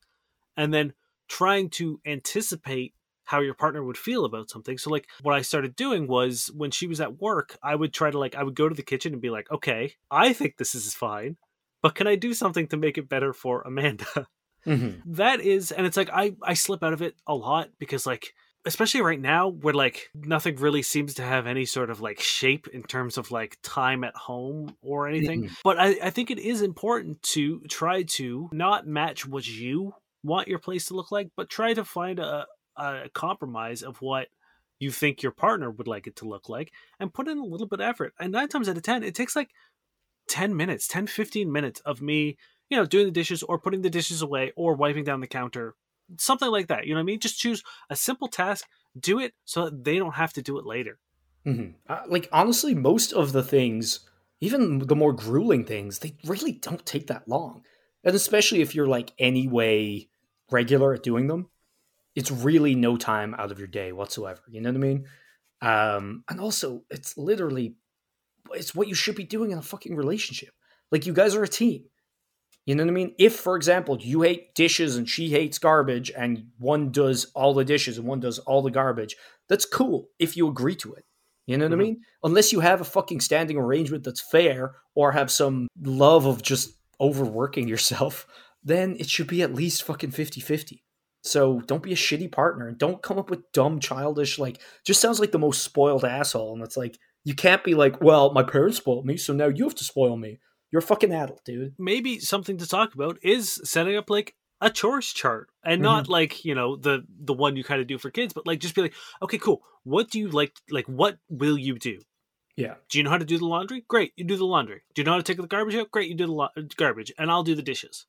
and 0.56 0.74
then 0.74 0.92
trying 1.28 1.70
to 1.70 2.00
anticipate 2.04 2.92
how 3.24 3.40
your 3.40 3.54
partner 3.54 3.82
would 3.82 3.96
feel 3.96 4.24
about 4.24 4.50
something. 4.50 4.76
So 4.76 4.90
like 4.90 5.08
what 5.22 5.34
I 5.34 5.42
started 5.42 5.76
doing 5.76 6.08
was 6.08 6.50
when 6.54 6.72
she 6.72 6.88
was 6.88 7.00
at 7.00 7.20
work, 7.20 7.56
I 7.62 7.76
would 7.76 7.94
try 7.94 8.10
to 8.10 8.18
like 8.18 8.34
I 8.34 8.42
would 8.42 8.56
go 8.56 8.68
to 8.68 8.74
the 8.74 8.82
kitchen 8.82 9.12
and 9.12 9.22
be 9.22 9.30
like, 9.30 9.50
"Okay, 9.50 9.94
I 10.10 10.32
think 10.32 10.56
this 10.56 10.74
is 10.74 10.94
fine, 10.94 11.36
but 11.80 11.94
can 11.94 12.06
I 12.06 12.16
do 12.16 12.34
something 12.34 12.66
to 12.68 12.76
make 12.76 12.98
it 12.98 13.08
better 13.08 13.32
for 13.32 13.62
Amanda?" 13.62 14.26
Mm-hmm. 14.66 15.12
that 15.12 15.40
is 15.42 15.72
and 15.72 15.86
it's 15.86 15.96
like 15.96 16.08
I 16.10 16.36
I 16.42 16.54
slip 16.54 16.82
out 16.82 16.94
of 16.94 17.02
it 17.02 17.16
a 17.26 17.34
lot 17.34 17.68
because 17.78 18.06
like 18.06 18.34
especially 18.66 19.02
right 19.02 19.20
now 19.20 19.48
where 19.48 19.74
like 19.74 20.10
nothing 20.14 20.56
really 20.56 20.82
seems 20.82 21.14
to 21.14 21.22
have 21.22 21.46
any 21.46 21.64
sort 21.64 21.90
of 21.90 22.00
like 22.00 22.20
shape 22.20 22.66
in 22.68 22.82
terms 22.82 23.18
of 23.18 23.30
like 23.30 23.58
time 23.62 24.04
at 24.04 24.14
home 24.16 24.76
or 24.82 25.08
anything. 25.08 25.50
But 25.62 25.78
I, 25.78 25.96
I 26.02 26.10
think 26.10 26.30
it 26.30 26.38
is 26.38 26.62
important 26.62 27.22
to 27.22 27.60
try 27.68 28.02
to 28.02 28.48
not 28.52 28.86
match 28.86 29.26
what 29.26 29.46
you 29.46 29.94
want 30.22 30.48
your 30.48 30.58
place 30.58 30.86
to 30.86 30.94
look 30.94 31.12
like 31.12 31.28
but 31.36 31.50
try 31.50 31.74
to 31.74 31.84
find 31.84 32.18
a, 32.18 32.46
a 32.76 33.10
compromise 33.12 33.82
of 33.82 34.00
what 34.00 34.28
you 34.78 34.90
think 34.90 35.22
your 35.22 35.32
partner 35.32 35.70
would 35.70 35.86
like 35.86 36.06
it 36.06 36.16
to 36.16 36.24
look 36.24 36.48
like 36.48 36.72
and 36.98 37.12
put 37.12 37.28
in 37.28 37.38
a 37.38 37.44
little 37.44 37.66
bit 37.66 37.80
of 37.80 37.86
effort. 37.86 38.14
And 38.18 38.32
nine 38.32 38.48
times 38.48 38.68
out 38.68 38.76
of 38.76 38.82
ten 38.82 39.02
it 39.02 39.14
takes 39.14 39.36
like 39.36 39.50
10 40.28 40.56
minutes 40.56 40.88
10 40.88 41.06
15 41.06 41.52
minutes 41.52 41.80
of 41.80 42.00
me 42.00 42.38
you 42.70 42.76
know 42.78 42.86
doing 42.86 43.04
the 43.04 43.12
dishes 43.12 43.42
or 43.42 43.58
putting 43.58 43.82
the 43.82 43.90
dishes 43.90 44.22
away 44.22 44.52
or 44.56 44.74
wiping 44.74 45.04
down 45.04 45.20
the 45.20 45.26
counter 45.26 45.74
something 46.18 46.50
like 46.50 46.68
that 46.68 46.86
you 46.86 46.94
know 46.94 46.98
what 46.98 47.02
i 47.02 47.04
mean 47.04 47.20
just 47.20 47.38
choose 47.38 47.62
a 47.90 47.96
simple 47.96 48.28
task 48.28 48.66
do 48.98 49.18
it 49.18 49.34
so 49.44 49.64
that 49.64 49.84
they 49.84 49.98
don't 49.98 50.14
have 50.14 50.32
to 50.32 50.42
do 50.42 50.58
it 50.58 50.66
later 50.66 50.98
hmm 51.44 51.70
Uh, 51.88 52.02
like 52.08 52.28
honestly, 52.32 52.74
most 52.74 53.12
of 53.12 53.32
the 53.32 53.42
things, 53.42 54.00
even 54.40 54.78
the 54.78 54.96
more 54.96 55.12
grueling 55.12 55.64
things, 55.64 55.98
they 55.98 56.16
really 56.24 56.52
don't 56.52 56.86
take 56.86 57.06
that 57.08 57.28
long. 57.28 57.62
And 58.02 58.14
especially 58.14 58.60
if 58.62 58.74
you're 58.74 58.86
like 58.86 59.12
anyway 59.18 60.08
regular 60.50 60.94
at 60.94 61.02
doing 61.02 61.26
them, 61.26 61.50
it's 62.14 62.30
really 62.30 62.74
no 62.74 62.96
time 62.96 63.34
out 63.34 63.52
of 63.52 63.58
your 63.58 63.68
day 63.68 63.92
whatsoever. 63.92 64.42
You 64.48 64.60
know 64.60 64.70
what 64.70 64.76
I 64.76 64.80
mean? 64.80 65.06
Um, 65.62 66.24
and 66.30 66.40
also, 66.40 66.84
it's 66.90 67.16
literally 67.18 67.76
it's 68.52 68.74
what 68.74 68.88
you 68.88 68.94
should 68.94 69.16
be 69.16 69.24
doing 69.24 69.50
in 69.50 69.58
a 69.58 69.62
fucking 69.62 69.96
relationship. 69.96 70.54
Like 70.90 71.06
you 71.06 71.12
guys 71.12 71.34
are 71.34 71.42
a 71.42 71.48
team. 71.48 71.86
You 72.66 72.74
know 72.74 72.84
what 72.84 72.90
I 72.90 72.94
mean? 72.94 73.14
If, 73.18 73.36
for 73.36 73.56
example, 73.56 73.98
you 74.00 74.22
hate 74.22 74.54
dishes 74.54 74.96
and 74.96 75.08
she 75.08 75.28
hates 75.28 75.58
garbage, 75.58 76.10
and 76.16 76.46
one 76.58 76.90
does 76.90 77.26
all 77.34 77.52
the 77.52 77.64
dishes 77.64 77.98
and 77.98 78.06
one 78.06 78.20
does 78.20 78.38
all 78.40 78.62
the 78.62 78.70
garbage, 78.70 79.16
that's 79.48 79.66
cool 79.66 80.08
if 80.18 80.36
you 80.36 80.48
agree 80.48 80.76
to 80.76 80.94
it. 80.94 81.04
You 81.46 81.58
know 81.58 81.66
what 81.66 81.72
Mhm. 81.72 81.80
I 81.80 81.84
mean? 81.84 82.02
Unless 82.22 82.52
you 82.52 82.60
have 82.60 82.80
a 82.80 82.84
fucking 82.84 83.20
standing 83.20 83.58
arrangement 83.58 84.02
that's 84.04 84.22
fair 84.22 84.76
or 84.94 85.12
have 85.12 85.30
some 85.30 85.68
love 85.82 86.24
of 86.24 86.40
just 86.40 86.70
overworking 87.00 87.68
yourself, 87.68 88.26
then 88.64 88.96
it 88.98 89.10
should 89.10 89.26
be 89.26 89.42
at 89.42 89.54
least 89.54 89.82
fucking 89.82 90.12
50 90.12 90.40
50. 90.40 90.82
So 91.22 91.60
don't 91.66 91.82
be 91.82 91.92
a 91.92 91.96
shitty 91.96 92.32
partner 92.32 92.68
and 92.68 92.78
don't 92.78 93.02
come 93.02 93.18
up 93.18 93.28
with 93.30 93.50
dumb, 93.52 93.78
childish, 93.80 94.38
like, 94.38 94.58
just 94.86 95.00
sounds 95.02 95.20
like 95.20 95.32
the 95.32 95.38
most 95.38 95.62
spoiled 95.62 96.04
asshole. 96.04 96.54
And 96.54 96.62
it's 96.62 96.76
like, 96.76 96.98
you 97.24 97.34
can't 97.34 97.64
be 97.64 97.74
like, 97.74 98.00
well, 98.02 98.32
my 98.32 98.42
parents 98.42 98.78
spoiled 98.78 99.04
me, 99.06 99.16
so 99.18 99.32
now 99.34 99.48
you 99.48 99.64
have 99.64 99.74
to 99.76 99.84
spoil 99.84 100.16
me. 100.16 100.38
You're 100.74 100.80
a 100.80 100.82
fucking 100.82 101.12
adult, 101.12 101.44
dude. 101.44 101.74
Maybe 101.78 102.18
something 102.18 102.58
to 102.58 102.66
talk 102.66 102.94
about 102.94 103.18
is 103.22 103.60
setting 103.62 103.94
up 103.96 104.10
like 104.10 104.34
a 104.60 104.70
chores 104.70 105.12
chart 105.12 105.48
and 105.64 105.80
not 105.80 106.08
like 106.08 106.44
you 106.44 106.52
know 106.56 106.74
the 106.74 107.04
the 107.08 107.32
one 107.32 107.54
you 107.54 107.62
kind 107.62 107.80
of 107.80 107.86
do 107.86 107.96
for 107.96 108.10
kids 108.10 108.32
but 108.32 108.44
like 108.44 108.58
just 108.58 108.74
be 108.74 108.82
like 108.82 108.94
okay 109.22 109.38
cool. 109.38 109.62
What 109.84 110.10
do 110.10 110.18
you 110.18 110.28
like 110.30 110.52
like 110.70 110.86
what 110.86 111.18
will 111.28 111.56
you 111.56 111.78
do? 111.78 112.00
Yeah. 112.56 112.74
do 112.88 112.98
you 112.98 113.04
know 113.04 113.10
how 113.10 113.18
to 113.18 113.24
do 113.24 113.38
the 113.38 113.46
laundry? 113.46 113.84
Great 113.86 114.14
you 114.16 114.24
do 114.24 114.36
the 114.36 114.44
laundry. 114.46 114.82
Do 114.94 115.00
you 115.02 115.04
know 115.06 115.12
how 115.12 115.18
to 115.18 115.22
take 115.22 115.36
the 115.36 115.46
garbage 115.46 115.76
out? 115.76 115.92
Great 115.92 116.08
you 116.08 116.16
do 116.16 116.26
the 116.26 116.32
lo- 116.32 116.48
garbage 116.76 117.12
and 117.18 117.30
i'll 117.30 117.44
do 117.44 117.54
the 117.54 117.62
dishes. 117.62 118.06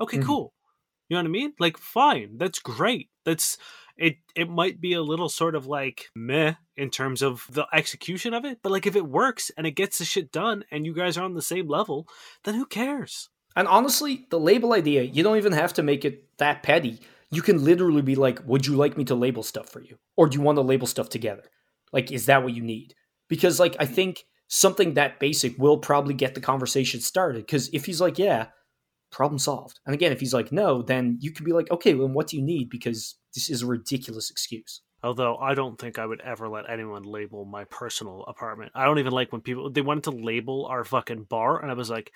Okay 0.00 0.18
Mhm. 0.18 0.26
cool. 0.26 0.54
You 1.08 1.16
know 1.16 1.22
what 1.22 1.28
i 1.28 1.32
mean? 1.32 1.52
Like 1.58 1.78
fine. 1.78 2.38
That's 2.38 2.60
great. 2.60 3.10
That's 3.24 3.58
it 3.98 4.16
it 4.34 4.48
might 4.48 4.80
be 4.80 4.94
a 4.94 5.02
little 5.02 5.28
sort 5.28 5.54
of 5.54 5.66
like 5.66 6.06
meh 6.14 6.54
in 6.76 6.88
terms 6.90 7.20
of 7.22 7.44
the 7.50 7.66
execution 7.72 8.32
of 8.32 8.44
it 8.44 8.58
but 8.62 8.72
like 8.72 8.86
if 8.86 8.96
it 8.96 9.06
works 9.06 9.50
and 9.56 9.66
it 9.66 9.72
gets 9.72 9.98
the 9.98 10.04
shit 10.04 10.30
done 10.32 10.64
and 10.70 10.86
you 10.86 10.94
guys 10.94 11.18
are 11.18 11.24
on 11.24 11.34
the 11.34 11.42
same 11.42 11.68
level 11.68 12.06
then 12.44 12.54
who 12.54 12.64
cares 12.64 13.28
And 13.56 13.66
honestly, 13.66 14.26
the 14.30 14.38
label 14.38 14.72
idea, 14.72 15.02
you 15.02 15.24
don't 15.24 15.36
even 15.36 15.52
have 15.52 15.72
to 15.74 15.82
make 15.82 16.04
it 16.04 16.22
that 16.38 16.62
petty. 16.62 17.00
You 17.30 17.42
can 17.42 17.64
literally 17.64 18.02
be 18.02 18.14
like, 18.14 18.40
would 18.46 18.66
you 18.66 18.76
like 18.76 18.96
me 18.96 19.04
to 19.06 19.16
label 19.16 19.42
stuff 19.42 19.68
for 19.68 19.82
you? 19.82 19.96
Or 20.16 20.28
do 20.28 20.38
you 20.38 20.42
want 20.44 20.56
to 20.56 20.62
label 20.62 20.86
stuff 20.86 21.08
together? 21.08 21.42
Like, 21.92 22.12
is 22.12 22.26
that 22.26 22.44
what 22.44 22.54
you 22.54 22.62
need? 22.62 22.94
Because, 23.28 23.58
like, 23.58 23.74
I 23.80 23.84
think 23.86 24.24
something 24.46 24.94
that 24.94 25.18
basic 25.18 25.58
will 25.58 25.78
probably 25.78 26.14
get 26.14 26.36
the 26.36 26.40
conversation 26.40 27.00
started. 27.00 27.46
Because 27.46 27.68
if 27.72 27.84
he's 27.86 28.00
like, 28.00 28.16
yeah, 28.16 28.46
problem 29.10 29.38
solved. 29.38 29.80
And 29.86 29.94
again, 29.94 30.12
if 30.12 30.20
he's 30.20 30.34
like, 30.34 30.52
no, 30.52 30.82
then 30.82 31.18
you 31.20 31.30
can 31.30 31.44
be 31.44 31.52
like, 31.52 31.70
okay, 31.70 31.94
well, 31.94 32.08
what 32.08 32.28
do 32.28 32.36
you 32.36 32.42
need? 32.42 32.68
Because 32.68 33.16
this 33.34 33.48
is 33.48 33.62
a 33.62 33.66
ridiculous 33.66 34.30
excuse. 34.30 34.82
Although 35.02 35.36
I 35.36 35.54
don't 35.54 35.78
think 35.78 35.98
I 35.98 36.06
would 36.06 36.20
ever 36.22 36.48
let 36.48 36.68
anyone 36.68 37.04
label 37.04 37.44
my 37.44 37.64
personal 37.64 38.24
apartment. 38.26 38.72
I 38.74 38.84
don't 38.84 38.98
even 38.98 39.12
like 39.12 39.30
when 39.30 39.40
people 39.40 39.70
they 39.70 39.80
wanted 39.80 40.04
to 40.04 40.10
label 40.10 40.66
our 40.66 40.84
fucking 40.84 41.24
bar, 41.24 41.60
and 41.60 41.70
I 41.70 41.74
was 41.74 41.88
like, 41.88 42.12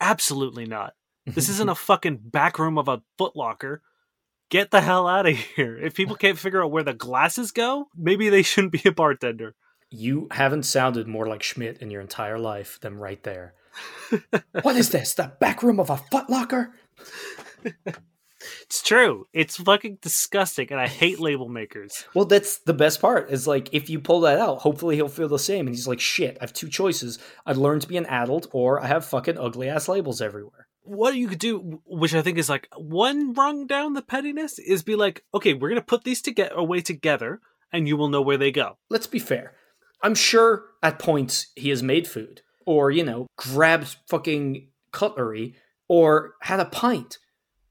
absolutely 0.00 0.66
not. 0.66 0.92
This 1.26 1.48
isn't 1.48 1.70
a 1.70 1.74
fucking 1.88 2.18
back 2.24 2.58
room 2.58 2.76
of 2.76 2.88
a 2.88 3.02
footlocker. 3.18 3.78
Get 4.50 4.70
the 4.70 4.80
hell 4.80 5.08
out 5.08 5.26
of 5.26 5.36
here. 5.36 5.78
If 5.78 5.94
people 5.94 6.16
can't 6.16 6.38
figure 6.38 6.62
out 6.62 6.70
where 6.70 6.82
the 6.82 6.94
glasses 6.94 7.50
go, 7.50 7.88
maybe 7.96 8.28
they 8.28 8.42
shouldn't 8.42 8.72
be 8.72 8.82
a 8.86 8.92
bartender. 8.92 9.54
You 9.90 10.28
haven't 10.30 10.64
sounded 10.64 11.06
more 11.06 11.26
like 11.26 11.42
Schmidt 11.42 11.78
in 11.78 11.90
your 11.90 12.02
entire 12.02 12.38
life 12.38 12.78
than 12.80 12.98
right 12.98 13.22
there. 13.22 13.54
What 14.62 14.76
is 14.76 14.90
this? 14.90 15.14
The 15.14 15.32
back 15.40 15.62
room 15.62 15.80
of 15.80 15.90
a 15.90 15.96
footlocker? 15.96 16.70
It's 18.62 18.82
true. 18.82 19.26
It's 19.32 19.56
fucking 19.56 19.98
disgusting, 20.00 20.68
and 20.70 20.80
I 20.80 20.86
hate 20.86 21.18
label 21.18 21.48
makers. 21.48 22.04
Well, 22.14 22.24
that's 22.24 22.58
the 22.60 22.74
best 22.74 23.00
part. 23.00 23.30
Is 23.30 23.46
like 23.46 23.68
if 23.72 23.90
you 23.90 23.98
pull 23.98 24.20
that 24.20 24.38
out, 24.38 24.58
hopefully 24.58 24.96
he'll 24.96 25.08
feel 25.08 25.28
the 25.28 25.38
same. 25.38 25.66
And 25.66 25.74
he's 25.74 25.88
like, 25.88 26.00
"Shit, 26.00 26.36
I 26.40 26.44
have 26.44 26.52
two 26.52 26.68
choices. 26.68 27.18
I 27.44 27.52
learn 27.52 27.80
to 27.80 27.88
be 27.88 27.96
an 27.96 28.06
adult, 28.06 28.46
or 28.52 28.80
I 28.80 28.86
have 28.86 29.04
fucking 29.04 29.38
ugly 29.38 29.68
ass 29.68 29.88
labels 29.88 30.20
everywhere." 30.20 30.68
What 30.82 31.16
you 31.16 31.28
could 31.28 31.38
do, 31.38 31.80
which 31.84 32.14
I 32.14 32.22
think 32.22 32.38
is 32.38 32.48
like 32.48 32.68
one 32.76 33.32
rung 33.34 33.66
down 33.66 33.94
the 33.94 34.02
pettiness, 34.02 34.58
is 34.58 34.82
be 34.82 34.96
like, 34.96 35.22
okay, 35.34 35.52
we're 35.52 35.68
gonna 35.68 35.82
put 35.82 36.04
these 36.04 36.22
to 36.22 36.30
get 36.30 36.52
away 36.54 36.80
together, 36.80 37.40
and 37.72 37.86
you 37.86 37.96
will 37.96 38.08
know 38.08 38.22
where 38.22 38.38
they 38.38 38.50
go. 38.50 38.78
Let's 38.88 39.06
be 39.06 39.18
fair. 39.18 39.54
I'm 40.02 40.14
sure 40.14 40.64
at 40.82 40.98
points 40.98 41.48
he 41.56 41.70
has 41.70 41.82
made 41.82 42.06
food, 42.06 42.42
or 42.68 42.90
you 42.90 43.02
know, 43.04 43.26
grabs 43.36 43.96
fucking 44.08 44.68
cutlery, 44.92 45.54
or 45.88 46.34
had 46.42 46.60
a 46.60 46.66
pint, 46.66 47.16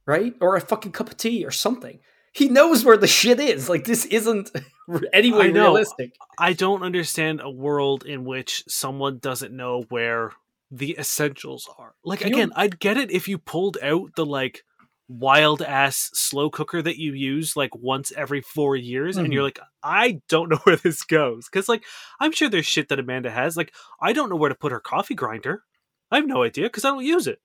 right, 0.08 0.34
or 0.42 0.56
a 0.56 0.62
fucking 0.62 0.92
cup 0.92 1.10
of 1.12 1.18
tea, 1.18 1.46
or 1.46 1.52
something. 1.52 2.00
He 2.34 2.50
knows 2.50 2.84
where 2.84 2.98
the 2.98 3.08
shit 3.08 3.40
is. 3.40 3.70
Like 3.70 3.86
this 3.86 4.06
isn't 4.06 4.50
anyway 5.14 5.46
I 5.50 5.52
know. 5.52 5.64
realistic. 5.66 6.14
I 6.40 6.54
don't 6.54 6.84
understand 6.84 7.42
a 7.44 7.50
world 7.50 8.06
in 8.06 8.26
which 8.26 8.64
someone 8.68 9.20
doesn't 9.20 9.56
know 9.56 9.84
where 9.90 10.32
the 10.72 10.98
essentials 11.00 11.70
are. 11.78 11.94
Like 12.04 12.20
Can 12.20 12.30
you- 12.30 12.36
again, 12.36 12.52
I'd 12.56 12.80
get 12.80 12.98
it 12.98 13.12
if 13.12 13.28
you 13.28 13.38
pulled 13.38 13.78
out 13.82 14.16
the 14.16 14.26
like 14.26 14.64
wild 15.10 15.62
ass 15.62 16.10
slow 16.14 16.50
cooker 16.50 16.82
that 16.82 16.98
you 16.98 17.14
use 17.14 17.56
like 17.56 17.74
once 17.76 18.12
every 18.18 18.42
4 18.42 18.76
years 18.76 19.18
and 19.18 19.30
Mhm. 19.30 19.34
you're 19.34 19.44
like 19.44 19.60
I 19.84 20.22
don't 20.30 20.50
know 20.52 20.58
where 20.66 20.76
this 20.76 21.04
goes 21.04 21.48
cuz 21.50 21.70
like 21.70 21.84
I'm 22.20 22.32
sure 22.34 22.50
there's 22.50 22.66
shit 22.68 22.90
that 22.90 23.00
Amanda 23.00 23.32
has 23.32 23.56
like 23.58 23.74
I 24.02 24.14
don't 24.14 24.30
know 24.30 24.36
where 24.36 24.50
to 24.50 24.56
put 24.56 24.72
her 24.74 24.80
coffee 24.82 25.16
grinder. 25.16 25.64
I 26.12 26.18
have 26.18 26.28
no 26.28 26.44
idea 26.44 26.70
cuz 26.70 26.86
I 26.86 26.90
don't 26.90 27.06
use 27.06 27.28
it. 27.28 27.40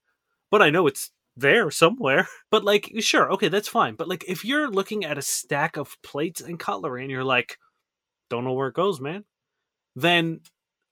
But 0.50 0.62
I 0.62 0.70
know 0.70 0.86
it's 0.86 1.10
there 1.36 1.70
somewhere. 1.70 2.28
But 2.50 2.64
like 2.64 2.92
sure, 3.00 3.30
okay, 3.32 3.48
that's 3.48 3.68
fine. 3.68 3.94
But 3.96 4.08
like 4.08 4.24
if 4.28 4.44
you're 4.44 4.70
looking 4.70 5.04
at 5.04 5.18
a 5.18 5.22
stack 5.22 5.76
of 5.76 5.96
plates 6.02 6.40
and 6.40 6.58
cutlery 6.60 7.02
and 7.02 7.10
you're 7.10 7.24
like 7.24 7.58
don't 8.30 8.44
know 8.44 8.52
where 8.54 8.68
it 8.68 8.74
goes, 8.74 9.00
man, 9.00 9.24
then 9.96 10.40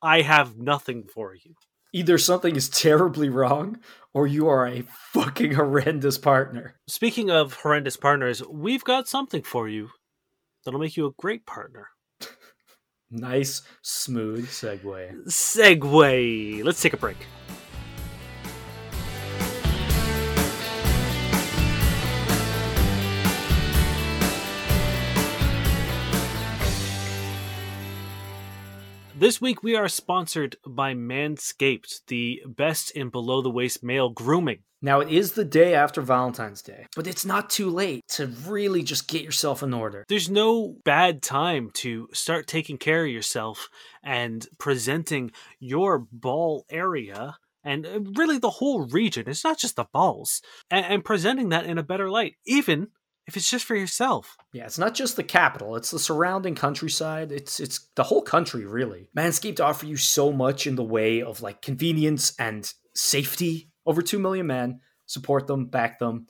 I 0.03 0.23
have 0.23 0.57
nothing 0.59 1.07
for 1.09 1.35
you. 1.35 1.55
Either 1.93 2.19
something 2.19 2.55
is 2.55 2.69
terribly 2.69 3.29
wrong, 3.29 3.79
or 4.15 4.27
you 4.27 4.49
are 4.49 4.67
a 4.67 4.85
fucking 5.13 5.55
horrendous 5.55 6.19
partner. 6.19 6.77
Speaking 6.87 7.31
of 7.31 7.55
horrendous 7.55 7.97
partners, 7.97 8.43
we've 8.49 8.85
got 8.85 9.09
something 9.09 9.43
for 9.43 9.69
you 9.69 9.91
that'll 10.65 10.81
make 10.81 10.97
you 10.97 11.07
a 11.07 11.13
great 11.19 11.47
partner. 11.47 11.89
Nice, 13.13 13.63
smooth 13.83 14.49
segue. 14.49 15.27
Segue. 15.27 16.63
Let's 16.63 16.81
take 16.81 16.93
a 16.93 16.97
break. 16.97 17.17
This 29.21 29.39
week 29.39 29.63
we 29.63 29.77
are 29.77 29.87
sponsored 29.87 30.57
by 30.67 30.95
Manscaped, 30.95 32.07
the 32.07 32.41
best 32.47 32.91
in 32.93 33.11
below 33.11 33.43
the 33.43 33.51
waist 33.51 33.85
male 33.85 34.09
grooming. 34.09 34.61
Now, 34.81 35.01
it 35.01 35.11
is 35.11 35.33
the 35.33 35.45
day 35.45 35.75
after 35.75 36.01
Valentine's 36.01 36.63
Day, 36.63 36.87
but 36.97 37.07
it's 37.07 37.27
not 37.27 37.51
too 37.51 37.69
late 37.69 38.01
to 38.13 38.29
really 38.47 38.83
just 38.83 39.09
get 39.09 39.23
yourself 39.23 39.63
in 39.63 39.75
order. 39.75 40.07
There's 40.09 40.31
no 40.31 40.77
bad 40.87 41.21
time 41.21 41.69
to 41.75 42.09
start 42.15 42.47
taking 42.47 42.79
care 42.79 43.05
of 43.05 43.11
yourself 43.11 43.69
and 44.03 44.49
presenting 44.59 45.33
your 45.59 45.99
ball 45.99 46.65
area 46.71 47.37
and 47.63 47.87
uh, 47.87 48.01
really 48.17 48.39
the 48.39 48.49
whole 48.49 48.87
region. 48.87 49.29
It's 49.29 49.45
not 49.45 49.59
just 49.59 49.77
the 49.77 49.85
balls, 49.93 50.41
and, 50.71 50.87
and 50.87 51.05
presenting 51.05 51.51
that 51.51 51.67
in 51.67 51.77
a 51.77 51.83
better 51.83 52.09
light, 52.09 52.37
even 52.47 52.89
if 53.31 53.37
it's 53.37 53.49
just 53.49 53.65
for 53.65 53.77
yourself. 53.77 54.37
Yeah, 54.53 54.65
it's 54.65 54.79
not 54.79 54.93
just 54.93 55.15
the 55.15 55.23
capital, 55.23 55.77
it's 55.77 55.93
the 55.93 56.01
surrounding 56.01 56.57
countryside. 56.57 57.31
It's 57.31 57.61
it's 57.61 57.89
the 57.95 58.03
whole 58.03 58.23
country, 58.23 58.67
really. 58.67 59.09
Manscaped 59.17 59.61
offer 59.61 59.87
you 59.87 59.97
so 59.97 60.33
much 60.33 60.67
in 60.67 60.75
the 60.75 60.83
way 60.83 61.23
of 61.23 61.41
like 61.41 61.63
convenience 61.63 62.35
and 62.41 62.73
safety. 62.93 63.71
Over 63.87 64.03
2 64.03 64.19
million 64.19 64.49
men 64.49 64.81
support 65.07 65.47
them, 65.47 65.67
back 65.67 66.01
them. 66.01 66.27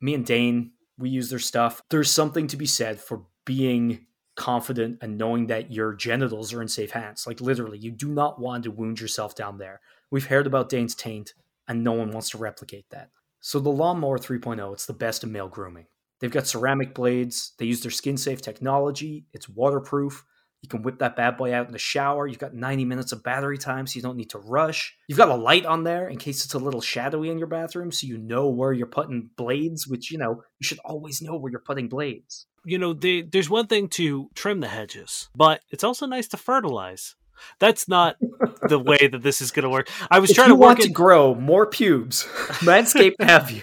Me 0.00 0.14
and 0.14 0.24
Dane, 0.24 0.72
we 0.96 1.10
use 1.10 1.28
their 1.28 1.38
stuff. 1.38 1.82
There's 1.90 2.10
something 2.10 2.46
to 2.46 2.56
be 2.56 2.66
said 2.66 2.98
for 2.98 3.24
being 3.44 4.06
confident 4.34 4.98
and 5.02 5.18
knowing 5.18 5.48
that 5.48 5.70
your 5.70 5.92
genitals 5.92 6.54
are 6.54 6.62
in 6.62 6.68
safe 6.68 6.92
hands. 6.92 7.26
Like 7.26 7.42
literally, 7.42 7.76
you 7.76 7.90
do 7.90 8.08
not 8.08 8.40
want 8.40 8.64
to 8.64 8.70
wound 8.70 9.00
yourself 9.00 9.34
down 9.34 9.58
there. 9.58 9.80
We've 10.10 10.28
heard 10.28 10.46
about 10.46 10.70
Dane's 10.70 10.94
taint, 10.94 11.34
and 11.66 11.84
no 11.84 11.92
one 11.92 12.10
wants 12.10 12.30
to 12.30 12.38
replicate 12.38 12.86
that. 12.88 13.10
So 13.40 13.60
the 13.60 13.68
Lawnmower 13.68 14.18
3.0, 14.18 14.72
it's 14.72 14.86
the 14.86 14.94
best 14.94 15.22
in 15.22 15.30
male 15.30 15.48
grooming. 15.48 15.86
They've 16.20 16.30
got 16.30 16.46
ceramic 16.46 16.94
blades. 16.94 17.52
They 17.58 17.66
use 17.66 17.80
their 17.80 17.90
skin 17.90 18.16
safe 18.16 18.40
technology. 18.42 19.24
It's 19.32 19.48
waterproof. 19.48 20.24
You 20.62 20.68
can 20.68 20.82
whip 20.82 20.98
that 20.98 21.14
bad 21.14 21.36
boy 21.36 21.54
out 21.54 21.66
in 21.66 21.72
the 21.72 21.78
shower. 21.78 22.26
You've 22.26 22.40
got 22.40 22.52
90 22.52 22.84
minutes 22.84 23.12
of 23.12 23.22
battery 23.22 23.58
time, 23.58 23.86
so 23.86 23.96
you 23.96 24.02
don't 24.02 24.16
need 24.16 24.30
to 24.30 24.38
rush. 24.38 24.96
You've 25.06 25.18
got 25.18 25.28
a 25.28 25.36
light 25.36 25.64
on 25.64 25.84
there 25.84 26.08
in 26.08 26.18
case 26.18 26.44
it's 26.44 26.54
a 26.54 26.58
little 26.58 26.80
shadowy 26.80 27.30
in 27.30 27.38
your 27.38 27.46
bathroom, 27.46 27.92
so 27.92 28.08
you 28.08 28.18
know 28.18 28.48
where 28.48 28.72
you're 28.72 28.88
putting 28.88 29.30
blades, 29.36 29.86
which, 29.86 30.10
you 30.10 30.18
know, 30.18 30.42
you 30.58 30.64
should 30.64 30.80
always 30.84 31.22
know 31.22 31.36
where 31.36 31.50
you're 31.52 31.60
putting 31.60 31.88
blades. 31.88 32.46
You 32.64 32.78
know, 32.78 32.92
they, 32.92 33.22
there's 33.22 33.48
one 33.48 33.68
thing 33.68 33.88
to 33.90 34.30
trim 34.34 34.58
the 34.58 34.66
hedges, 34.66 35.28
but 35.36 35.60
it's 35.70 35.84
also 35.84 36.06
nice 36.06 36.26
to 36.28 36.36
fertilize. 36.36 37.14
That's 37.60 37.86
not 37.86 38.16
the 38.68 38.78
way 38.84 39.06
that 39.12 39.22
this 39.22 39.40
is 39.40 39.52
going 39.52 39.62
to 39.62 39.70
work. 39.70 39.88
I 40.10 40.18
was 40.18 40.30
If 40.30 40.36
trying 40.36 40.48
to 40.48 40.56
work 40.56 40.66
want 40.70 40.80
it. 40.80 40.86
to 40.88 40.90
grow 40.90 41.36
more 41.36 41.66
pubes, 41.66 42.24
Manscaped 42.64 43.14
have 43.20 43.52
you. 43.52 43.62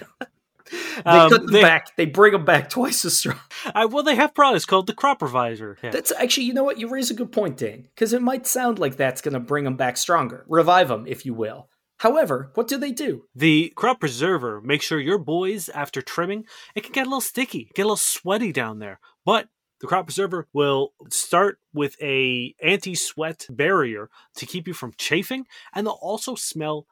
They 0.70 1.10
um, 1.10 1.30
cut 1.30 1.42
them 1.42 1.52
they- 1.52 1.62
back. 1.62 1.96
They 1.96 2.06
bring 2.06 2.32
them 2.32 2.44
back 2.44 2.70
twice 2.70 3.04
as 3.04 3.18
strong. 3.18 3.40
I, 3.74 3.84
well, 3.86 4.02
they 4.02 4.16
have 4.16 4.34
products 4.34 4.64
called 4.64 4.86
the 4.86 4.94
Crop 4.94 5.22
Reviver. 5.22 5.78
Yeah. 5.82 5.90
That's 5.90 6.12
actually, 6.12 6.44
you 6.44 6.54
know 6.54 6.64
what? 6.64 6.78
You 6.78 6.88
raise 6.88 7.10
a 7.10 7.14
good 7.14 7.32
point, 7.32 7.56
Dane, 7.56 7.88
because 7.94 8.12
it 8.12 8.22
might 8.22 8.46
sound 8.46 8.78
like 8.78 8.96
that's 8.96 9.20
going 9.20 9.34
to 9.34 9.40
bring 9.40 9.64
them 9.64 9.76
back 9.76 9.96
stronger, 9.96 10.44
revive 10.48 10.88
them, 10.88 11.06
if 11.06 11.24
you 11.24 11.34
will. 11.34 11.68
However, 11.98 12.50
what 12.54 12.68
do 12.68 12.76
they 12.76 12.92
do? 12.92 13.24
The 13.34 13.72
crop 13.74 14.00
preserver 14.00 14.60
makes 14.60 14.84
sure 14.84 15.00
your 15.00 15.18
boys, 15.18 15.70
after 15.70 16.02
trimming, 16.02 16.44
it 16.74 16.82
can 16.82 16.92
get 16.92 17.06
a 17.06 17.08
little 17.08 17.22
sticky, 17.22 17.70
get 17.74 17.82
a 17.82 17.86
little 17.86 17.96
sweaty 17.96 18.52
down 18.52 18.80
there. 18.80 19.00
But 19.24 19.48
the 19.80 19.86
crop 19.86 20.06
preserver 20.06 20.46
will 20.52 20.92
start 21.08 21.58
with 21.72 21.96
a 22.02 22.54
anti-sweat 22.62 23.46
barrier 23.48 24.10
to 24.36 24.46
keep 24.46 24.68
you 24.68 24.74
from 24.74 24.92
chafing, 24.98 25.46
and 25.74 25.86
they'll 25.86 25.98
also 26.02 26.34
smell 26.34 26.86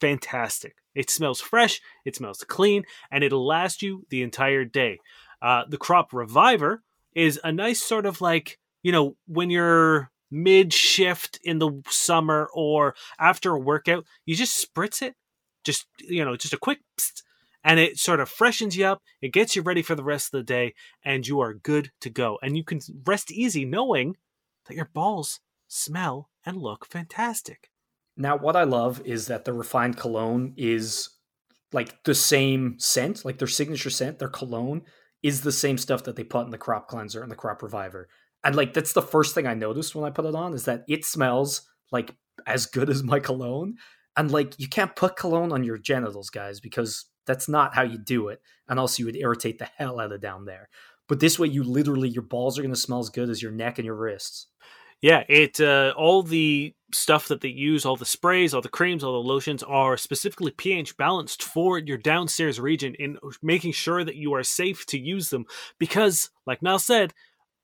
fantastic. 0.00 0.76
It 0.94 1.10
smells 1.10 1.40
fresh, 1.40 1.80
it 2.04 2.16
smells 2.16 2.44
clean, 2.46 2.84
and 3.10 3.24
it'll 3.24 3.46
last 3.46 3.82
you 3.82 4.06
the 4.10 4.22
entire 4.22 4.64
day. 4.64 4.98
Uh, 5.42 5.64
the 5.68 5.76
Crop 5.76 6.12
Reviver 6.12 6.82
is 7.14 7.40
a 7.44 7.52
nice 7.52 7.82
sort 7.82 8.06
of 8.06 8.20
like, 8.20 8.58
you 8.82 8.92
know, 8.92 9.16
when 9.26 9.50
you're 9.50 10.10
mid 10.30 10.72
shift 10.72 11.38
in 11.44 11.58
the 11.58 11.82
summer 11.88 12.48
or 12.54 12.94
after 13.18 13.52
a 13.52 13.58
workout, 13.58 14.04
you 14.24 14.34
just 14.34 14.66
spritz 14.66 15.02
it. 15.02 15.14
Just, 15.64 15.86
you 15.98 16.24
know, 16.24 16.36
just 16.36 16.52
a 16.52 16.58
quick 16.58 16.80
psst, 16.98 17.22
and 17.64 17.80
it 17.80 17.98
sort 17.98 18.20
of 18.20 18.28
freshens 18.28 18.76
you 18.76 18.84
up. 18.84 19.00
It 19.22 19.32
gets 19.32 19.56
you 19.56 19.62
ready 19.62 19.80
for 19.80 19.94
the 19.94 20.04
rest 20.04 20.26
of 20.26 20.38
the 20.38 20.42
day, 20.44 20.74
and 21.02 21.26
you 21.26 21.40
are 21.40 21.54
good 21.54 21.90
to 22.02 22.10
go. 22.10 22.38
And 22.42 22.56
you 22.56 22.64
can 22.64 22.80
rest 23.06 23.32
easy 23.32 23.64
knowing 23.64 24.16
that 24.66 24.76
your 24.76 24.90
balls 24.92 25.40
smell 25.66 26.28
and 26.44 26.58
look 26.58 26.86
fantastic. 26.86 27.70
Now, 28.16 28.36
what 28.36 28.56
I 28.56 28.64
love 28.64 29.02
is 29.04 29.26
that 29.26 29.44
the 29.44 29.52
refined 29.52 29.96
cologne 29.96 30.54
is 30.56 31.10
like 31.72 32.04
the 32.04 32.14
same 32.14 32.76
scent, 32.78 33.24
like 33.24 33.38
their 33.38 33.48
signature 33.48 33.90
scent, 33.90 34.18
their 34.18 34.28
cologne 34.28 34.82
is 35.22 35.40
the 35.40 35.52
same 35.52 35.76
stuff 35.78 36.04
that 36.04 36.16
they 36.16 36.22
put 36.22 36.44
in 36.44 36.50
the 36.50 36.58
crop 36.58 36.86
cleanser 36.86 37.22
and 37.22 37.30
the 37.30 37.36
crop 37.36 37.62
reviver. 37.62 38.08
And 38.44 38.54
like 38.54 38.74
that's 38.74 38.92
the 38.92 39.02
first 39.02 39.34
thing 39.34 39.46
I 39.46 39.54
noticed 39.54 39.94
when 39.94 40.04
I 40.04 40.10
put 40.10 40.26
it 40.26 40.34
on 40.34 40.54
is 40.54 40.66
that 40.66 40.84
it 40.86 41.04
smells 41.04 41.62
like 41.90 42.14
as 42.46 42.66
good 42.66 42.90
as 42.90 43.02
my 43.02 43.18
cologne. 43.18 43.74
And 44.16 44.30
like 44.30 44.58
you 44.60 44.68
can't 44.68 44.94
put 44.94 45.16
cologne 45.16 45.50
on 45.50 45.64
your 45.64 45.78
genitals, 45.78 46.30
guys, 46.30 46.60
because 46.60 47.06
that's 47.26 47.48
not 47.48 47.74
how 47.74 47.82
you 47.82 47.98
do 47.98 48.28
it. 48.28 48.40
And 48.68 48.78
also 48.78 49.00
you 49.00 49.06
would 49.06 49.16
irritate 49.16 49.58
the 49.58 49.70
hell 49.76 49.98
out 49.98 50.12
of 50.12 50.20
down 50.20 50.44
there. 50.44 50.68
But 51.08 51.20
this 51.20 51.38
way 51.38 51.48
you 51.48 51.64
literally 51.64 52.08
your 52.08 52.22
balls 52.22 52.58
are 52.58 52.62
gonna 52.62 52.76
smell 52.76 53.00
as 53.00 53.10
good 53.10 53.30
as 53.30 53.42
your 53.42 53.52
neck 53.52 53.78
and 53.78 53.86
your 53.86 53.96
wrists. 53.96 54.46
Yeah, 55.04 55.22
it 55.28 55.60
uh, 55.60 55.92
all 55.98 56.22
the 56.22 56.72
stuff 56.90 57.28
that 57.28 57.42
they 57.42 57.50
use, 57.50 57.84
all 57.84 57.94
the 57.94 58.06
sprays, 58.06 58.54
all 58.54 58.62
the 58.62 58.70
creams, 58.70 59.04
all 59.04 59.22
the 59.22 59.28
lotions 59.28 59.62
are 59.62 59.98
specifically 59.98 60.50
pH 60.50 60.96
balanced 60.96 61.42
for 61.42 61.76
your 61.76 61.98
downstairs 61.98 62.58
region 62.58 62.94
in 62.94 63.18
making 63.42 63.72
sure 63.72 64.02
that 64.02 64.14
you 64.14 64.32
are 64.32 64.42
safe 64.42 64.86
to 64.86 64.98
use 64.98 65.28
them. 65.28 65.44
Because, 65.78 66.30
like 66.46 66.62
Niall 66.62 66.78
said, 66.78 67.12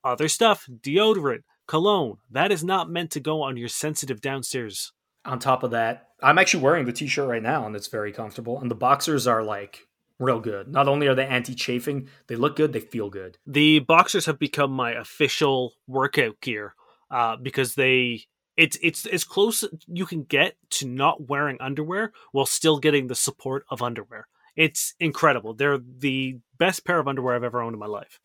other 0.04 0.28
stuff, 0.28 0.68
deodorant, 0.82 1.44
cologne, 1.66 2.18
that 2.30 2.52
is 2.52 2.62
not 2.62 2.90
meant 2.90 3.10
to 3.12 3.20
go 3.20 3.40
on 3.40 3.56
your 3.56 3.70
sensitive 3.70 4.20
downstairs. 4.20 4.92
On 5.24 5.38
top 5.38 5.62
of 5.62 5.70
that, 5.70 6.08
I'm 6.22 6.36
actually 6.36 6.62
wearing 6.62 6.84
the 6.84 6.92
t-shirt 6.92 7.26
right 7.26 7.42
now, 7.42 7.64
and 7.64 7.74
it's 7.74 7.88
very 7.88 8.12
comfortable. 8.12 8.60
And 8.60 8.70
the 8.70 8.74
boxers 8.74 9.26
are 9.26 9.42
like 9.42 9.88
real 10.18 10.40
good. 10.40 10.68
Not 10.68 10.88
only 10.88 11.06
are 11.06 11.14
they 11.14 11.26
anti-chafing, 11.26 12.06
they 12.26 12.36
look 12.36 12.54
good, 12.54 12.74
they 12.74 12.80
feel 12.80 13.08
good. 13.08 13.38
The 13.46 13.78
boxers 13.78 14.26
have 14.26 14.38
become 14.38 14.72
my 14.72 14.90
official 14.90 15.72
workout 15.86 16.38
gear 16.42 16.74
uh, 17.10 17.36
because 17.36 17.74
they 17.74 18.24
it's 18.56 18.78
it's 18.82 19.06
as 19.06 19.24
close 19.24 19.64
you 19.86 20.06
can 20.06 20.22
get 20.24 20.56
to 20.70 20.86
not 20.86 21.28
wearing 21.28 21.56
underwear 21.60 22.12
while 22.32 22.46
still 22.46 22.78
getting 22.78 23.06
the 23.06 23.14
support 23.14 23.64
of 23.70 23.82
underwear. 23.82 24.28
It's 24.56 24.94
incredible. 25.00 25.54
They're 25.54 25.78
the 25.78 26.38
best 26.58 26.84
pair 26.84 26.98
of 26.98 27.08
underwear 27.08 27.34
I've 27.34 27.44
ever 27.44 27.62
owned 27.62 27.74
in 27.74 27.80
my 27.80 27.86
life. 27.86 28.20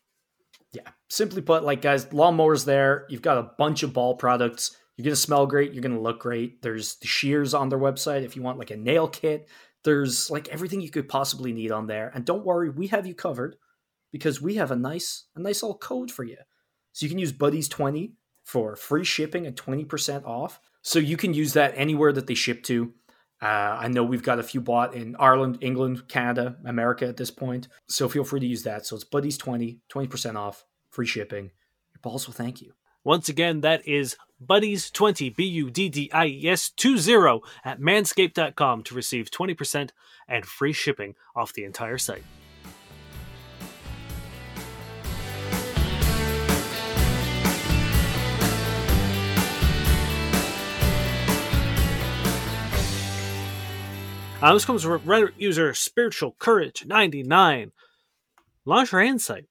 Yeah, 0.72 0.88
simply 1.08 1.40
put, 1.40 1.64
like 1.64 1.80
guys, 1.80 2.06
lawnmowers 2.06 2.64
there. 2.64 3.06
You've 3.08 3.22
got 3.22 3.38
a 3.38 3.50
bunch 3.56 3.82
of 3.82 3.94
ball 3.94 4.16
products. 4.16 4.76
You're 4.96 5.04
gonna 5.04 5.16
smell 5.16 5.46
great. 5.46 5.72
You're 5.72 5.82
gonna 5.82 6.00
look 6.00 6.20
great. 6.20 6.60
There's 6.62 6.96
the 6.96 7.06
shears 7.06 7.54
on 7.54 7.68
their 7.68 7.78
website 7.78 8.22
if 8.22 8.36
you 8.36 8.42
want 8.42 8.58
like 8.58 8.70
a 8.70 8.76
nail 8.76 9.08
kit. 9.08 9.48
There's 9.84 10.30
like 10.30 10.48
everything 10.48 10.80
you 10.80 10.90
could 10.90 11.08
possibly 11.08 11.52
need 11.52 11.70
on 11.70 11.86
there. 11.86 12.10
And 12.14 12.24
don't 12.24 12.44
worry, 12.44 12.68
we 12.68 12.88
have 12.88 13.06
you 13.06 13.14
covered 13.14 13.56
because 14.12 14.42
we 14.42 14.56
have 14.56 14.70
a 14.70 14.76
nice 14.76 15.24
a 15.34 15.40
nice 15.40 15.62
old 15.62 15.80
code 15.80 16.10
for 16.10 16.24
you. 16.24 16.38
So 16.92 17.06
you 17.06 17.10
can 17.10 17.18
use 17.18 17.32
Buddies 17.32 17.68
twenty 17.68 18.14
for 18.46 18.76
free 18.76 19.04
shipping 19.04 19.44
and 19.44 19.56
20% 19.56 20.24
off. 20.24 20.60
So 20.80 21.00
you 21.00 21.16
can 21.16 21.34
use 21.34 21.52
that 21.54 21.74
anywhere 21.76 22.12
that 22.12 22.28
they 22.28 22.34
ship 22.34 22.62
to. 22.64 22.94
Uh, 23.42 23.76
I 23.80 23.88
know 23.88 24.04
we've 24.04 24.22
got 24.22 24.38
a 24.38 24.44
few 24.44 24.60
bought 24.60 24.94
in 24.94 25.16
Ireland, 25.18 25.58
England, 25.60 26.06
Canada, 26.06 26.56
America 26.64 27.06
at 27.06 27.16
this 27.16 27.30
point. 27.30 27.66
So 27.88 28.08
feel 28.08 28.22
free 28.22 28.38
to 28.38 28.46
use 28.46 28.62
that. 28.62 28.86
So 28.86 28.94
it's 28.94 29.04
Buddies 29.04 29.36
20, 29.36 29.80
20% 29.92 30.36
off, 30.36 30.64
free 30.90 31.06
shipping. 31.06 31.50
Your 31.92 32.00
balls 32.02 32.28
will 32.28 32.34
thank 32.34 32.62
you. 32.62 32.72
Once 33.02 33.28
again, 33.28 33.62
that 33.62 33.86
is 33.86 34.16
Buddies20, 34.44 35.34
B 35.34 35.44
U 35.44 35.70
D 35.70 35.88
D 35.88 36.10
I 36.12 36.26
E 36.26 36.48
S 36.48 36.70
20 36.70 37.40
at 37.64 37.80
manscaped.com 37.80 38.84
to 38.84 38.94
receive 38.94 39.30
20% 39.30 39.90
and 40.28 40.46
free 40.46 40.72
shipping 40.72 41.16
off 41.34 41.52
the 41.52 41.64
entire 41.64 41.98
site. 41.98 42.22
Uh, 54.46 54.54
this 54.54 54.64
comes 54.64 54.84
from 54.84 55.00
Reddit 55.00 55.32
user 55.38 55.74
Spiritual 55.74 56.36
Courage 56.38 56.86
99. 56.86 57.72
Lingerie 58.64 59.08
Insight. 59.08 59.46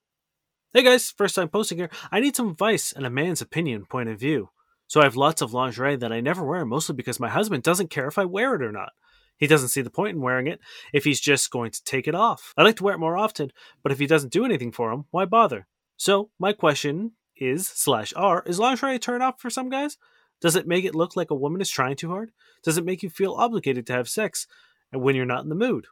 Hey 0.74 0.84
guys, 0.84 1.12
first 1.12 1.36
time 1.36 1.50
posting 1.50 1.80
here. 1.80 1.90
I 2.14 2.22
need 2.22 2.38
some 2.38 2.52
advice 2.52 2.94
and 2.94 3.06
a 3.06 3.10
man's 3.10 3.42
opinion 3.42 3.88
point 3.88 4.08
of 4.08 4.18
view. 4.18 4.52
So 4.88 5.02
I 5.02 5.04
have 5.04 5.18
lots 5.18 5.42
of 5.42 5.54
lingerie 5.54 5.98
that 5.98 6.14
I 6.14 6.22
never 6.22 6.46
wear, 6.46 6.64
mostly 6.64 6.96
because 6.96 7.20
my 7.20 7.28
husband 7.28 7.62
doesn't 7.62 7.90
care 7.90 8.08
if 8.08 8.18
I 8.18 8.24
wear 8.24 8.56
it 8.56 8.62
or 8.62 8.72
not. 8.72 8.94
He 9.36 9.48
doesn't 9.48 9.68
see 9.68 9.82
the 9.82 9.90
point 9.90 10.16
in 10.16 10.22
wearing 10.22 10.48
it 10.48 10.62
if 10.94 11.04
he's 11.04 11.20
just 11.20 11.52
going 11.52 11.72
to 11.72 11.84
take 11.84 12.08
it 12.08 12.16
off. 12.16 12.54
I 12.56 12.64
like 12.64 12.78
to 12.78 12.86
wear 12.86 12.96
it 12.96 13.00
more 13.00 13.18
often, 13.18 13.52
but 13.84 13.92
if 13.92 14.00
he 14.00 14.08
doesn't 14.08 14.32
do 14.32 14.46
anything 14.46 14.72
for 14.72 14.94
him, 14.94 15.08
why 15.12 15.26
bother? 15.26 15.68
So 15.98 16.30
my 16.40 16.54
question 16.54 17.12
is 17.36 17.68
slash 17.68 18.14
R 18.16 18.44
is 18.48 18.60
lingerie 18.60 18.96
a 18.96 19.00
turn 19.00 19.22
off 19.22 19.42
for 19.42 19.50
some 19.50 19.70
guys? 19.70 19.98
Does 20.40 20.56
it 20.56 20.68
make 20.68 20.86
it 20.86 20.96
look 20.96 21.18
like 21.18 21.32
a 21.32 21.36
woman 21.36 21.60
is 21.60 21.70
trying 21.70 21.98
too 21.98 22.12
hard? 22.12 22.32
Does 22.64 22.78
it 22.78 22.86
make 22.86 23.04
you 23.04 23.10
feel 23.10 23.34
obligated 23.34 23.86
to 23.88 23.94
have 23.94 24.08
sex? 24.08 24.48
And 24.96 25.04
when 25.04 25.16
you're 25.16 25.26
not 25.26 25.44
in 25.44 25.50
the 25.50 25.56
mood. 25.56 25.88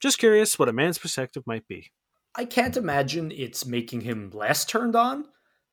Just 0.00 0.18
curious 0.18 0.58
what 0.58 0.68
a 0.68 0.72
man's 0.72 0.98
perspective 0.98 1.44
might 1.46 1.66
be. 1.68 1.92
I 2.34 2.44
can't 2.44 2.76
imagine 2.76 3.30
it's 3.30 3.64
making 3.64 4.00
him 4.02 4.30
less 4.34 4.64
turned 4.64 4.96
on. 4.96 5.26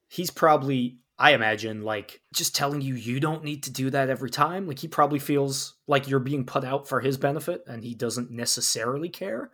He's 0.07 0.29
probably, 0.29 0.99
I 1.17 1.33
imagine, 1.33 1.81
like 1.81 2.21
just 2.33 2.55
telling 2.55 2.81
you 2.81 2.95
you 2.95 3.19
don't 3.19 3.43
need 3.43 3.63
to 3.63 3.71
do 3.71 3.89
that 3.89 4.09
every 4.09 4.29
time. 4.29 4.67
Like 4.67 4.79
he 4.79 4.87
probably 4.87 5.19
feels 5.19 5.77
like 5.87 6.07
you're 6.07 6.19
being 6.19 6.45
put 6.45 6.63
out 6.63 6.87
for 6.87 6.99
his 7.01 7.17
benefit 7.17 7.63
and 7.65 7.83
he 7.83 7.95
doesn't 7.95 8.31
necessarily 8.31 9.09
care. 9.09 9.51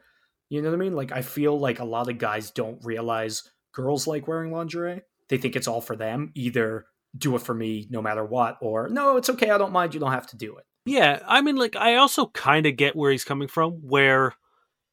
You 0.49 0.61
know 0.61 0.69
what 0.69 0.75
I 0.75 0.79
mean? 0.79 0.95
Like 0.95 1.11
I 1.11 1.21
feel 1.21 1.57
like 1.57 1.79
a 1.79 1.85
lot 1.85 2.09
of 2.09 2.17
guys 2.17 2.51
don't 2.51 2.83
realize 2.83 3.49
girls 3.73 4.07
like 4.07 4.27
wearing 4.27 4.51
lingerie. 4.51 5.01
They 5.29 5.37
think 5.37 5.55
it's 5.55 5.67
all 5.67 5.81
for 5.81 5.95
them. 5.95 6.31
Either 6.35 6.85
do 7.17 7.35
it 7.35 7.41
for 7.41 7.53
me 7.53 7.87
no 7.89 8.01
matter 8.01 8.25
what, 8.25 8.57
or 8.61 8.89
no, 8.89 9.15
it's 9.15 9.29
okay, 9.29 9.49
I 9.49 9.57
don't 9.57 9.71
mind, 9.71 9.93
you 9.93 9.99
don't 9.99 10.11
have 10.11 10.27
to 10.27 10.37
do 10.37 10.57
it. 10.57 10.65
Yeah, 10.85 11.19
I 11.27 11.41
mean, 11.41 11.55
like, 11.55 11.75
I 11.75 11.95
also 11.95 12.27
kind 12.27 12.65
of 12.67 12.75
get 12.75 12.95
where 12.95 13.11
he's 13.11 13.23
coming 13.23 13.47
from, 13.47 13.73
where 13.81 14.33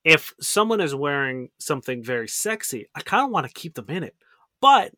if 0.04 0.34
someone 0.40 0.80
is 0.80 0.94
wearing 0.94 1.50
something 1.58 2.02
very 2.04 2.28
sexy, 2.28 2.86
I 2.94 3.02
kind 3.02 3.24
of 3.24 3.30
want 3.30 3.46
to 3.46 3.52
keep 3.52 3.74
them 3.74 3.90
in 3.90 4.04
it. 4.04 4.16
But 4.60 4.92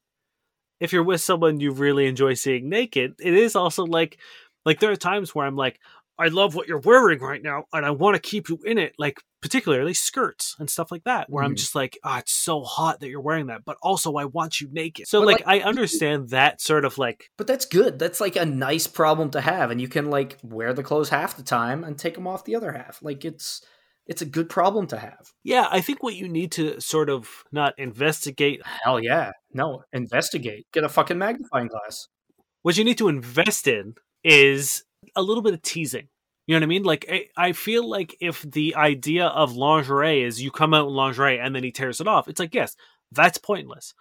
if 0.80 0.92
you're 0.92 1.04
with 1.04 1.20
someone 1.22 1.60
you 1.60 1.72
really 1.72 2.06
enjoy 2.06 2.34
seeing 2.34 2.68
naked, 2.68 3.14
it 3.20 3.34
is 3.34 3.56
also 3.56 3.84
like, 3.86 4.18
like, 4.66 4.80
there 4.80 4.92
are 4.92 4.96
times 4.96 5.34
where 5.34 5.46
I'm 5.46 5.56
like, 5.56 5.80
I 6.18 6.28
love 6.28 6.54
what 6.54 6.68
you're 6.68 6.78
wearing 6.78 7.20
right 7.20 7.42
now, 7.42 7.64
and 7.72 7.84
I 7.84 7.90
want 7.90 8.14
to 8.14 8.20
keep 8.20 8.48
you 8.48 8.58
in 8.64 8.78
it. 8.78 8.94
Like, 8.98 9.18
particularly 9.42 9.94
skirts 9.94 10.56
and 10.58 10.70
stuff 10.70 10.90
like 10.90 11.04
that, 11.04 11.28
where 11.28 11.42
mm. 11.42 11.48
I'm 11.48 11.56
just 11.56 11.74
like, 11.74 11.98
oh, 12.04 12.16
it's 12.16 12.32
so 12.32 12.62
hot 12.62 13.00
that 13.00 13.08
you're 13.08 13.20
wearing 13.20 13.46
that, 13.46 13.64
but 13.64 13.76
also 13.82 14.14
I 14.14 14.24
want 14.24 14.60
you 14.60 14.68
naked. 14.72 15.06
So, 15.08 15.20
like, 15.20 15.44
like, 15.46 15.46
I 15.46 15.60
understand 15.66 16.30
that 16.30 16.60
sort 16.60 16.84
of 16.84 16.98
like. 16.98 17.30
But 17.36 17.46
that's 17.46 17.66
good. 17.66 17.98
That's 17.98 18.20
like 18.20 18.36
a 18.36 18.46
nice 18.46 18.86
problem 18.86 19.30
to 19.30 19.40
have, 19.40 19.70
and 19.70 19.80
you 19.80 19.88
can 19.88 20.10
like 20.10 20.38
wear 20.42 20.72
the 20.72 20.82
clothes 20.82 21.08
half 21.08 21.36
the 21.36 21.42
time 21.42 21.84
and 21.84 21.98
take 21.98 22.14
them 22.14 22.26
off 22.26 22.44
the 22.44 22.56
other 22.56 22.72
half. 22.72 23.00
Like, 23.02 23.24
it's 23.24 23.62
it's 24.06 24.22
a 24.22 24.26
good 24.26 24.48
problem 24.48 24.86
to 24.88 24.98
have. 24.98 25.32
Yeah, 25.42 25.66
I 25.70 25.80
think 25.80 26.02
what 26.02 26.14
you 26.14 26.28
need 26.28 26.52
to 26.52 26.80
sort 26.80 27.08
of 27.08 27.28
not 27.52 27.74
investigate. 27.78 28.62
Hell 28.64 29.00
yeah, 29.00 29.32
no, 29.52 29.82
investigate. 29.92 30.66
Get 30.72 30.84
a 30.84 30.88
fucking 30.88 31.18
magnifying 31.18 31.68
glass. 31.68 32.08
What 32.62 32.76
you 32.76 32.84
need 32.84 32.98
to 32.98 33.08
invest 33.08 33.66
in 33.66 33.94
is 34.22 34.84
a 35.16 35.22
little 35.22 35.42
bit 35.42 35.54
of 35.54 35.62
teasing 35.62 36.08
you 36.46 36.54
know 36.54 36.58
what 36.58 36.64
I 36.64 36.68
mean? 36.68 36.82
Like, 36.82 37.30
I 37.36 37.52
feel 37.52 37.88
like 37.88 38.16
if 38.20 38.42
the 38.42 38.74
idea 38.74 39.26
of 39.26 39.56
lingerie 39.56 40.22
is 40.22 40.42
you 40.42 40.50
come 40.50 40.74
out 40.74 40.88
in 40.88 40.94
lingerie 40.94 41.38
and 41.38 41.54
then 41.54 41.64
he 41.64 41.72
tears 41.72 42.00
it 42.00 42.08
off, 42.08 42.28
it's 42.28 42.38
like, 42.38 42.54
yes, 42.54 42.76
that's 43.10 43.38
pointless. 43.38 43.94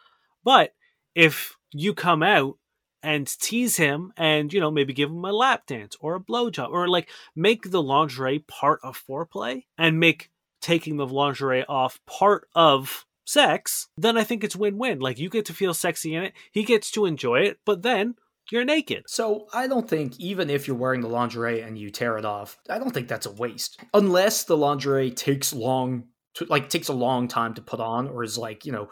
But 0.44 0.74
if 1.16 1.58
you 1.72 1.94
come 1.94 2.22
out 2.22 2.58
and 3.02 3.28
tease 3.28 3.78
him 3.78 4.12
and, 4.18 4.52
you 4.52 4.60
know, 4.60 4.72
maybe 4.72 4.94
give 4.94 5.10
him 5.10 5.24
a 5.24 5.32
lap 5.32 5.68
dance 5.68 5.96
or 6.02 6.16
a 6.16 6.20
blowjob 6.20 6.70
or 6.70 6.90
like 6.90 7.10
make 7.34 7.72
the 7.72 7.82
lingerie 7.82 8.40
part 8.40 8.82
of 8.84 9.02
foreplay 9.02 9.64
and 9.78 10.00
make 10.00 10.30
taking 10.62 10.98
the 10.98 11.08
lingerie 11.08 11.66
off 11.66 12.02
part 12.06 12.48
of 12.56 13.06
sex, 13.26 13.88
then 13.98 14.18
I 14.18 14.26
think 14.26 14.44
it's 14.44 14.56
win 14.56 14.78
win. 14.78 15.00
Like, 15.00 15.18
you 15.18 15.30
get 15.30 15.46
to 15.46 15.54
feel 15.54 15.74
sexy 15.74 16.14
in 16.14 16.24
it, 16.24 16.34
he 16.52 16.64
gets 16.64 16.92
to 16.92 17.06
enjoy 17.06 17.40
it, 17.40 17.60
but 17.66 17.84
then 17.84 18.16
you're 18.52 18.66
naked. 18.66 19.04
So 19.08 19.48
I 19.54 19.68
don't 19.68 19.90
think 19.90 20.20
even 20.20 20.50
if 20.50 20.68
you're 20.68 20.78
wearing 20.78 21.02
the 21.02 21.08
lingerie 21.08 21.62
and 21.62 21.78
you 21.78 21.90
tear 21.90 22.18
it 22.18 22.26
off, 22.26 22.58
I 22.70 22.78
don't 22.78 22.92
think 22.92 23.08
that's 23.08 23.26
a 23.26 23.32
waste. 23.32 23.80
Unless 23.94 24.46
the 24.46 24.58
lingerie 24.58 25.12
takes 25.12 25.54
long 25.54 26.06
to 26.36 26.46
like 26.46 26.70
takes 26.70 26.88
a 26.88 26.94
long 26.94 27.28
time 27.28 27.54
to 27.54 27.62
put 27.62 27.80
on 27.80 28.08
or 28.08 28.24
is 28.24 28.38
like, 28.38 28.66
you 28.66 28.72
know, 28.72 28.90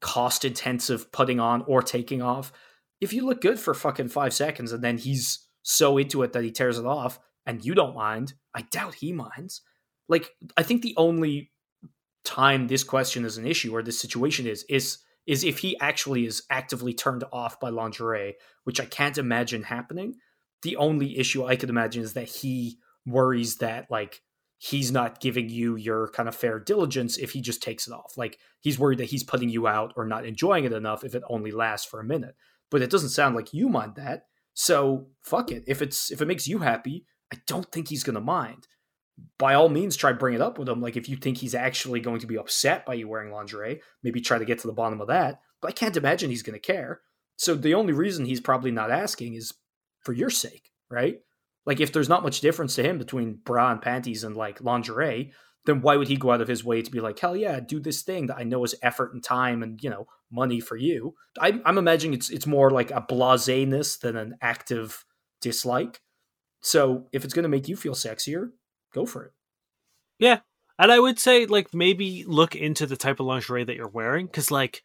cost 0.00 0.44
intensive 0.44 1.10
putting 1.12 1.40
on 1.40 1.62
or 1.66 1.82
taking 1.82 2.22
off. 2.22 2.52
If 3.00 3.12
you 3.12 3.26
look 3.26 3.40
good 3.40 3.58
for 3.58 3.74
fucking 3.74 4.08
5 4.08 4.32
seconds 4.32 4.72
and 4.72 4.82
then 4.82 4.98
he's 4.98 5.46
so 5.62 5.98
into 5.98 6.22
it 6.22 6.32
that 6.32 6.44
he 6.44 6.50
tears 6.50 6.78
it 6.78 6.86
off 6.86 7.18
and 7.46 7.64
you 7.64 7.74
don't 7.74 7.94
mind, 7.94 8.34
I 8.54 8.62
doubt 8.62 8.96
he 8.96 9.12
minds. 9.12 9.62
Like 10.08 10.30
I 10.56 10.62
think 10.62 10.82
the 10.82 10.94
only 10.96 11.50
time 12.24 12.68
this 12.68 12.84
question 12.84 13.24
is 13.24 13.36
an 13.36 13.46
issue 13.46 13.74
or 13.74 13.82
this 13.82 13.98
situation 13.98 14.46
is 14.46 14.64
is 14.68 14.98
is 15.26 15.44
if 15.44 15.58
he 15.58 15.78
actually 15.80 16.26
is 16.26 16.42
actively 16.50 16.92
turned 16.92 17.24
off 17.32 17.58
by 17.60 17.70
lingerie, 17.70 18.36
which 18.64 18.80
I 18.80 18.84
can't 18.84 19.18
imagine 19.18 19.64
happening. 19.64 20.14
The 20.62 20.76
only 20.76 21.18
issue 21.18 21.44
I 21.44 21.56
could 21.56 21.70
imagine 21.70 22.02
is 22.02 22.14
that 22.14 22.28
he 22.28 22.78
worries 23.06 23.56
that 23.56 23.90
like 23.90 24.22
he's 24.58 24.90
not 24.90 25.20
giving 25.20 25.48
you 25.48 25.76
your 25.76 26.08
kind 26.08 26.28
of 26.28 26.34
fair 26.34 26.58
diligence 26.58 27.18
if 27.18 27.32
he 27.32 27.40
just 27.40 27.62
takes 27.62 27.86
it 27.86 27.92
off. 27.92 28.14
Like 28.16 28.38
he's 28.60 28.78
worried 28.78 28.98
that 28.98 29.10
he's 29.10 29.24
putting 29.24 29.50
you 29.50 29.66
out 29.66 29.92
or 29.96 30.06
not 30.06 30.24
enjoying 30.24 30.64
it 30.64 30.72
enough 30.72 31.04
if 31.04 31.14
it 31.14 31.22
only 31.28 31.50
lasts 31.50 31.86
for 31.86 32.00
a 32.00 32.04
minute. 32.04 32.34
But 32.70 32.82
it 32.82 32.90
doesn't 32.90 33.10
sound 33.10 33.34
like 33.34 33.52
you 33.52 33.68
mind 33.68 33.96
that. 33.96 34.26
So 34.54 35.08
fuck 35.22 35.50
it. 35.50 35.64
If 35.66 35.82
it's 35.82 36.10
if 36.10 36.22
it 36.22 36.28
makes 36.28 36.48
you 36.48 36.58
happy, 36.58 37.04
I 37.32 37.36
don't 37.46 37.70
think 37.70 37.88
he's 37.88 38.04
gonna 38.04 38.20
mind. 38.20 38.66
By 39.38 39.54
all 39.54 39.68
means, 39.68 39.96
try 39.96 40.12
bring 40.12 40.34
it 40.34 40.40
up 40.40 40.58
with 40.58 40.68
him. 40.68 40.80
Like 40.80 40.96
if 40.96 41.08
you 41.08 41.16
think 41.16 41.38
he's 41.38 41.54
actually 41.54 42.00
going 42.00 42.20
to 42.20 42.26
be 42.26 42.38
upset 42.38 42.84
by 42.84 42.94
you 42.94 43.08
wearing 43.08 43.32
lingerie, 43.32 43.80
maybe 44.02 44.20
try 44.20 44.38
to 44.38 44.44
get 44.44 44.58
to 44.60 44.66
the 44.66 44.72
bottom 44.72 45.00
of 45.00 45.08
that. 45.08 45.40
But 45.60 45.68
I 45.68 45.72
can't 45.72 45.96
imagine 45.96 46.30
he's 46.30 46.42
gonna 46.42 46.58
care. 46.58 47.00
So 47.36 47.54
the 47.54 47.74
only 47.74 47.92
reason 47.92 48.24
he's 48.24 48.40
probably 48.40 48.70
not 48.70 48.90
asking 48.90 49.34
is 49.34 49.52
for 50.00 50.12
your 50.12 50.30
sake, 50.30 50.70
right? 50.90 51.18
Like 51.66 51.80
if 51.80 51.92
there's 51.92 52.08
not 52.08 52.22
much 52.22 52.40
difference 52.40 52.74
to 52.76 52.82
him 52.82 52.98
between 52.98 53.38
bra 53.44 53.72
and 53.72 53.82
panties 53.82 54.24
and 54.24 54.36
like 54.36 54.60
lingerie, 54.60 55.32
then 55.66 55.80
why 55.80 55.96
would 55.96 56.08
he 56.08 56.16
go 56.16 56.30
out 56.30 56.42
of 56.42 56.48
his 56.48 56.64
way 56.64 56.82
to 56.82 56.90
be 56.90 57.00
like, 57.00 57.18
hell 57.18 57.36
yeah, 57.36 57.58
do 57.60 57.80
this 57.80 58.02
thing 58.02 58.26
that 58.26 58.36
I 58.38 58.44
know 58.44 58.64
is 58.64 58.74
effort 58.82 59.14
and 59.14 59.24
time 59.24 59.62
and 59.62 59.82
you 59.82 59.90
know 59.90 60.06
money 60.30 60.60
for 60.60 60.76
you? 60.76 61.14
I, 61.40 61.60
I'm 61.64 61.78
imagining 61.78 62.14
it's 62.14 62.30
it's 62.30 62.46
more 62.46 62.70
like 62.70 62.90
a 62.90 63.00
blaseness 63.00 63.96
than 63.96 64.16
an 64.16 64.36
active 64.42 65.04
dislike. 65.40 66.00
So 66.60 67.06
if 67.12 67.24
it's 67.24 67.34
going 67.34 67.44
to 67.44 67.48
make 67.48 67.68
you 67.68 67.76
feel 67.76 67.94
sexier, 67.94 68.50
go 68.94 69.04
for 69.06 69.24
it. 69.24 69.32
Yeah, 70.18 70.40
and 70.78 70.90
I 70.92 70.98
would 71.00 71.18
say 71.18 71.46
like 71.46 71.74
maybe 71.74 72.24
look 72.26 72.54
into 72.56 72.86
the 72.86 72.96
type 72.96 73.20
of 73.20 73.26
lingerie 73.26 73.64
that 73.64 73.76
you're 73.76 73.88
wearing 73.88 74.26
because 74.26 74.50
like 74.50 74.82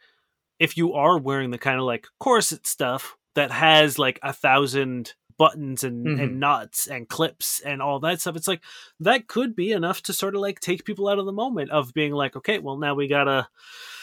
if 0.60 0.76
you 0.76 0.94
are 0.94 1.18
wearing 1.18 1.52
the 1.52 1.58
kind 1.58 1.78
of 1.80 1.86
like 1.86 2.08
corset 2.20 2.68
stuff 2.68 3.16
that 3.36 3.52
has 3.52 3.98
like 3.98 4.20
a 4.24 4.34
thousand 4.34 5.14
buttons 5.38 5.86
and, 5.86 6.06
Mhm. 6.06 6.22
and 6.22 6.40
knots 6.42 6.86
and 6.88 7.08
clips 7.08 7.62
and 7.62 7.82
all 7.82 8.02
that 8.02 8.20
stuff. 8.20 8.36
It's 8.36 8.48
like 8.48 8.62
that 9.00 9.28
could 9.30 9.56
be 9.56 9.72
enough 9.72 10.02
to 10.04 10.12
sort 10.14 10.36
of 10.36 10.42
like 10.42 10.60
take 10.60 10.84
people 10.84 11.08
out 11.08 11.18
of 11.20 11.26
the 11.26 11.32
moment 11.32 11.70
of 11.72 11.94
being 11.94 12.12
like, 12.12 12.36
okay, 12.36 12.60
well 12.60 12.78
now 12.78 12.94
we 12.94 13.08
gotta 13.08 13.48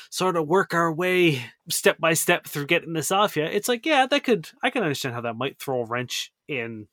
sort 0.08 0.36
of 0.36 0.46
work 0.48 0.72
our 0.72 0.90
way 0.90 1.42
step 1.68 1.98
by 1.98 2.14
step 2.14 2.46
through 2.46 2.64
getting 2.66 2.94
this 2.94 3.10
off 3.10 3.36
you. 3.36 3.42
It's 3.44 3.68
like, 3.68 3.84
yeah, 3.84 4.06
that 4.06 4.24
could 4.24 4.48
I 4.62 4.70
can 4.70 4.82
understand 4.82 5.14
how 5.14 5.20
that 5.22 5.36
might 5.36 5.58
throw 5.58 5.82
a 5.82 5.84
wrench 5.84 6.32
in 6.48 6.88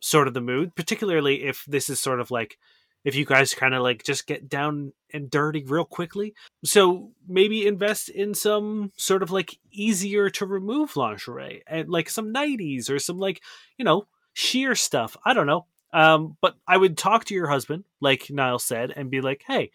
sort 0.00 0.28
of 0.28 0.34
the 0.34 0.40
mood, 0.40 0.74
particularly 0.74 1.44
if 1.44 1.64
this 1.66 1.90
is 1.90 2.00
sort 2.00 2.20
of 2.20 2.30
like 2.30 2.58
if 3.04 3.14
you 3.14 3.24
guys 3.24 3.54
kind 3.54 3.74
of 3.74 3.82
like 3.82 4.02
just 4.04 4.26
get 4.26 4.48
down 4.48 4.92
and 5.12 5.30
dirty 5.30 5.64
real 5.64 5.84
quickly. 5.84 6.34
So 6.64 7.12
maybe 7.26 7.66
invest 7.66 8.08
in 8.08 8.34
some 8.34 8.92
sort 8.96 9.22
of 9.22 9.30
like 9.30 9.58
easier 9.70 10.28
to 10.30 10.46
remove 10.46 10.96
lingerie 10.96 11.62
and 11.66 11.88
like 11.88 12.10
some 12.10 12.34
90s 12.34 12.90
or 12.90 12.98
some 12.98 13.18
like, 13.18 13.42
you 13.76 13.84
know, 13.84 14.06
sheer 14.32 14.74
stuff. 14.74 15.16
I 15.24 15.32
don't 15.32 15.46
know. 15.46 15.66
Um, 15.92 16.36
but 16.40 16.56
I 16.66 16.76
would 16.76 16.98
talk 16.98 17.24
to 17.26 17.34
your 17.34 17.48
husband, 17.48 17.84
like 18.00 18.30
Niall 18.30 18.58
said, 18.58 18.92
and 18.94 19.10
be 19.10 19.20
like, 19.20 19.42
hey, 19.46 19.70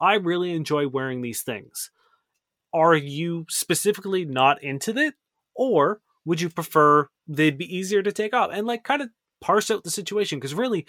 I 0.00 0.14
really 0.14 0.52
enjoy 0.52 0.88
wearing 0.88 1.20
these 1.20 1.42
things. 1.42 1.90
Are 2.72 2.94
you 2.94 3.46
specifically 3.50 4.24
not 4.24 4.62
into 4.62 4.96
it? 4.96 5.14
Or 5.54 6.00
would 6.24 6.40
you 6.40 6.48
prefer 6.48 7.08
they'd 7.28 7.58
be 7.58 7.76
easier 7.76 8.02
to 8.02 8.12
take 8.12 8.32
off? 8.32 8.50
And 8.52 8.66
like 8.66 8.84
kind 8.84 9.02
of 9.02 9.10
parse 9.40 9.70
out 9.70 9.84
the 9.84 9.90
situation 9.90 10.38
because 10.38 10.54
really 10.54 10.86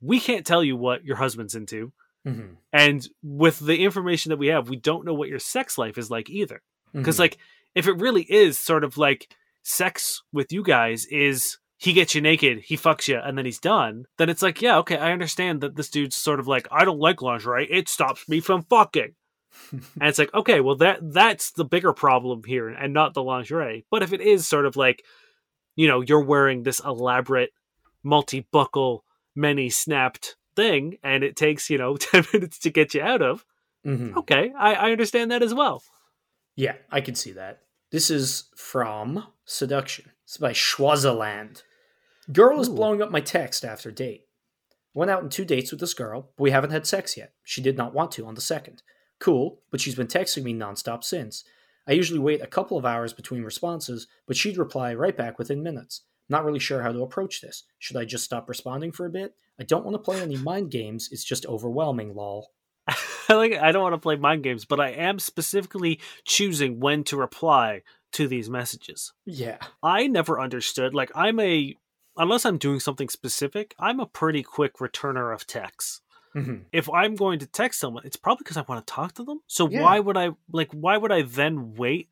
we 0.00 0.20
can't 0.20 0.46
tell 0.46 0.64
you 0.64 0.76
what 0.76 1.04
your 1.04 1.16
husband's 1.16 1.54
into. 1.54 1.92
Mm-hmm. 2.26 2.52
and 2.70 3.08
with 3.22 3.60
the 3.60 3.82
information 3.82 4.28
that 4.28 4.36
we 4.36 4.48
have 4.48 4.68
we 4.68 4.76
don't 4.76 5.06
know 5.06 5.14
what 5.14 5.30
your 5.30 5.38
sex 5.38 5.78
life 5.78 5.96
is 5.96 6.10
like 6.10 6.28
either. 6.28 6.60
Because 6.92 7.18
like 7.18 7.38
if 7.74 7.86
it 7.86 7.96
really 7.96 8.22
is 8.22 8.58
sort 8.58 8.84
of 8.84 8.98
like 8.98 9.34
sex 9.62 10.22
with 10.32 10.52
you 10.52 10.62
guys 10.62 11.06
is 11.06 11.56
he 11.78 11.94
gets 11.94 12.14
you 12.14 12.20
naked 12.20 12.58
he 12.58 12.76
fucks 12.76 13.08
you 13.08 13.18
and 13.18 13.38
then 13.38 13.46
he's 13.46 13.58
done 13.58 14.04
then 14.18 14.28
it's 14.28 14.42
like 14.42 14.60
yeah 14.60 14.76
okay 14.78 14.98
i 14.98 15.12
understand 15.12 15.62
that 15.62 15.76
this 15.76 15.88
dude's 15.88 16.16
sort 16.16 16.40
of 16.40 16.46
like 16.46 16.68
i 16.70 16.84
don't 16.84 16.98
like 16.98 17.22
lingerie. 17.22 17.66
It 17.70 17.88
stops 17.88 18.28
me 18.28 18.40
from 18.40 18.64
fucking. 18.64 19.14
And 19.72 20.08
it's 20.08 20.18
like 20.18 20.32
okay 20.34 20.60
well 20.60 20.76
that 20.76 20.98
that's 21.00 21.52
the 21.52 21.64
bigger 21.64 21.92
problem 21.92 22.42
here 22.44 22.68
and 22.68 22.92
not 22.92 23.14
the 23.14 23.22
lingerie. 23.22 23.86
But 23.90 24.02
if 24.02 24.12
it 24.12 24.20
is 24.20 24.46
sort 24.46 24.66
of 24.66 24.76
like 24.76 25.04
you 25.74 25.88
know 25.88 26.02
you're 26.02 26.22
wearing 26.24 26.62
this 26.62 26.80
elaborate 26.80 27.50
multi-buckle 28.02 29.04
many 29.34 29.68
snapped 29.70 30.36
thing 30.56 30.96
and 31.02 31.22
it 31.24 31.36
takes 31.36 31.70
you 31.70 31.78
know 31.78 31.96
10 31.96 32.24
minutes 32.32 32.58
to 32.58 32.70
get 32.70 32.94
you 32.94 33.02
out 33.02 33.22
of 33.22 33.44
Mhm. 33.86 34.14
okay 34.16 34.52
I, 34.58 34.74
I 34.74 34.92
understand 34.92 35.30
that 35.30 35.42
as 35.42 35.54
well 35.54 35.82
Yeah, 36.56 36.74
I 36.90 37.00
can 37.00 37.14
see 37.14 37.32
that. 37.32 37.62
This 37.90 38.10
is 38.10 38.50
from 38.54 39.24
Seduction. 39.46 40.10
It's 40.24 40.36
by 40.36 40.52
Schwazaland. 40.52 41.62
Girl 42.30 42.60
is 42.60 42.68
Ooh. 42.68 42.74
blowing 42.74 43.00
up 43.00 43.10
my 43.10 43.20
text 43.20 43.64
after 43.64 43.90
date. 43.90 44.26
Went 44.92 45.10
out 45.10 45.22
on 45.22 45.30
two 45.30 45.44
dates 45.46 45.70
with 45.70 45.80
this 45.80 45.94
girl, 45.94 46.30
but 46.36 46.42
we 46.42 46.50
haven't 46.50 46.70
had 46.72 46.86
sex 46.86 47.16
yet. 47.16 47.32
She 47.44 47.62
did 47.62 47.76
not 47.78 47.94
want 47.94 48.10
to 48.12 48.26
on 48.26 48.34
the 48.34 48.40
second. 48.40 48.82
Cool, 49.18 49.60
but 49.70 49.80
she's 49.80 49.94
been 49.94 50.06
texting 50.08 50.42
me 50.42 50.52
nonstop 50.52 51.02
since. 51.04 51.44
I 51.86 51.92
usually 51.92 52.18
wait 52.20 52.42
a 52.42 52.46
couple 52.46 52.76
of 52.76 52.84
hours 52.84 53.12
between 53.12 53.42
responses, 53.44 54.06
but 54.26 54.36
she'd 54.36 54.58
reply 54.58 54.92
right 54.94 55.16
back 55.16 55.38
within 55.38 55.62
minutes. 55.62 56.02
Not 56.30 56.44
really 56.44 56.60
sure 56.60 56.80
how 56.82 56.92
to 56.92 57.02
approach 57.02 57.40
this. 57.40 57.64
Should 57.78 57.96
I 57.96 58.04
just 58.04 58.24
stop 58.24 58.48
responding 58.48 58.92
for 58.92 59.04
a 59.04 59.10
bit? 59.10 59.34
I 59.58 59.64
don't 59.64 59.84
want 59.84 59.94
to 59.94 59.98
play 59.98 60.22
any 60.22 60.36
mind 60.36 60.70
games, 60.70 61.08
it's 61.12 61.24
just 61.24 61.44
overwhelming, 61.44 62.14
lol. 62.14 62.52
like 63.28 63.52
I 63.52 63.72
don't 63.72 63.82
want 63.82 63.94
to 63.94 63.98
play 63.98 64.16
mind 64.16 64.42
games, 64.42 64.64
but 64.64 64.80
I 64.80 64.90
am 64.90 65.18
specifically 65.18 66.00
choosing 66.24 66.80
when 66.80 67.04
to 67.04 67.16
reply 67.16 67.82
to 68.12 68.26
these 68.26 68.48
messages. 68.48 69.12
Yeah. 69.26 69.58
I 69.82 70.06
never 70.06 70.40
understood. 70.40 70.94
Like 70.94 71.10
I'm 71.14 71.38
a 71.40 71.76
unless 72.16 72.44
I'm 72.44 72.58
doing 72.58 72.80
something 72.80 73.08
specific, 73.08 73.74
I'm 73.78 74.00
a 74.00 74.06
pretty 74.06 74.42
quick 74.42 74.74
returner 74.78 75.34
of 75.34 75.46
texts. 75.46 76.00
hmm 76.32 76.58
If 76.72 76.88
I'm 76.90 77.16
going 77.16 77.38
to 77.40 77.46
text 77.46 77.80
someone, 77.80 78.06
it's 78.06 78.16
probably 78.16 78.44
because 78.44 78.56
I 78.56 78.64
want 78.68 78.86
to 78.86 78.92
talk 78.92 79.14
to 79.14 79.24
them. 79.24 79.40
So 79.46 79.68
Yeah. 79.68 79.82
why 79.82 80.00
would 80.00 80.16
I 80.16 80.30
like 80.52 80.70
why 80.72 80.96
would 80.96 81.12
I 81.12 81.22
then 81.22 81.74
wait? 81.74 82.08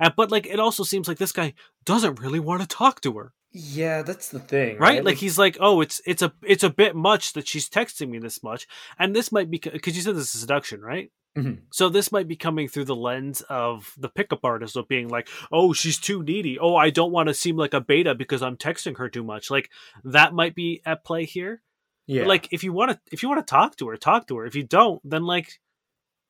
And, 0.00 0.12
but 0.16 0.30
like 0.30 0.46
it 0.46 0.60
also 0.60 0.82
seems 0.82 1.08
like 1.08 1.18
this 1.18 1.32
guy 1.32 1.54
doesn't 1.84 2.20
really 2.20 2.40
want 2.40 2.62
to 2.62 2.68
talk 2.68 3.00
to 3.02 3.12
her. 3.14 3.32
Yeah, 3.56 4.02
that's 4.02 4.28
the 4.30 4.40
thing. 4.40 4.78
right? 4.78 5.04
Like 5.04 5.16
he's 5.18 5.38
like, 5.38 5.56
oh, 5.60 5.80
it's 5.80 6.02
it's 6.04 6.22
a 6.22 6.32
it's 6.42 6.64
a 6.64 6.70
bit 6.70 6.96
much 6.96 7.34
that 7.34 7.46
she's 7.46 7.68
texting 7.68 8.08
me 8.10 8.18
this 8.18 8.42
much, 8.42 8.66
and 8.98 9.14
this 9.14 9.30
might 9.30 9.48
be 9.48 9.58
because 9.58 9.94
you 9.96 10.02
said 10.02 10.16
this 10.16 10.34
is 10.34 10.40
seduction, 10.40 10.80
right? 10.80 11.12
Mhm. 11.36 11.60
So 11.72 11.88
this 11.88 12.10
might 12.12 12.26
be 12.28 12.36
coming 12.36 12.66
through 12.68 12.84
the 12.86 12.96
lens 12.96 13.42
of 13.42 13.92
the 13.96 14.08
pickup 14.08 14.44
artist 14.44 14.76
of 14.76 14.88
being 14.88 15.08
like, 15.08 15.28
oh, 15.52 15.72
she's 15.72 15.98
too 15.98 16.22
needy. 16.22 16.58
Oh, 16.58 16.74
I 16.76 16.90
don't 16.90 17.10
want 17.12 17.28
to 17.28 17.34
seem 17.34 17.56
like 17.56 17.74
a 17.74 17.80
beta 17.80 18.14
because 18.14 18.42
I'm 18.42 18.56
texting 18.56 18.98
her 18.98 19.08
too 19.08 19.22
much. 19.24 19.50
Like 19.50 19.70
that 20.04 20.32
might 20.34 20.54
be 20.56 20.80
at 20.84 21.04
play 21.04 21.24
here. 21.24 21.62
yeah. 22.06 22.22
But 22.22 22.28
like 22.28 22.48
if 22.52 22.64
you 22.64 22.72
want 22.72 22.90
to 22.92 23.00
if 23.12 23.22
you 23.22 23.28
want 23.28 23.44
to 23.46 23.50
talk 23.50 23.76
to 23.76 23.88
her, 23.88 23.96
talk 23.96 24.26
to 24.28 24.36
her. 24.38 24.46
If 24.46 24.56
you 24.56 24.64
don't, 24.64 25.00
then 25.08 25.24
like 25.24 25.60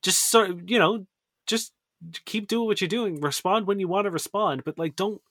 just 0.03 0.29
sort 0.29 0.51
of 0.51 0.69
you 0.69 0.77
know 0.79 1.05
just 1.47 1.73
keep 2.25 2.47
doing 2.47 2.67
what 2.67 2.81
you're 2.81 2.87
doing. 2.87 3.19
Respond 3.19 3.65
when 3.65 3.79
you 3.79 3.87
want 3.87 4.05
to 4.05 4.11
respond, 4.11 4.63
but 4.63 4.77
like 4.77 4.95
don't 4.95 5.21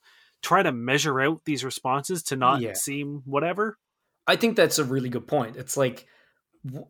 try 0.45 0.63
to 0.63 0.71
measure 0.73 1.21
out 1.21 1.45
these 1.45 1.65
responses 1.65 2.23
to 2.25 2.37
not 2.37 2.61
Yeah. 2.61 2.75
seem 2.75 3.23
whatever. 3.25 3.79
I 4.27 4.37
think 4.37 4.57
that's 4.57 4.79
a 4.79 4.85
really 4.85 5.09
good 5.09 5.27
point. 5.27 5.57
It's 5.57 5.77
like, 5.77 6.07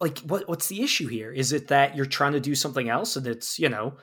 like 0.00 0.18
what 0.20 0.48
what's 0.48 0.68
the 0.68 0.82
issue 0.82 1.08
here? 1.08 1.32
Is 1.32 1.52
it 1.52 1.68
that 1.68 1.96
you're 1.96 2.06
trying 2.06 2.32
to 2.34 2.40
do 2.40 2.54
something 2.54 2.88
else, 2.88 3.16
and 3.16 3.26
it's 3.26 3.58
you 3.58 3.68
know, 3.68 3.96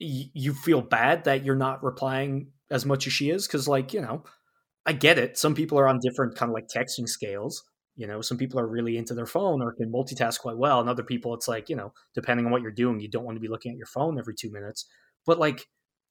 y- 0.00 0.30
you 0.34 0.54
feel 0.54 0.80
bad 0.80 1.24
that 1.24 1.44
you're 1.44 1.56
not 1.56 1.82
replying 1.84 2.52
as 2.70 2.86
much 2.86 3.06
as 3.06 3.12
she 3.12 3.30
is? 3.30 3.46
Because 3.46 3.68
like 3.68 3.92
you 3.92 4.00
know, 4.00 4.24
I 4.86 4.92
get 4.92 5.18
it. 5.18 5.36
Some 5.36 5.54
people 5.54 5.78
are 5.78 5.88
on 5.88 5.98
different 6.02 6.36
kind 6.36 6.50
of 6.50 6.54
like 6.54 6.68
texting 6.68 7.08
scales. 7.08 7.62
You 7.94 8.06
know, 8.06 8.22
some 8.22 8.38
people 8.38 8.58
are 8.58 8.66
really 8.66 8.96
into 8.96 9.12
their 9.12 9.26
phone 9.26 9.60
or 9.60 9.74
can 9.74 9.92
multitask 9.92 10.38
quite 10.40 10.56
well, 10.56 10.80
and 10.80 10.88
other 10.88 11.02
people, 11.04 11.34
it's 11.34 11.48
like 11.48 11.68
you 11.68 11.76
know, 11.76 11.92
depending 12.14 12.46
on 12.46 12.52
what 12.52 12.62
you're 12.62 12.70
doing, 12.70 13.00
you 13.00 13.08
don't 13.10 13.24
want 13.24 13.36
to 13.36 13.40
be 13.40 13.48
looking 13.48 13.72
at 13.72 13.78
your 13.78 13.86
phone 13.86 14.18
every 14.18 14.34
two 14.34 14.50
minutes. 14.50 14.86
But 15.26 15.38
like, 15.38 15.66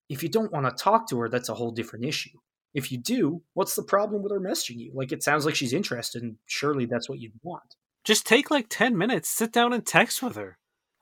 if 0.10 0.22
you 0.22 0.30
don't 0.30 0.52
want 0.52 0.66
to 0.70 0.84
talk 0.84 1.10
to 1.10 1.20
her, 1.22 1.30
that's 1.30 1.50
a 1.50 1.56
whole 1.56 1.72
different 1.72 2.06
issue. 2.06 2.38
If 2.74 2.92
you 2.92 2.98
do, 2.98 3.42
what's 3.54 3.76
the 3.76 3.84
problem 3.84 4.24
with 4.24 4.32
her 4.32 4.40
messaging 4.40 4.78
you? 4.78 4.92
Like, 4.94 5.12
it 5.12 5.24
sounds 5.24 5.46
like 5.46 5.56
she's 5.56 5.74
interested, 5.74 6.24
and 6.24 6.38
surely 6.46 6.86
that's 6.86 7.10
what 7.10 7.20
you'd 7.20 7.34
want. 7.44 7.76
Just 8.04 8.26
take 8.26 8.50
like 8.50 8.68
10 8.70 8.98
minutes, 8.98 9.30
sit 9.30 9.52
down 9.52 9.74
and 9.74 9.86
text 9.86 10.24
with 10.24 10.36
her. 10.36 10.58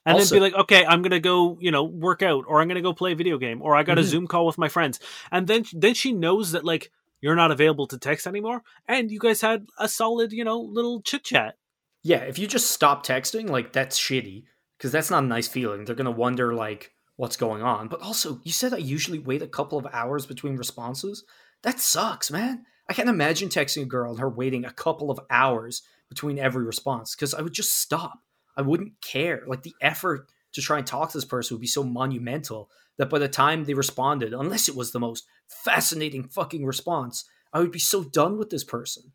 And 0.05 0.17
Also- 0.17 0.35
then 0.35 0.39
be 0.39 0.51
like, 0.51 0.61
okay, 0.63 0.85
I'm 0.85 1.01
gonna 1.01 1.19
go, 1.19 1.57
you 1.61 1.71
know, 1.71 1.83
work 1.83 2.21
out, 2.23 2.45
or 2.47 2.61
I'm 2.61 2.67
gonna 2.67 2.81
go 2.81 2.93
play 2.93 3.11
a 3.11 3.15
video 3.15 3.37
game, 3.37 3.61
or 3.61 3.75
I 3.75 3.83
got 3.83 3.99
a 3.99 4.01
Mhm. 4.01 4.05
Zoom 4.05 4.27
call 4.27 4.45
with 4.45 4.57
my 4.57 4.67
friends, 4.69 4.99
and 5.31 5.47
then 5.47 5.65
then 5.73 5.93
she 5.93 6.11
knows 6.11 6.51
that 6.53 6.65
like 6.65 6.91
you're 7.21 7.35
not 7.35 7.51
available 7.51 7.85
to 7.87 7.97
text 7.97 8.25
anymore, 8.25 8.63
and 8.87 9.11
you 9.11 9.19
guys 9.19 9.41
had 9.41 9.67
a 9.77 9.87
solid, 9.89 10.31
you 10.31 10.43
know, 10.43 10.59
little 10.59 11.01
chit 11.01 11.23
chat. 11.25 11.57
Yeah, 12.01 12.19
if 12.19 12.39
you 12.39 12.47
just 12.47 12.71
stop 12.71 13.05
texting, 13.05 13.49
like, 13.49 13.73
that's 13.73 13.99
shitty, 13.99 14.45
because 14.77 14.93
that's 14.93 15.11
not 15.11 15.25
a 15.25 15.27
nice 15.27 15.49
feeling. 15.49 15.83
They're 15.83 15.95
to 15.97 16.11
wonder, 16.11 16.53
like, 16.53 16.93
what's 17.17 17.35
going 17.35 17.61
on. 17.61 17.89
But 17.89 18.01
also, 18.01 18.39
you 18.45 18.53
said 18.53 18.73
I 18.73 18.77
usually 18.77 19.19
wait 19.19 19.41
a 19.41 19.47
couple 19.47 19.77
of 19.77 19.85
hours 19.91 20.25
between 20.25 20.55
responses. 20.55 21.25
That 21.63 21.79
sucks, 21.79 22.31
man. 22.31 22.65
I 22.89 22.93
can't 22.93 23.09
imagine 23.09 23.49
texting 23.49 23.83
a 23.83 23.85
girl 23.85 24.11
and 24.11 24.19
her 24.19 24.29
waiting 24.29 24.65
a 24.65 24.71
couple 24.71 25.11
of 25.11 25.19
hours 25.29 25.83
between 26.09 26.39
every 26.39 26.63
response, 26.63 27.15
because 27.15 27.33
I 27.33 27.41
would 27.41 27.53
just 27.53 27.75
stop. 27.75 28.19
I 28.57 28.61
wouldn't 28.61 28.99
care. 29.01 29.43
Like, 29.45 29.63
the 29.63 29.75
effort 29.81 30.27
to 30.53 30.61
try 30.61 30.79
and 30.79 30.87
talk 30.87 31.11
to 31.11 31.17
this 31.17 31.25
person 31.25 31.55
would 31.55 31.61
be 31.61 31.67
so 31.67 31.83
monumental 31.83 32.69
that 32.97 33.09
by 33.09 33.19
the 33.19 33.27
time 33.27 33.63
they 33.63 33.75
responded, 33.75 34.33
unless 34.33 34.67
it 34.67 34.75
was 34.75 34.91
the 34.91 34.99
most 34.99 35.25
fascinating 35.47 36.23
fucking 36.23 36.65
response, 36.65 37.25
I 37.53 37.59
would 37.59 37.71
be 37.71 37.79
so 37.79 38.03
done 38.03 38.37
with 38.37 38.49
this 38.49 38.63
person. 38.63 39.11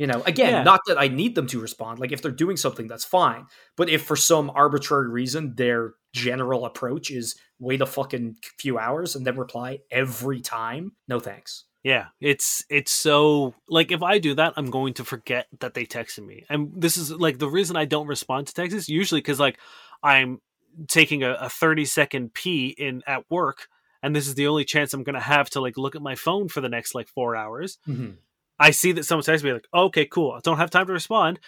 You 0.00 0.06
know, 0.06 0.22
again, 0.24 0.50
Yeah. 0.50 0.62
not 0.62 0.80
that 0.86 0.98
I 0.98 1.08
need 1.08 1.34
them 1.34 1.46
to 1.48 1.60
respond. 1.60 1.98
Like 1.98 2.10
if 2.10 2.22
they're 2.22 2.30
doing 2.30 2.56
something, 2.56 2.86
that's 2.86 3.04
fine. 3.04 3.44
But 3.76 3.90
if 3.90 4.02
for 4.02 4.16
some 4.16 4.50
arbitrary 4.54 5.10
reason 5.10 5.56
their 5.56 5.92
general 6.14 6.64
approach 6.64 7.10
is 7.10 7.34
wait 7.58 7.82
a 7.82 7.86
fucking 7.86 8.36
few 8.58 8.78
hours 8.78 9.14
and 9.14 9.26
then 9.26 9.36
reply 9.36 9.80
every 9.90 10.40
time, 10.40 10.92
no 11.06 11.20
thanks. 11.20 11.66
Yeah, 11.82 12.06
it's 12.18 12.64
it's 12.70 12.90
so 12.90 13.54
like 13.68 13.92
if 13.92 14.02
I 14.02 14.16
do 14.18 14.34
that, 14.36 14.54
I'm 14.56 14.70
going 14.70 14.94
to 14.94 15.04
forget 15.04 15.48
that 15.60 15.74
they 15.74 15.84
texted 15.84 16.24
me, 16.24 16.44
and 16.48 16.72
this 16.74 16.96
is 16.96 17.10
like 17.12 17.38
the 17.38 17.50
reason 17.50 17.76
I 17.76 17.84
don't 17.84 18.06
respond 18.06 18.46
to 18.46 18.54
texts. 18.54 18.88
Usually 18.88 19.20
because 19.20 19.38
like 19.38 19.58
I'm 20.02 20.40
taking 20.88 21.24
a, 21.24 21.32
a 21.34 21.50
30 21.50 21.84
second 21.84 22.32
pee 22.32 22.68
in 22.68 23.02
at 23.06 23.24
work, 23.30 23.68
and 24.02 24.16
this 24.16 24.26
is 24.26 24.34
the 24.34 24.46
only 24.46 24.64
chance 24.64 24.94
I'm 24.94 25.04
going 25.04 25.14
to 25.14 25.20
have 25.20 25.50
to 25.50 25.60
like 25.60 25.76
look 25.76 25.94
at 25.94 26.00
my 26.00 26.14
phone 26.14 26.48
for 26.48 26.62
the 26.62 26.70
next 26.70 26.94
like 26.94 27.08
four 27.08 27.36
hours. 27.36 27.76
Mm-hmm. 27.86 28.12
I 28.60 28.70
see 28.72 28.92
that 28.92 29.04
someone 29.04 29.24
texts 29.24 29.42
me 29.42 29.54
like, 29.54 29.66
okay, 29.72 30.04
cool. 30.04 30.32
I 30.32 30.40
don't 30.44 30.58
have 30.58 30.70
time 30.70 30.86
to 30.86 30.92
respond. 30.92 31.40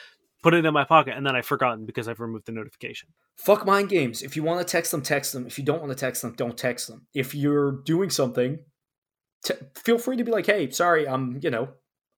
Put 0.43 0.55
it 0.55 0.65
in 0.65 0.75
my 0.75 0.85
pocket, 0.85 1.15
and 1.17 1.25
then 1.25 1.37
I've 1.37 1.47
forgotten 1.47 1.87
because 1.87 2.09
I've 2.09 2.19
removed 2.19 2.47
the 2.47 2.53
notification. 2.53 3.11
Fuck 3.37 3.65
mind 3.65 3.91
games. 3.91 4.23
If 4.23 4.35
you 4.35 4.43
want 4.43 4.67
to 4.67 4.71
text 4.71 4.91
them, 4.91 5.03
text 5.03 5.33
them. 5.33 5.47
If 5.47 5.57
you 5.57 5.65
don't 5.65 5.81
want 5.81 5.93
to 5.93 5.97
text 5.97 6.23
them, 6.23 6.33
don't 6.33 6.59
text 6.59 6.89
them. 6.89 7.07
If 7.15 7.33
you're 7.33 7.83
doing 7.83 8.11
something, 8.11 8.59
t- 9.45 9.55
feel 9.77 9.99
free 9.99 10.17
to 10.17 10.25
be 10.25 10.33
like, 10.33 10.47
"Hey, 10.47 10.69
sorry, 10.71 11.07
I'm 11.07 11.39
you 11.41 11.51
know, 11.51 11.69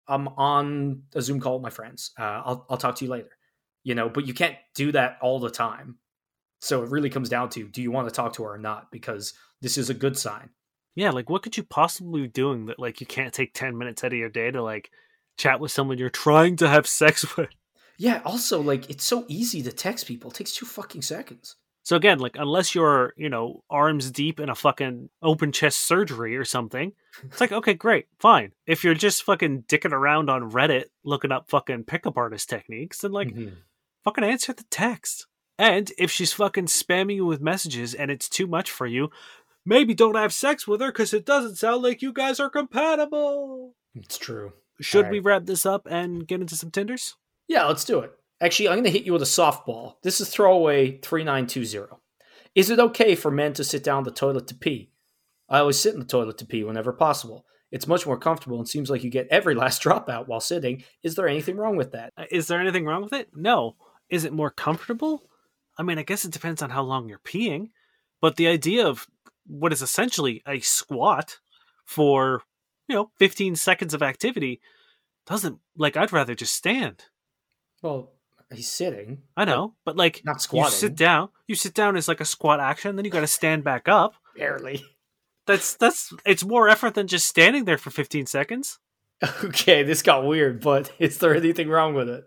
I'm 0.08 0.28
on 0.28 1.02
a 1.14 1.20
Zoom 1.20 1.38
call 1.38 1.54
with 1.54 1.62
my 1.62 1.70
friends. 1.70 2.12
Uh, 2.18 2.40
I'll 2.44 2.66
I'll 2.70 2.78
talk 2.78 2.94
to 2.96 3.04
you 3.04 3.10
later." 3.10 3.28
You 3.82 3.94
know, 3.94 4.08
but 4.08 4.26
you 4.26 4.32
can't 4.32 4.56
do 4.74 4.92
that 4.92 5.18
all 5.20 5.38
the 5.38 5.50
time. 5.50 5.98
So 6.62 6.82
it 6.82 6.90
really 6.90 7.10
comes 7.10 7.28
down 7.28 7.50
to 7.50 7.68
do 7.68 7.82
you 7.82 7.90
want 7.90 8.08
to 8.08 8.14
talk 8.14 8.32
to 8.34 8.44
her 8.44 8.54
or 8.54 8.58
not? 8.58 8.90
Because 8.90 9.34
this 9.60 9.76
is 9.76 9.90
a 9.90 9.94
good 9.94 10.16
sign. 10.16 10.48
Yeah, 10.94 11.10
like 11.10 11.28
what 11.28 11.42
could 11.42 11.56
you 11.56 11.62
possibly 11.64 12.22
be 12.22 12.28
doing 12.28 12.66
that 12.66 12.78
like 12.78 13.00
you 13.00 13.06
can't 13.06 13.34
take 13.34 13.52
10 13.54 13.76
minutes 13.76 14.04
out 14.04 14.12
of 14.12 14.18
your 14.18 14.28
day 14.28 14.50
to 14.50 14.62
like 14.62 14.90
chat 15.36 15.58
with 15.60 15.72
someone 15.72 15.98
you're 15.98 16.10
trying 16.10 16.56
to 16.56 16.68
have 16.68 16.86
sex 17.02 17.36
with? 17.36 17.48
Yeah. 17.98 18.20
Also, 18.24 18.60
like 18.60 18.88
it's 18.90 19.04
so 19.04 19.24
easy 19.28 19.62
to 19.62 19.72
text 19.72 20.06
people. 20.06 20.30
It 20.30 20.34
takes 20.34 20.54
two 20.54 20.66
fucking 20.66 21.02
seconds. 21.02 21.56
So 21.82 21.96
again, 21.96 22.18
like 22.18 22.36
unless 22.38 22.74
you're, 22.74 23.12
you 23.16 23.28
know, 23.28 23.62
arms 23.68 24.10
deep 24.10 24.40
in 24.40 24.48
a 24.48 24.54
fucking 24.54 25.10
open 25.22 25.52
chest 25.52 25.80
surgery 25.82 26.34
or 26.34 26.44
something, 26.44 26.92
it's 27.24 27.40
like, 27.42 27.52
okay, 27.52 27.74
great, 27.74 28.06
fine. 28.18 28.52
If 28.66 28.84
you're 28.84 28.94
just 28.94 29.22
fucking 29.22 29.64
dicking 29.68 29.92
around 29.92 30.30
on 30.30 30.50
Reddit 30.50 30.84
looking 31.04 31.30
up 31.30 31.50
fucking 31.50 31.84
pickup 31.84 32.16
artist 32.16 32.48
techniques, 32.48 33.02
then 33.02 33.12
like 33.12 33.28
Mhm. 33.28 33.56
fucking 34.02 34.24
answer 34.24 34.54
the 34.54 34.64
text. 34.70 35.26
And 35.58 35.92
if 35.98 36.10
she's 36.10 36.32
fucking 36.32 36.66
spamming 36.66 37.16
you 37.16 37.26
with 37.26 37.42
messages 37.42 37.92
and 37.94 38.10
it's 38.10 38.30
too 38.30 38.46
much 38.46 38.70
for 38.70 38.86
you, 38.86 39.10
maybe 39.64 39.94
don't 39.94 40.16
have 40.16 40.32
sex 40.32 40.66
with 40.66 40.80
her 40.80 40.88
because 40.92 41.14
it 41.14 41.26
doesn't 41.26 41.56
sound 41.56 41.82
like 41.82 42.02
you 42.02 42.12
guys 42.12 42.40
are 42.40 42.50
compatible. 42.50 43.74
It's 43.94 44.18
true. 44.18 44.52
Should 44.80 45.06
All 45.06 45.10
we 45.10 45.20
wrap 45.20 45.46
this 45.46 45.64
up 45.64 45.86
and 45.88 46.26
get 46.26 46.40
into 46.40 46.56
some 46.56 46.70
Tinders? 46.70 47.14
Yeah, 47.48 47.64
let's 47.66 47.84
do 47.84 48.00
it. 48.00 48.12
Actually, 48.40 48.68
I'm 48.68 48.74
going 48.74 48.84
to 48.84 48.90
hit 48.90 49.04
you 49.04 49.12
with 49.12 49.22
a 49.22 49.26
softball. 49.26 49.94
This 50.02 50.20
is 50.20 50.28
throwaway 50.28 50.98
3920. 50.98 52.00
Is 52.54 52.70
it 52.70 52.78
okay 52.78 53.14
for 53.14 53.30
men 53.30 53.52
to 53.54 53.64
sit 53.64 53.84
down 53.84 54.04
the 54.04 54.10
toilet 54.10 54.46
to 54.48 54.54
pee? 54.54 54.90
I 55.48 55.60
always 55.60 55.78
sit 55.78 55.94
in 55.94 56.00
the 56.00 56.06
toilet 56.06 56.38
to 56.38 56.46
pee 56.46 56.64
whenever 56.64 56.92
possible. 56.92 57.44
It's 57.70 57.86
much 57.86 58.06
more 58.06 58.18
comfortable 58.18 58.58
and 58.58 58.68
seems 58.68 58.90
like 58.90 59.04
you 59.04 59.10
get 59.10 59.28
every 59.30 59.54
last 59.56 59.82
drop 59.82 60.08
out 60.08 60.28
while 60.28 60.40
sitting. 60.40 60.84
Is 61.02 61.14
there 61.14 61.28
anything 61.28 61.56
wrong 61.56 61.76
with 61.76 61.92
that? 61.92 62.12
Uh, 62.16 62.24
there 62.46 62.60
anything 62.60 62.86
wrong 62.86 63.02
with 63.02 63.12
it? 63.12 63.28
No. 63.34 63.76
Is 64.08 64.24
it 64.24 64.32
more 64.32 64.50
comfortable? 64.50 65.28
I 65.78 65.82
mean, 65.82 65.98
I 65.98 66.02
guess 66.02 66.24
it 66.24 66.32
depends 66.32 66.62
on 66.62 66.70
how 66.70 66.82
long 66.82 67.08
you're 67.08 67.18
peeing, 67.18 67.70
but 68.20 68.36
the 68.36 68.46
idea 68.46 68.86
of 68.86 69.06
what 69.46 69.72
is 69.72 69.82
essentially 69.82 70.42
a 70.46 70.60
squat 70.60 71.38
for, 71.84 72.42
you 72.88 72.94
know, 72.94 73.10
15 73.18 73.56
seconds 73.56 73.94
of 73.94 74.02
activity 74.02 74.60
doesn't 75.26 75.58
like 75.76 75.96
I'd 75.96 76.12
rather 76.12 76.34
just 76.34 76.54
stand. 76.54 77.04
Well, 77.82 78.12
he's 78.52 78.70
sitting. 78.70 79.22
I 79.36 79.44
know, 79.44 79.74
but 79.84 79.96
like 79.96 80.22
Not 80.24 80.40
squatting. 80.42 80.72
you 80.72 80.78
sit 80.78 80.94
down, 80.96 81.28
you 81.46 81.54
sit 81.54 81.74
down 81.74 81.96
as 81.96 82.08
like 82.08 82.20
a 82.20 82.24
squat 82.24 82.60
action, 82.60 82.96
then 82.96 83.04
you 83.04 83.10
got 83.10 83.20
to 83.20 83.26
stand 83.26 83.64
back 83.64 83.88
up. 83.88 84.14
Barely. 84.36 84.84
That's 85.46 85.74
that's 85.74 86.12
it's 86.24 86.44
more 86.44 86.68
effort 86.70 86.94
than 86.94 87.06
just 87.06 87.26
standing 87.26 87.64
there 87.66 87.78
for 87.78 87.90
15 87.90 88.26
seconds. 88.26 88.78
Okay, 89.44 89.82
this 89.82 90.02
got 90.02 90.26
weird, 90.26 90.60
but 90.60 90.90
is 90.98 91.18
there 91.18 91.34
anything 91.34 91.68
wrong 91.68 91.94
with 91.94 92.08
it? 92.10 92.24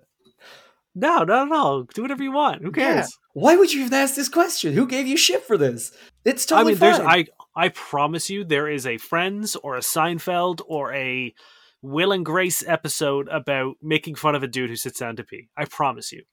No, 0.95 1.23
no, 1.23 1.45
no. 1.45 1.85
Do 1.93 2.01
whatever 2.01 2.23
you 2.23 2.31
want. 2.31 2.63
Who 2.63 2.71
cares? 2.71 2.95
Yeah. 2.95 3.07
Why 3.33 3.55
would 3.55 3.71
you 3.71 3.81
even 3.81 3.93
ask 3.93 4.15
this 4.15 4.29
question? 4.29 4.73
Who 4.73 4.87
gave 4.87 5.05
you 5.05 5.15
shit 5.17 5.43
for 5.43 5.57
this? 5.57 5.91
It's 6.27 6.45
totally 6.45 6.73
I 6.73 6.75
mean, 6.75 6.79
there's. 6.79 6.99
I 6.99 7.25
I 7.55 7.69
promise 7.69 8.29
you 8.29 8.43
there 8.43 8.67
is 8.67 8.85
a 8.85 8.97
Friends 8.97 9.55
or 9.55 9.77
a 9.77 9.79
Seinfeld 9.79 10.59
or 10.67 10.93
a 10.93 11.33
Will 11.81 12.11
and 12.11 12.25
Grace 12.25 12.67
episode 12.67 13.29
about 13.29 13.77
making 13.81 14.15
fun 14.15 14.35
of 14.35 14.43
a 14.43 14.47
dude 14.47 14.69
who 14.69 14.75
sits 14.75 14.99
down 14.99 15.15
to 15.15 15.23
pee. 15.23 15.47
I 15.55 15.63
promise 15.65 16.11
you. 16.11 16.23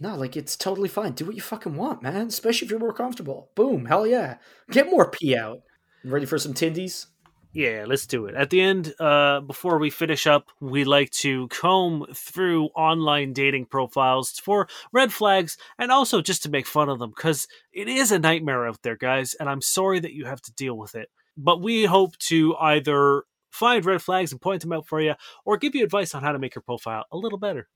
No, 0.00 0.16
like 0.16 0.36
it's 0.36 0.56
totally 0.56 0.88
fine. 0.88 1.12
Do 1.12 1.26
what 1.26 1.34
you 1.34 1.42
fucking 1.42 1.74
want, 1.74 2.02
man. 2.02 2.28
Especially 2.28 2.66
if 2.66 2.70
you're 2.70 2.78
more 2.78 2.92
comfortable. 2.92 3.50
Boom, 3.56 3.86
hell 3.86 4.06
yeah. 4.06 4.36
Get 4.70 4.88
more 4.88 5.10
pee 5.10 5.36
out. 5.36 5.62
Ready 6.04 6.26
for 6.26 6.38
some 6.38 6.54
tindies? 6.54 7.06
Yeah, 7.52 7.84
let's 7.86 8.06
do 8.06 8.26
it. 8.26 8.34
At 8.34 8.48
the 8.48 8.62
end, 8.62 8.94
uh, 8.98 9.40
before 9.40 9.78
we 9.78 9.90
finish 9.90 10.26
up, 10.26 10.48
we 10.60 10.84
like 10.84 11.10
to 11.10 11.48
comb 11.48 12.06
through 12.14 12.66
online 12.68 13.34
dating 13.34 13.66
profiles 13.66 14.30
for 14.30 14.68
red 14.90 15.12
flags 15.12 15.58
and 15.78 15.92
also 15.92 16.22
just 16.22 16.42
to 16.44 16.50
make 16.50 16.66
fun 16.66 16.88
of 16.88 16.98
them 16.98 17.10
because 17.10 17.46
it 17.72 17.88
is 17.88 18.10
a 18.10 18.18
nightmare 18.18 18.66
out 18.66 18.80
there, 18.82 18.96
guys. 18.96 19.34
And 19.34 19.50
I'm 19.50 19.60
sorry 19.60 20.00
that 20.00 20.14
you 20.14 20.24
have 20.24 20.40
to 20.42 20.52
deal 20.54 20.78
with 20.78 20.94
it. 20.94 21.10
But 21.36 21.60
we 21.60 21.84
hope 21.84 22.16
to 22.28 22.56
either 22.56 23.24
find 23.50 23.84
red 23.84 24.00
flags 24.00 24.32
and 24.32 24.40
point 24.40 24.62
them 24.62 24.72
out 24.72 24.86
for 24.86 25.00
you 25.00 25.14
or 25.44 25.58
give 25.58 25.74
you 25.74 25.84
advice 25.84 26.14
on 26.14 26.22
how 26.22 26.32
to 26.32 26.38
make 26.38 26.54
your 26.54 26.62
profile 26.62 27.04
a 27.12 27.18
little 27.18 27.38
better. 27.38 27.68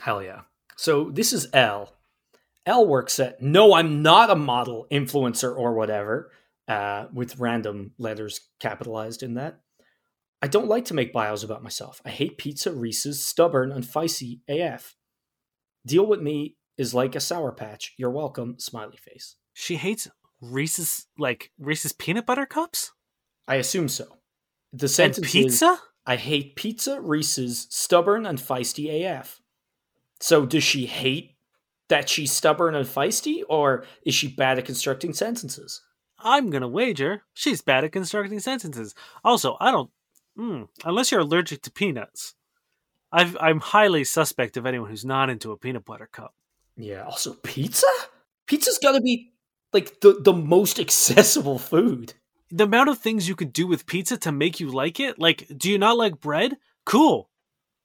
Hell 0.00 0.22
yeah. 0.22 0.42
So 0.76 1.10
this 1.10 1.32
is 1.32 1.48
L. 1.52 1.92
L 2.66 2.86
works 2.86 3.18
at 3.18 3.42
no, 3.42 3.74
I'm 3.74 4.00
not 4.02 4.30
a 4.30 4.36
model, 4.36 4.86
influencer, 4.90 5.54
or 5.54 5.74
whatever, 5.74 6.30
uh, 6.68 7.06
with 7.12 7.38
random 7.38 7.92
letters 7.98 8.40
capitalized 8.60 9.22
in 9.22 9.34
that. 9.34 9.60
I 10.42 10.46
don't 10.46 10.68
like 10.68 10.84
to 10.86 10.94
make 10.94 11.12
bios 11.12 11.42
about 11.42 11.62
myself. 11.62 12.02
I 12.04 12.10
hate 12.10 12.38
pizza, 12.38 12.72
Reese's, 12.72 13.22
stubborn, 13.22 13.72
and 13.72 13.84
feisty 13.84 14.40
AF. 14.48 14.94
Deal 15.86 16.06
with 16.06 16.20
me 16.20 16.56
is 16.76 16.94
like 16.94 17.14
a 17.14 17.20
sour 17.20 17.52
patch. 17.52 17.94
You're 17.96 18.10
welcome, 18.10 18.58
smiley 18.58 18.96
face. 18.98 19.36
She 19.52 19.76
hates 19.76 20.08
Reese's, 20.40 21.06
like 21.18 21.50
Reese's 21.58 21.92
peanut 21.92 22.26
butter 22.26 22.46
cups 22.46 22.92
I 23.46 23.56
assume 23.56 23.88
so. 23.88 24.18
The 24.72 24.84
and 24.84 24.90
sentence 24.90 25.26
is, 25.26 25.32
pizza. 25.32 25.78
I 26.06 26.16
hate 26.16 26.56
pizza, 26.56 27.00
Reese's, 27.00 27.66
stubborn, 27.70 28.26
and 28.26 28.38
feisty 28.38 29.04
AF. 29.04 29.40
So 30.20 30.46
does 30.46 30.64
she 30.64 30.86
hate 30.86 31.36
that 31.88 32.08
she's 32.08 32.32
stubborn 32.32 32.74
and 32.74 32.86
feisty, 32.86 33.42
or 33.48 33.84
is 34.04 34.14
she 34.14 34.28
bad 34.28 34.58
at 34.58 34.64
constructing 34.64 35.12
sentences? 35.12 35.82
I'm 36.24 36.50
gonna 36.50 36.66
wager 36.68 37.22
she's 37.34 37.60
bad 37.60 37.84
at 37.84 37.92
constructing 37.92 38.40
sentences. 38.40 38.94
Also, 39.22 39.56
I 39.60 39.70
don't. 39.70 39.90
Mm, 40.38 40.68
unless 40.84 41.12
you're 41.12 41.20
allergic 41.20 41.62
to 41.62 41.70
peanuts, 41.70 42.34
I've, 43.12 43.36
I'm 43.40 43.60
highly 43.60 44.02
suspect 44.02 44.56
of 44.56 44.66
anyone 44.66 44.90
who's 44.90 45.04
not 45.04 45.30
into 45.30 45.52
a 45.52 45.56
peanut 45.56 45.84
butter 45.84 46.08
cup. 46.10 46.34
Yeah. 46.76 47.04
Also, 47.04 47.34
pizza. 47.34 47.86
Pizza's 48.46 48.78
got 48.78 48.92
to 48.92 49.00
be 49.00 49.32
like 49.72 50.00
the 50.00 50.16
the 50.20 50.32
most 50.32 50.80
accessible 50.86 51.58
food. 51.58 52.14
The 52.50 52.64
amount 52.64 52.88
of 52.88 52.98
things 52.98 53.28
you 53.28 53.36
could 53.36 53.52
do 53.52 53.66
with 53.66 53.86
pizza 53.86 54.16
to 54.18 54.32
make 54.32 54.58
you 54.60 54.70
like 54.70 54.98
it. 55.00 55.18
Like, 55.18 55.46
do 55.56 55.70
you 55.70 55.78
not 55.78 55.96
like 55.96 56.20
bread? 56.20 56.56
Cool. 56.84 57.28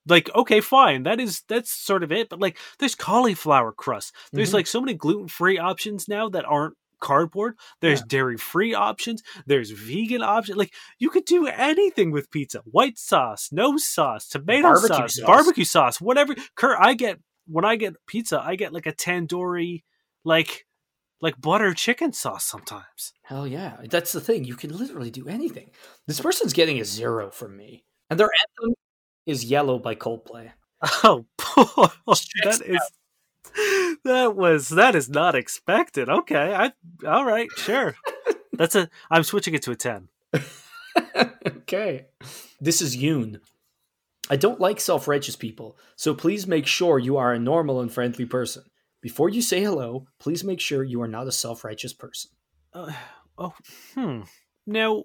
Like, 0.08 0.30
okay, 0.36 0.60
fine. 0.62 1.04
That 1.04 1.20
is 1.20 1.44
that's 1.48 1.72
sort 1.72 2.04
of 2.04 2.12
it. 2.12 2.30
But 2.30 2.40
like, 2.40 2.58
there's 2.80 2.96
cauliflower 2.96 3.72
crust. 3.72 4.14
There's 4.32 4.50
Mhm. 4.52 4.54
like 4.56 4.68
so 4.68 4.80
many 4.82 4.94
gluten 4.96 5.28
free 5.28 5.58
options 5.60 6.08
now 6.08 6.30
that 6.30 6.46
aren't 6.46 6.76
cardboard. 7.00 7.56
There's 7.82 8.00
Yeah. 8.00 8.06
dairy 8.08 8.38
free 8.38 8.74
options. 8.74 9.24
There's 9.46 9.72
vegan 9.72 10.22
options. 10.22 10.58
Like, 10.58 10.74
you 10.98 11.10
could 11.10 11.26
do 11.26 11.48
anything 11.48 12.12
with 12.12 12.32
pizza. 12.32 12.60
White 12.66 12.98
sauce, 12.98 13.50
no 13.52 13.78
sauce, 13.78 14.28
tomato 14.28 14.64
Barbecue 14.64 14.88
sauce, 14.96 15.16
sauce. 15.16 15.26
barbecue 15.26 15.64
sauce, 15.66 16.02
whatever. 16.02 16.36
Kurt, 16.56 16.78
I 16.80 16.94
get 16.94 17.20
when 17.48 17.66
I 17.66 17.76
get 17.78 17.96
pizza, 18.06 18.40
I 18.44 18.56
get 18.56 18.74
like 18.74 18.86
a 18.86 18.94
tandoori, 18.94 19.84
like 20.24 20.66
like 21.22 21.40
butter 21.42 21.74
chicken 21.74 22.14
sauce 22.14 22.46
sometimes. 22.46 23.14
Hell 23.24 23.46
yeah. 23.46 23.78
That's 23.90 24.12
the 24.14 24.22
thing. 24.22 24.46
You 24.46 24.56
can 24.56 24.78
literally 24.78 25.12
do 25.12 25.28
anything. 25.28 25.72
This 26.08 26.22
person's 26.22 26.54
getting 26.54 26.80
a 26.80 26.86
zero 26.86 27.30
from 27.32 27.58
me, 27.58 27.84
and 28.10 28.20
their 28.20 28.30
anthem 28.60 28.74
is 29.26 29.44
"Yellow" 29.46 29.80
by 29.80 29.96
Coldplay. 29.96 30.52
Oh, 31.04 31.26
boy, 31.56 31.88
that 32.46 32.62
is 32.66 32.80
that 34.04 34.36
was 34.36 34.70
that 34.70 34.96
is 34.96 35.10
not 35.10 35.36
expected. 35.36 36.10
Okay, 36.10 36.54
I 36.54 36.72
all 37.08 37.26
right, 37.26 37.50
sure. 37.58 37.96
That's 38.54 38.76
a. 38.76 38.90
I'm 39.10 39.24
switching 39.24 39.54
it 39.54 39.62
to 39.64 39.72
a 39.72 39.76
ten. 39.76 40.10
okay. 41.48 42.08
This 42.60 42.82
is 42.82 42.98
Yoon. 42.98 43.40
I 44.30 44.36
don't 44.36 44.60
like 44.60 44.80
self 44.80 45.08
righteous 45.08 45.36
people, 45.36 45.78
so 45.96 46.14
please 46.14 46.46
make 46.46 46.68
sure 46.68 47.00
you 47.00 47.18
are 47.18 47.34
a 47.34 47.40
normal 47.40 47.80
and 47.82 47.92
friendly 47.92 48.26
person. 48.26 48.64
Before 49.02 49.30
you 49.30 49.42
say 49.42 49.62
hello, 49.62 50.08
please 50.20 50.44
make 50.44 50.60
sure 50.60 50.84
you 50.84 51.02
are 51.02 51.08
not 51.08 51.28
a 51.28 51.32
self 51.32 51.64
righteous 51.64 51.94
person. 51.94 52.32
Uh, 52.74 52.92
oh, 53.38 53.54
hmm. 53.96 54.22
Now, 54.68 55.04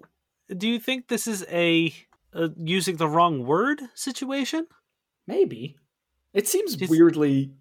do 0.55 0.67
you 0.67 0.79
think 0.79 1.07
this 1.07 1.25
is 1.27 1.45
a, 1.49 1.93
a 2.33 2.49
using 2.57 2.97
the 2.97 3.07
wrong 3.07 3.45
word 3.45 3.81
situation? 3.95 4.67
Maybe. 5.25 5.77
It 6.33 6.47
seems 6.47 6.75
Just- 6.75 6.91
weirdly 6.91 7.51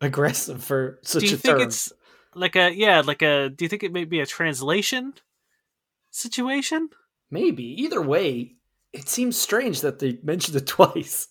aggressive 0.00 0.62
for 0.62 0.98
such 1.02 1.22
do 1.22 1.28
you 1.28 1.34
a 1.34 1.38
think 1.38 1.58
term. 1.58 1.66
it's 1.68 1.92
like 2.34 2.56
a 2.56 2.70
yeah, 2.74 3.00
like 3.04 3.22
a? 3.22 3.48
Do 3.50 3.64
you 3.64 3.68
think 3.68 3.82
it 3.82 3.92
may 3.92 4.04
be 4.04 4.20
a 4.20 4.26
translation 4.26 5.14
situation? 6.10 6.90
Maybe. 7.30 7.64
Either 7.82 8.00
way, 8.02 8.56
it 8.92 9.08
seems 9.08 9.36
strange 9.36 9.80
that 9.80 9.98
they 9.98 10.18
mentioned 10.22 10.56
it 10.56 10.66
twice. 10.66 11.28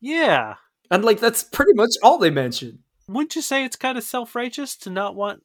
Yeah. 0.00 0.54
And 0.90 1.04
like 1.04 1.20
that's 1.20 1.42
pretty 1.42 1.72
much 1.74 1.90
all 2.02 2.18
they 2.18 2.30
mentioned. 2.30 2.80
Wouldn't 3.08 3.34
you 3.36 3.42
say 3.42 3.64
it's 3.64 3.76
kind 3.76 3.98
of 3.98 4.04
self 4.04 4.34
righteous 4.34 4.76
to 4.78 4.90
not 4.90 5.14
want 5.14 5.42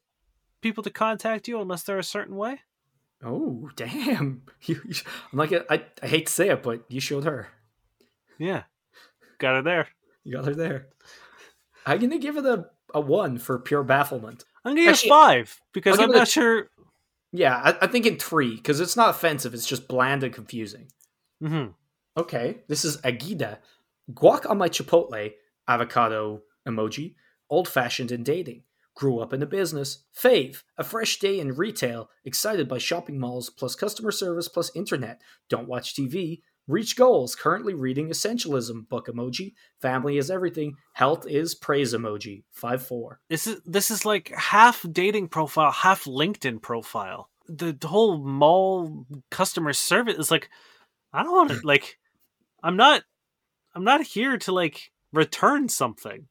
people 0.62 0.84
to 0.84 0.89
contact 0.89 1.48
you 1.48 1.60
unless 1.62 1.84
they're 1.84 2.00
a 2.00 2.04
certain 2.04 2.36
way? 2.36 2.62
Oh, 3.24 3.70
damn. 3.76 4.43
You, 4.64 4.80
you- 4.86 4.95
I'm 5.32 5.39
like 5.39 5.54
I, 5.70 5.84
I 6.04 6.08
hate 6.08 6.28
to 6.28 6.32
say 6.34 6.50
it, 6.50 6.64
but 6.64 6.84
you 6.89 7.00
showed 7.00 7.24
her. 7.24 7.48
Yeah. 8.38 8.64
Got 9.39 9.56
her 9.56 9.62
there. 9.62 9.88
You 10.24 10.34
got 10.36 10.45
her 10.45 10.56
there. 10.56 10.88
I'm 11.88 12.00
gonna 12.00 12.18
give 12.20 12.38
it 12.38 12.46
a, 12.46 12.66
a 12.94 13.02
one 13.02 13.38
for 13.38 13.58
pure 13.60 13.84
bafflement. 13.84 14.44
I'm 14.66 14.72
gonna 14.72 14.82
give 14.82 14.90
Actually, 14.94 15.08
it 15.08 15.12
five 15.12 15.62
because 15.74 16.00
I'm 16.00 16.10
it 16.10 16.16
a- 16.16 16.18
not 16.20 16.28
sure. 16.28 16.70
Yeah, 17.32 17.56
I, 17.56 17.86
I 17.86 17.88
think 17.88 18.06
in 18.06 18.18
three, 18.18 18.56
because 18.56 18.80
it's 18.80 18.96
not 18.96 19.10
offensive, 19.10 19.54
it's 19.54 19.68
just 19.68 19.88
bland 19.88 20.24
and 20.24 20.34
confusing. 20.34 20.88
hmm 21.42 21.68
Okay, 22.18 22.64
this 22.68 22.84
is 22.84 22.98
Agida. 23.02 23.60
Guac 24.12 24.50
on 24.50 24.58
my 24.58 24.70
Chipotle, 24.70 25.34
avocado 25.68 26.42
emoji, 26.68 27.16
old 27.50 27.68
fashioned 27.68 28.12
in 28.12 28.24
dating. 28.24 28.64
Grew 28.96 29.20
up 29.20 29.32
in 29.34 29.40
the 29.40 29.46
business. 29.46 30.06
Fave, 30.18 30.64
a 30.78 30.84
fresh 30.84 31.20
day 31.20 31.40
in 31.40 31.54
retail, 31.54 32.10
excited 32.26 32.68
by 32.68 32.80
shopping 32.80 33.20
malls 33.20 33.50
plus 33.52 33.76
customer 33.76 34.12
service 34.12 34.48
plus 34.48 34.72
internet. 34.76 35.22
Don't 35.50 35.68
watch 35.68 35.94
TV. 35.94 36.42
Reach 36.68 36.97
goals, 36.97 37.34
currently 37.34 37.74
reading 37.74 38.09
Essentialism 38.09 38.89
book 38.89 39.07
emoji. 39.07 39.53
Family 39.82 40.18
is 40.18 40.30
everything. 40.30 40.76
Health 40.93 41.26
is 41.26 41.55
praise 41.55 41.93
emoji. 41.93 42.43
5 42.51 42.86
4. 42.86 43.22
This 43.30 43.47
is 43.47 43.61
this 43.65 43.89
is 43.89 44.05
like 44.05 44.34
half 44.36 44.86
dating 44.91 45.30
profile, 45.30 45.72
half 45.72 46.03
LinkedIn 46.03 46.61
profile. 46.61 47.30
The, 47.47 47.72
the 47.72 47.88
whole 47.88 48.18
mall 48.18 49.05
customer 49.32 49.72
service 49.72 50.18
is 50.18 50.30
like, 50.30 50.49
I 51.13 51.24
don't 51.24 51.36
want 51.36 51.51
to 51.61 51.61
like. 51.63 51.99
I'm 52.61 52.76
not. 52.76 53.03
I'm 53.74 53.86
not 53.86 54.01
here 54.01 54.38
to 54.39 54.51
like 54.51 54.91
return 55.13 55.70
something. 55.70 56.28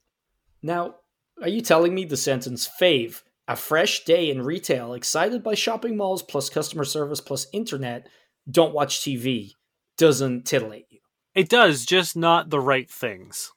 Now, 0.62 0.96
are 1.40 1.48
you 1.48 1.62
telling 1.62 1.94
me 1.94 2.04
the 2.04 2.16
sentence 2.16 2.68
fave, 2.80 3.22
a 3.48 3.56
fresh 3.56 4.04
day 4.04 4.30
in 4.30 4.42
retail, 4.42 4.92
excited 4.92 5.42
by 5.42 5.54
shopping 5.54 5.96
malls 5.96 6.22
plus 6.22 6.50
customer 6.50 6.84
service 6.84 7.20
plus 7.20 7.46
internet, 7.52 8.08
don't 8.50 8.74
watch 8.74 9.00
TV, 9.00 9.52
doesn't 9.96 10.44
titillate 10.46 10.86
you? 10.90 10.98
It 11.34 11.48
does, 11.48 11.84
just 11.84 12.16
not 12.16 12.50
the 12.50 12.60
right 12.60 12.90
things. 12.90 13.52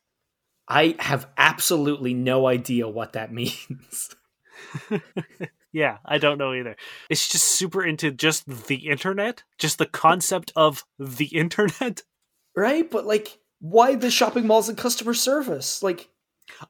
I 0.67 0.95
have 0.99 1.27
absolutely 1.37 2.13
no 2.13 2.45
idea 2.47 2.87
what 2.87 3.13
that 3.13 3.31
means. 3.33 4.15
Yeah, 5.71 5.99
I 6.03 6.17
don't 6.17 6.39
know 6.39 6.53
either. 6.55 6.75
It's 7.11 7.27
just 7.29 7.45
super 7.45 7.85
into 7.85 8.09
just 8.09 8.47
the 8.67 8.87
internet, 8.89 9.43
just 9.59 9.77
the 9.77 9.85
concept 9.85 10.51
of 10.55 10.83
the 10.97 11.25
internet. 11.31 12.01
right? 12.55 12.89
But 12.89 13.05
like, 13.05 13.37
why 13.59 13.93
the 13.93 14.09
shopping 14.09 14.47
malls 14.47 14.67
and 14.67 14.75
customer 14.77 15.13
service? 15.13 15.83
Like, 15.83 16.09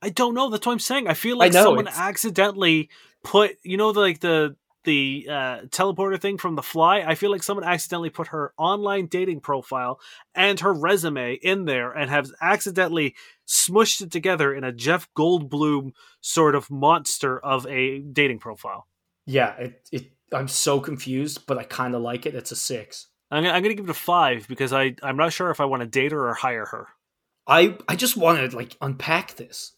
I 0.02 0.10
don't 0.10 0.34
know. 0.34 0.50
That's 0.50 0.66
what 0.68 0.74
I'm 0.74 0.80
saying. 0.80 1.08
I 1.08 1.14
feel 1.14 1.38
like 1.38 1.54
know, 1.54 1.64
someone 1.64 1.88
it's- 1.88 1.98
accidentally 1.98 2.90
put, 3.24 3.52
you 3.64 3.78
know, 3.78 3.92
like 3.92 4.20
the 4.20 4.58
the 4.90 5.28
uh, 5.30 5.58
teleporter 5.70 6.20
thing 6.20 6.38
from 6.40 6.56
The 6.56 6.64
Fly. 6.64 7.02
I 7.02 7.14
feel 7.14 7.30
like 7.32 7.44
someone 7.44 7.64
accidentally 7.64 8.10
put 8.10 8.28
her 8.30 8.54
online 8.58 9.06
dating 9.06 9.42
profile 9.42 10.00
and 10.34 10.60
her 10.62 10.74
resume 10.74 11.36
in 11.42 11.66
there 11.66 11.92
and 11.92 12.10
have 12.10 12.32
accidentally 12.42 13.16
smushed 13.48 14.02
it 14.02 14.10
together 14.12 14.54
in 14.54 14.64
a 14.64 14.72
Jeff 14.72 15.08
Goldblum 15.16 15.92
sort 16.22 16.56
of 16.56 16.72
monster 16.72 17.40
of 17.40 17.68
a 17.68 18.00
dating 18.00 18.40
profile. 18.40 18.88
yeah, 19.28 19.56
it, 19.58 19.90
it 19.92 20.12
I'm 20.34 20.48
so 20.48 20.80
confused, 20.80 21.46
but 21.48 21.58
I 21.58 21.64
kind 21.64 21.94
of 21.96 22.02
like 22.02 22.26
it. 22.26 22.36
It's 22.36 22.52
a 22.52 22.56
six. 22.56 23.08
I'm, 23.32 23.44
gonna- 23.44 23.54
I'm 23.56 23.62
going 23.64 23.76
to 23.76 23.82
give 23.82 23.90
it 23.90 23.92
a 23.92 24.06
five 24.14 24.48
because 24.48 24.74
I 24.74 24.96
I'm 25.04 25.18
not 25.18 25.34
sure 25.34 25.52
if 25.52 25.60
I 25.60 25.66
want 25.66 25.82
to 25.82 25.88
date 25.88 26.12
her 26.12 26.30
or 26.30 26.34
hire 26.34 26.66
her. 26.66 26.88
I 27.48 27.78
I 27.88 27.96
just 27.96 28.18
want 28.18 28.38
to 28.52 28.56
like 28.58 28.76
unpack 28.82 29.36
this. 29.36 29.74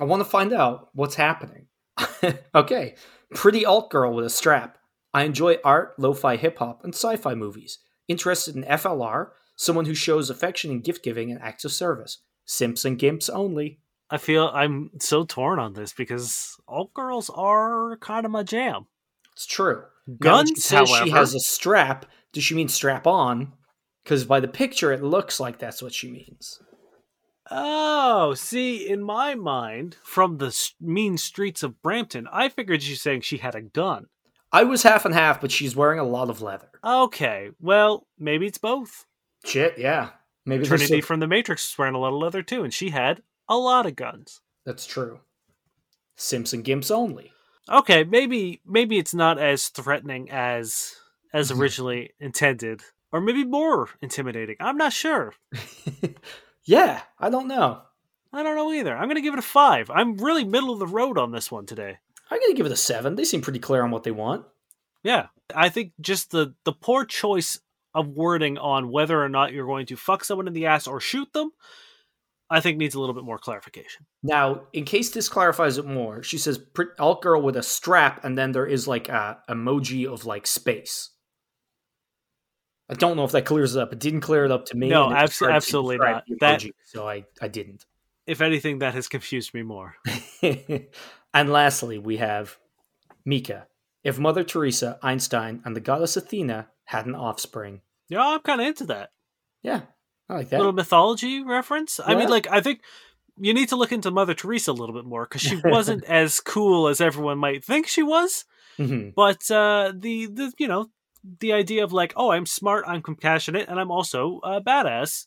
I 0.00 0.04
want 0.04 0.20
to 0.20 0.28
find 0.28 0.52
out 0.52 0.88
what's 0.94 1.16
happening. 1.16 1.66
okay, 2.54 2.94
pretty 3.34 3.64
alt 3.64 3.90
girl 3.90 4.14
with 4.14 4.24
a 4.24 4.30
strap. 4.30 4.78
I 5.14 5.24
enjoy 5.24 5.56
art, 5.64 5.94
lo-fi 5.98 6.36
hip 6.36 6.58
hop, 6.58 6.84
and 6.84 6.94
sci-fi 6.94 7.34
movies. 7.34 7.78
Interested 8.08 8.56
in 8.56 8.64
FLR, 8.64 9.30
someone 9.56 9.86
who 9.86 9.94
shows 9.94 10.30
affection 10.30 10.70
in 10.70 10.80
gift 10.80 11.02
giving 11.02 11.30
and 11.30 11.40
acts 11.40 11.64
of 11.64 11.72
service. 11.72 12.18
Simps 12.44 12.84
and 12.84 12.98
gimps 12.98 13.28
only. 13.32 13.80
I 14.10 14.16
feel 14.16 14.50
I'm 14.54 14.90
so 15.00 15.24
torn 15.24 15.58
on 15.58 15.74
this 15.74 15.92
because 15.92 16.56
all 16.66 16.90
girls 16.94 17.30
are 17.30 17.98
kind 17.98 18.24
of 18.24 18.32
my 18.32 18.42
jam. 18.42 18.86
It's 19.34 19.46
true. 19.46 19.84
Now, 20.06 20.44
she 20.44 20.54
says 20.56 20.88
however, 20.88 21.04
she 21.04 21.10
has 21.10 21.34
a 21.34 21.40
strap. 21.40 22.06
Does 22.32 22.44
she 22.44 22.54
mean 22.54 22.68
strap 22.68 23.06
on? 23.06 23.52
Because 24.02 24.24
by 24.24 24.40
the 24.40 24.48
picture, 24.48 24.92
it 24.92 25.02
looks 25.02 25.38
like 25.38 25.58
that's 25.58 25.82
what 25.82 25.92
she 25.92 26.10
means. 26.10 26.60
Oh, 27.50 28.34
see, 28.34 28.88
in 28.88 29.02
my 29.02 29.34
mind, 29.34 29.96
from 30.02 30.38
the 30.38 30.54
mean 30.80 31.16
streets 31.16 31.62
of 31.62 31.80
Brampton, 31.82 32.26
I 32.32 32.48
figured 32.48 32.82
you 32.82 32.94
saying 32.96 33.22
she 33.22 33.38
had 33.38 33.54
a 33.54 33.62
gun. 33.62 34.06
I 34.52 34.64
was 34.64 34.82
half 34.82 35.04
and 35.04 35.14
half, 35.14 35.40
but 35.40 35.50
she's 35.50 35.76
wearing 35.76 35.98
a 35.98 36.04
lot 36.04 36.30
of 36.30 36.40
leather. 36.42 36.70
Okay, 36.84 37.50
well, 37.60 38.06
maybe 38.18 38.46
it's 38.46 38.58
both. 38.58 39.06
Shit, 39.44 39.78
yeah. 39.78 40.10
Maybe 40.46 40.64
Trinity 40.66 41.00
some- 41.00 41.06
from 41.06 41.20
The 41.20 41.26
Matrix 41.26 41.70
was 41.72 41.78
wearing 41.78 41.94
a 41.94 41.98
lot 41.98 42.14
of 42.14 42.20
leather 42.20 42.42
too, 42.42 42.64
and 42.64 42.72
she 42.72 42.90
had 42.90 43.22
a 43.48 43.56
lot 43.56 43.86
of 43.86 43.96
guns. 43.96 44.40
That's 44.64 44.86
true. 44.86 45.20
Simpson 46.16 46.62
gimps 46.62 46.90
only. 46.90 47.32
Okay, 47.70 48.04
maybe 48.04 48.60
maybe 48.66 48.98
it's 48.98 49.14
not 49.14 49.38
as 49.38 49.68
threatening 49.68 50.30
as 50.30 50.96
as 51.34 51.50
Mhm. 51.50 51.60
originally 51.60 52.10
intended, 52.18 52.82
or 53.12 53.20
maybe 53.20 53.44
more 53.44 53.90
intimidating. 54.00 54.56
I'm 54.60 54.78
not 54.78 54.92
sure. 54.94 55.34
yeah, 56.68 57.00
I 57.18 57.30
don't 57.30 57.48
know. 57.48 57.80
I 58.30 58.42
don't 58.42 58.54
know 58.54 58.70
either. 58.74 58.94
I'm 58.94 59.08
gonna 59.08 59.22
give 59.22 59.32
it 59.32 59.38
a 59.38 59.42
five. 59.42 59.90
I'm 59.90 60.18
really 60.18 60.44
middle 60.44 60.70
of 60.70 60.78
the 60.78 60.86
road 60.86 61.16
on 61.16 61.32
this 61.32 61.50
one 61.50 61.64
today. 61.64 61.96
I'm 62.30 62.38
gonna 62.38 62.52
give 62.52 62.66
it 62.66 62.72
a 62.72 62.76
seven. 62.76 63.16
They 63.16 63.24
seem 63.24 63.40
pretty 63.40 63.58
clear 63.58 63.82
on 63.82 63.90
what 63.90 64.02
they 64.02 64.10
want. 64.10 64.44
Yeah, 65.02 65.28
I 65.54 65.70
think 65.70 65.92
just 65.98 66.30
the 66.30 66.54
the 66.64 66.72
poor 66.72 67.06
choice 67.06 67.58
of 67.94 68.08
wording 68.08 68.58
on 68.58 68.90
whether 68.90 69.22
or 69.22 69.30
not 69.30 69.54
you're 69.54 69.66
going 69.66 69.86
to 69.86 69.96
fuck 69.96 70.24
someone 70.24 70.46
in 70.46 70.52
the 70.52 70.66
ass 70.66 70.86
or 70.86 71.00
shoot 71.00 71.32
them, 71.32 71.52
I 72.50 72.60
think 72.60 72.76
needs 72.76 72.94
a 72.94 73.00
little 73.00 73.14
bit 73.14 73.24
more 73.24 73.38
clarification. 73.38 74.04
Now, 74.22 74.64
in 74.74 74.84
case 74.84 75.10
this 75.10 75.30
clarifies 75.30 75.78
it 75.78 75.86
more, 75.86 76.22
she 76.22 76.36
says 76.36 76.58
"Pr- 76.58 76.94
alt 76.98 77.22
girl 77.22 77.40
with 77.40 77.56
a 77.56 77.62
strap, 77.62 78.22
and 78.24 78.36
then 78.36 78.52
there 78.52 78.66
is 78.66 78.86
like 78.86 79.08
a 79.08 79.38
emoji 79.48 80.06
of 80.06 80.26
like 80.26 80.46
space. 80.46 81.10
I 82.90 82.94
don't 82.94 83.16
know 83.16 83.24
if 83.24 83.32
that 83.32 83.44
clears 83.44 83.76
it 83.76 83.82
up. 83.82 83.92
It 83.92 83.98
didn't 83.98 84.22
clear 84.22 84.44
it 84.44 84.50
up 84.50 84.64
to 84.66 84.76
me. 84.76 84.88
No, 84.88 85.10
absolutely 85.12 85.98
not. 85.98 86.24
That- 86.40 86.60
emoji, 86.60 86.72
so 86.84 87.08
I 87.08 87.24
I 87.40 87.48
didn't. 87.48 87.84
If 88.26 88.40
anything, 88.42 88.80
that 88.80 88.92
has 88.94 89.08
confused 89.08 89.54
me 89.54 89.62
more. 89.62 89.96
and 90.42 91.50
lastly, 91.50 91.98
we 91.98 92.18
have 92.18 92.58
Mika. 93.24 93.66
If 94.04 94.18
Mother 94.18 94.44
Teresa, 94.44 94.98
Einstein, 95.02 95.62
and 95.64 95.74
the 95.74 95.80
goddess 95.80 96.16
Athena 96.16 96.68
had 96.84 97.06
an 97.06 97.14
offspring, 97.14 97.80
Yeah, 98.08 98.20
I'm 98.26 98.40
kind 98.40 98.60
of 98.60 98.66
into 98.66 98.84
that 98.86 99.10
yeah, 99.62 99.80
I 100.28 100.34
like 100.36 100.50
that. 100.50 100.58
little 100.58 100.72
mythology 100.72 101.42
reference. 101.42 101.98
I 102.04 102.14
mean, 102.14 102.28
like 102.28 102.46
I 102.50 102.60
think 102.60 102.80
you 103.38 103.52
need 103.54 103.68
to 103.70 103.76
look 103.76 103.92
into 103.92 104.10
Mother 104.10 104.34
Teresa 104.34 104.70
a 104.70 104.72
little 104.72 104.94
bit 104.94 105.04
more 105.04 105.24
because 105.24 105.42
she 105.42 105.56
wasn't 105.64 106.04
as 106.04 106.38
cool 106.40 106.88
as 106.88 107.00
everyone 107.00 107.38
might 107.38 107.64
think 107.64 107.86
she 107.86 108.02
was. 108.02 108.44
Mhm. 108.78 109.14
But 109.14 109.50
uh, 109.50 109.92
the 109.96 110.26
the 110.26 110.52
you 110.58 110.68
know 110.68 110.90
the 111.40 111.52
idea 111.52 111.84
of 111.84 111.92
like, 111.92 112.12
oh, 112.16 112.30
I'm 112.30 112.46
smart, 112.46 112.84
I'm 112.86 113.02
compassionate, 113.02 113.68
and 113.68 113.78
I'm 113.78 113.90
also 113.90 114.40
a 114.42 114.60
badass. 114.60 115.26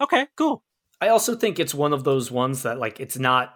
Okay, 0.00 0.26
cool. 0.36 0.62
I 1.00 1.08
also 1.08 1.34
think 1.34 1.58
it's 1.58 1.74
one 1.74 1.92
of 1.92 2.04
those 2.04 2.30
ones 2.30 2.62
that 2.62 2.78
like 2.78 3.00
it's 3.00 3.18
not 3.18 3.54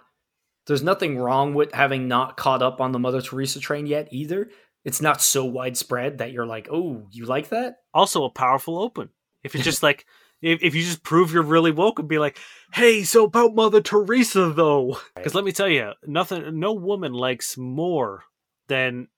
there's 0.66 0.82
nothing 0.82 1.18
wrong 1.18 1.54
with 1.54 1.72
having 1.72 2.08
not 2.08 2.36
caught 2.36 2.62
up 2.62 2.80
on 2.80 2.92
the 2.92 2.98
Mother 2.98 3.22
Teresa 3.22 3.58
train 3.58 3.86
yet 3.86 4.08
either. 4.10 4.50
It's 4.84 5.00
not 5.00 5.22
so 5.22 5.44
widespread 5.44 6.18
that 6.18 6.32
you're 6.32 6.46
like, 6.46 6.68
"Oh, 6.70 7.06
you 7.10 7.24
like 7.24 7.48
that?" 7.48 7.76
also 7.94 8.24
a 8.24 8.30
powerful 8.30 8.78
open. 8.78 9.10
If 9.42 9.54
it's 9.54 9.64
just 9.70 9.82
like 9.82 10.04
if, 10.40 10.62
if 10.62 10.74
you 10.74 10.82
just 10.82 11.02
prove 11.02 11.32
you're 11.32 11.42
really 11.42 11.72
woke 11.72 11.98
and 11.98 12.08
be 12.08 12.18
like, 12.18 12.38
hey, 12.72 13.02
so 13.02 13.24
about 13.24 13.54
Mother 13.54 13.80
Teresa 13.80 14.50
though, 14.50 14.98
because 15.14 15.34
let 15.34 15.44
me 15.44 15.52
tell 15.52 15.68
you, 15.68 15.92
nothing, 16.06 16.58
no 16.58 16.72
woman 16.72 17.12
likes 17.12 17.56
more 17.56 18.24
than 18.68 19.08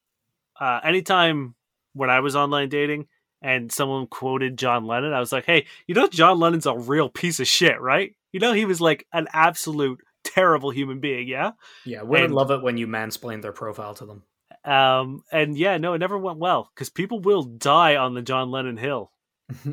uh, 0.58 0.80
anytime 0.82 1.54
when 1.92 2.10
I 2.10 2.20
was 2.20 2.36
online 2.36 2.68
dating 2.68 3.06
and 3.42 3.70
someone 3.72 4.06
quoted 4.06 4.58
John 4.58 4.84
Lennon, 4.86 5.12
I 5.12 5.20
was 5.20 5.32
like, 5.32 5.46
hey, 5.46 5.66
you 5.86 5.94
know 5.94 6.08
John 6.08 6.38
Lennon's 6.38 6.66
a 6.66 6.76
real 6.76 7.08
piece 7.08 7.40
of 7.40 7.46
shit, 7.48 7.80
right? 7.80 8.14
You 8.32 8.40
know 8.40 8.52
he 8.52 8.64
was 8.64 8.80
like 8.80 9.06
an 9.12 9.26
absolute 9.32 10.00
terrible 10.24 10.70
human 10.70 11.00
being. 11.00 11.26
Yeah. 11.28 11.52
Yeah, 11.84 12.02
women 12.02 12.26
And- 12.26 12.34
love 12.34 12.50
it 12.50 12.62
when 12.62 12.76
you 12.76 12.86
mansplain 12.86 13.42
their 13.42 13.52
profile 13.52 13.94
to 13.94 14.06
them. 14.06 14.22
Um, 14.62 15.22
and 15.32 15.56
yeah, 15.56 15.78
no, 15.78 15.94
it 15.94 15.98
never 15.98 16.18
went 16.18 16.38
well 16.38 16.70
because 16.74 16.90
people 16.90 17.20
will 17.20 17.42
die 17.44 17.96
on 17.96 18.12
the 18.12 18.20
John 18.20 18.50
Lennon 18.50 18.76
Hill, 18.76 19.10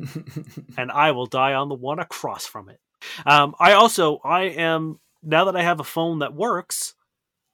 and 0.78 0.91
I 0.91 1.11
will 1.11 1.26
die 1.26 1.53
on 1.53 1.68
the 1.70 1.76
one 1.76 1.99
across 1.99 2.45
from 2.45 2.70
it. 2.70 2.80
Um, 3.26 3.53
I 3.59 3.74
also, 3.74 4.20
I 4.24 4.43
am 4.43 4.99
now 5.22 5.45
that 5.45 5.55
I 5.57 5.63
have 5.63 5.80
a 5.80 5.84
phone 5.86 6.20
that 6.20 6.34
works, 6.34 6.93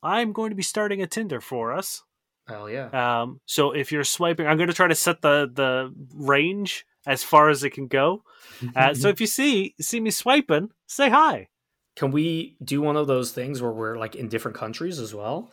I'm 0.03 0.31
going 0.31 0.51
to 0.51 0.55
be 0.55 0.63
starting 0.63 1.01
a 1.01 1.07
Tinder 1.07 1.41
for 1.41 1.73
us. 1.73 2.03
Hell 2.47 2.69
yeah. 2.69 3.21
Um, 3.21 3.39
so 3.45 3.71
if 3.71 3.91
you're 3.91 4.03
swiping, 4.03 4.47
I'm 4.47 4.57
going 4.57 4.69
to 4.69 4.75
try 4.75 4.87
to 4.87 4.95
set 4.95 5.21
the 5.21 5.49
the 5.51 5.93
range 6.13 6.85
as 7.05 7.23
far 7.23 7.49
as 7.49 7.63
it 7.63 7.71
can 7.71 7.87
go. 7.87 8.23
Uh, 8.75 8.93
so 8.93 9.07
if 9.09 9.21
you 9.21 9.27
see 9.27 9.75
see 9.79 9.99
me 9.99 10.11
swiping, 10.11 10.69
say 10.87 11.09
hi. 11.09 11.47
Can 11.95 12.11
we 12.11 12.57
do 12.63 12.81
one 12.81 12.97
of 12.97 13.07
those 13.07 13.31
things 13.31 13.61
where 13.61 13.71
we're 13.71 13.97
like 13.97 14.15
in 14.15 14.27
different 14.27 14.57
countries 14.57 14.99
as 14.99 15.13
well? 15.13 15.51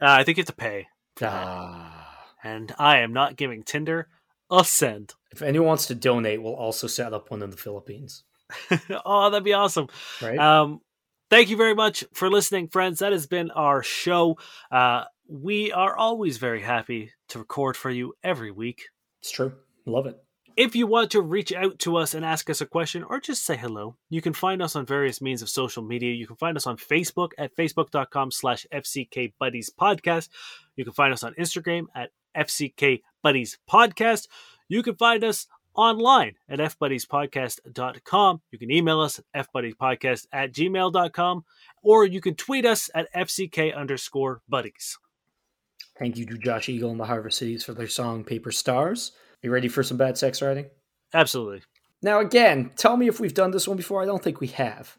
Uh, 0.00 0.06
I 0.08 0.24
think 0.24 0.36
you 0.36 0.42
have 0.42 0.48
to 0.48 0.52
pay. 0.52 0.86
Ah. 1.22 2.16
and 2.42 2.74
I 2.78 2.98
am 2.98 3.12
not 3.12 3.36
giving 3.36 3.62
Tinder 3.62 4.08
a 4.50 4.64
cent. 4.64 5.14
If 5.30 5.42
anyone 5.42 5.68
wants 5.68 5.86
to 5.86 5.94
donate, 5.94 6.42
we'll 6.42 6.54
also 6.54 6.86
set 6.86 7.12
up 7.12 7.30
one 7.30 7.42
in 7.42 7.50
the 7.50 7.56
Philippines. 7.56 8.24
oh, 9.04 9.30
that'd 9.30 9.44
be 9.44 9.52
awesome. 9.52 9.88
Right? 10.20 10.38
Um, 10.38 10.80
thank 11.28 11.50
you 11.50 11.56
very 11.56 11.74
much 11.74 12.04
for 12.12 12.28
listening, 12.30 12.68
friends. 12.68 12.98
That 12.98 13.12
has 13.12 13.26
been 13.26 13.50
our 13.50 13.82
show. 13.82 14.38
Uh, 14.70 15.04
we 15.30 15.70
are 15.70 15.96
always 15.96 16.38
very 16.38 16.60
happy 16.60 17.12
to 17.28 17.38
record 17.38 17.76
for 17.76 17.88
you 17.88 18.14
every 18.24 18.50
week. 18.50 18.88
it's 19.20 19.30
true. 19.30 19.52
Love 19.86 20.06
it. 20.06 20.16
If 20.56 20.74
you 20.74 20.88
want 20.88 21.12
to 21.12 21.22
reach 21.22 21.52
out 21.52 21.78
to 21.80 21.96
us 21.96 22.14
and 22.14 22.24
ask 22.24 22.50
us 22.50 22.60
a 22.60 22.66
question 22.66 23.04
or 23.04 23.20
just 23.20 23.46
say 23.46 23.56
hello, 23.56 23.96
you 24.08 24.20
can 24.20 24.32
find 24.32 24.60
us 24.60 24.74
on 24.74 24.84
various 24.84 25.22
means 25.22 25.40
of 25.40 25.48
social 25.48 25.84
media. 25.84 26.12
You 26.12 26.26
can 26.26 26.36
find 26.36 26.56
us 26.56 26.66
on 26.66 26.76
Facebook 26.76 27.30
at 27.38 27.54
facebook.com 27.54 28.32
slash 28.32 28.66
FCK 28.74 29.32
Buddies 29.38 29.70
Podcast. 29.70 30.28
You 30.74 30.84
can 30.84 30.92
find 30.92 31.12
us 31.12 31.22
on 31.22 31.34
Instagram 31.34 31.84
at 31.94 32.10
FCK 32.36 33.02
Buddies 33.22 33.56
Podcast. 33.70 34.26
You 34.68 34.82
can 34.82 34.96
find 34.96 35.22
us 35.22 35.46
online 35.74 36.34
at 36.48 36.58
fbuddiespodcast.com. 36.58 38.42
You 38.50 38.58
can 38.58 38.70
email 38.72 39.00
us 39.00 39.20
at 39.32 39.46
fbuddiespodcast 39.54 40.26
at 40.32 40.52
gmail.com 40.52 41.44
or 41.84 42.04
you 42.04 42.20
can 42.20 42.34
tweet 42.34 42.66
us 42.66 42.90
at 42.94 43.12
FCK 43.14 43.74
underscore 43.74 44.42
buddies. 44.48 44.98
Thank 46.00 46.16
you 46.16 46.24
to 46.24 46.38
Josh 46.38 46.70
Eagle 46.70 46.90
and 46.90 46.98
the 46.98 47.04
Harvest 47.04 47.36
Cities 47.36 47.62
for 47.62 47.74
their 47.74 47.86
song 47.86 48.24
Paper 48.24 48.50
Stars. 48.50 49.12
you 49.42 49.50
ready 49.50 49.68
for 49.68 49.82
some 49.82 49.98
bad 49.98 50.16
sex 50.16 50.40
writing? 50.40 50.64
Absolutely. 51.12 51.60
Now, 52.00 52.20
again, 52.20 52.70
tell 52.74 52.96
me 52.96 53.06
if 53.06 53.20
we've 53.20 53.34
done 53.34 53.50
this 53.50 53.68
one 53.68 53.76
before. 53.76 54.02
I 54.02 54.06
don't 54.06 54.24
think 54.24 54.40
we 54.40 54.46
have. 54.46 54.96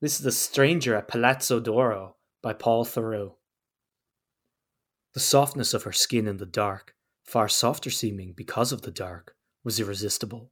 This 0.00 0.16
is 0.16 0.24
The 0.24 0.32
Stranger 0.32 0.96
at 0.96 1.06
Palazzo 1.06 1.60
d'Oro 1.60 2.16
by 2.42 2.52
Paul 2.52 2.84
Theroux. 2.84 3.34
The 5.14 5.20
softness 5.20 5.72
of 5.72 5.84
her 5.84 5.92
skin 5.92 6.26
in 6.26 6.38
the 6.38 6.46
dark, 6.46 6.96
far 7.22 7.46
softer 7.46 7.90
seeming 7.90 8.32
because 8.32 8.72
of 8.72 8.82
the 8.82 8.90
dark, 8.90 9.36
was 9.62 9.78
irresistible. 9.78 10.50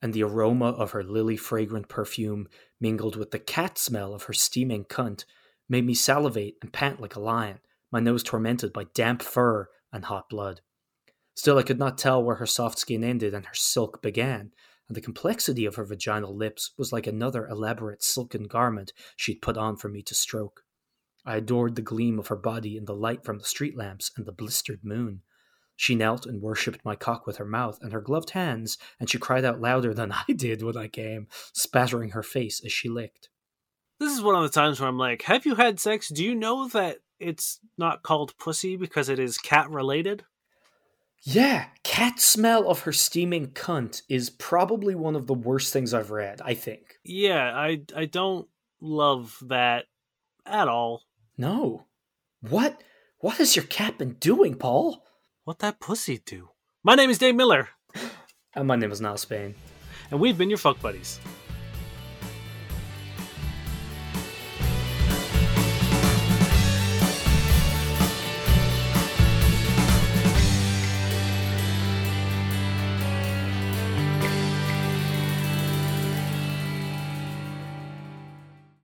And 0.00 0.14
the 0.14 0.22
aroma 0.22 0.70
of 0.70 0.92
her 0.92 1.04
lily 1.04 1.36
fragrant 1.36 1.90
perfume, 1.90 2.48
mingled 2.80 3.16
with 3.16 3.30
the 3.30 3.38
cat 3.38 3.76
smell 3.76 4.14
of 4.14 4.22
her 4.22 4.32
steaming 4.32 4.86
cunt, 4.86 5.26
made 5.68 5.84
me 5.84 5.92
salivate 5.92 6.56
and 6.62 6.72
pant 6.72 6.98
like 6.98 7.14
a 7.14 7.20
lion, 7.20 7.58
my 7.92 8.00
nose 8.00 8.22
tormented 8.22 8.72
by 8.72 8.84
damp 8.94 9.22
fur 9.22 9.68
and 9.92 10.06
hot 10.06 10.28
blood. 10.28 10.62
Still, 11.34 11.58
I 11.58 11.62
could 11.62 11.78
not 11.78 11.98
tell 11.98 12.22
where 12.22 12.36
her 12.36 12.46
soft 12.46 12.78
skin 12.78 13.04
ended 13.04 13.34
and 13.34 13.46
her 13.46 13.54
silk 13.54 14.02
began, 14.02 14.52
and 14.88 14.96
the 14.96 15.00
complexity 15.00 15.64
of 15.64 15.76
her 15.76 15.84
vaginal 15.84 16.36
lips 16.36 16.72
was 16.76 16.92
like 16.92 17.06
another 17.06 17.46
elaborate 17.46 18.02
silken 18.02 18.44
garment 18.44 18.92
she'd 19.16 19.42
put 19.42 19.56
on 19.56 19.76
for 19.76 19.88
me 19.88 20.02
to 20.02 20.14
stroke. 20.14 20.62
I 21.24 21.36
adored 21.36 21.76
the 21.76 21.82
gleam 21.82 22.18
of 22.18 22.26
her 22.28 22.36
body 22.36 22.76
in 22.76 22.84
the 22.84 22.94
light 22.94 23.24
from 23.24 23.38
the 23.38 23.44
street 23.44 23.76
lamps 23.76 24.10
and 24.16 24.26
the 24.26 24.32
blistered 24.32 24.84
moon. 24.84 25.22
She 25.76 25.94
knelt 25.94 26.26
and 26.26 26.42
worshipped 26.42 26.84
my 26.84 26.96
cock 26.96 27.26
with 27.26 27.38
her 27.38 27.44
mouth 27.44 27.78
and 27.80 27.92
her 27.92 28.00
gloved 28.00 28.30
hands, 28.30 28.76
and 29.00 29.08
she 29.08 29.18
cried 29.18 29.44
out 29.44 29.60
louder 29.60 29.94
than 29.94 30.12
I 30.28 30.32
did 30.32 30.62
when 30.62 30.76
I 30.76 30.88
came, 30.88 31.28
spattering 31.52 32.10
her 32.10 32.22
face 32.22 32.62
as 32.64 32.72
she 32.72 32.88
licked. 32.88 33.28
This 33.98 34.12
is 34.12 34.22
one 34.22 34.34
of 34.34 34.42
the 34.42 34.48
times 34.48 34.80
where 34.80 34.88
I'm 34.88 34.98
like, 34.98 35.22
have 35.22 35.46
you 35.46 35.54
had 35.54 35.78
sex? 35.78 36.08
Do 36.08 36.24
you 36.24 36.34
know 36.34 36.68
that 36.68 36.98
it's 37.22 37.60
not 37.78 38.02
called 38.02 38.36
pussy 38.38 38.76
because 38.76 39.08
it 39.08 39.18
is 39.18 39.38
cat 39.38 39.70
related? 39.70 40.24
Yeah, 41.24 41.66
cat 41.84 42.18
smell 42.18 42.68
of 42.68 42.80
her 42.80 42.92
steaming 42.92 43.48
cunt 43.48 44.02
is 44.08 44.28
probably 44.28 44.94
one 44.96 45.14
of 45.14 45.26
the 45.28 45.34
worst 45.34 45.72
things 45.72 45.94
I've 45.94 46.10
read, 46.10 46.40
I 46.44 46.54
think. 46.54 46.96
Yeah, 47.04 47.52
I 47.54 47.82
I 47.96 48.06
don't 48.06 48.48
love 48.80 49.38
that 49.46 49.84
at 50.44 50.66
all. 50.66 51.02
No. 51.38 51.86
What? 52.40 52.82
What 53.18 53.36
has 53.36 53.54
your 53.54 53.64
cat 53.66 53.98
been 53.98 54.14
doing, 54.14 54.56
Paul? 54.56 55.04
What 55.44 55.60
that 55.60 55.78
pussy 55.78 56.18
do? 56.18 56.48
My 56.82 56.96
name 56.96 57.08
is 57.10 57.18
Dave 57.18 57.36
Miller, 57.36 57.68
And 57.94 58.10
uh, 58.56 58.64
my 58.64 58.74
name 58.74 58.90
is 58.90 59.00
Niall 59.00 59.16
Spain. 59.16 59.54
and 60.10 60.18
we've 60.18 60.36
been 60.36 60.50
your 60.50 60.58
fuck 60.58 60.80
buddies. 60.80 61.20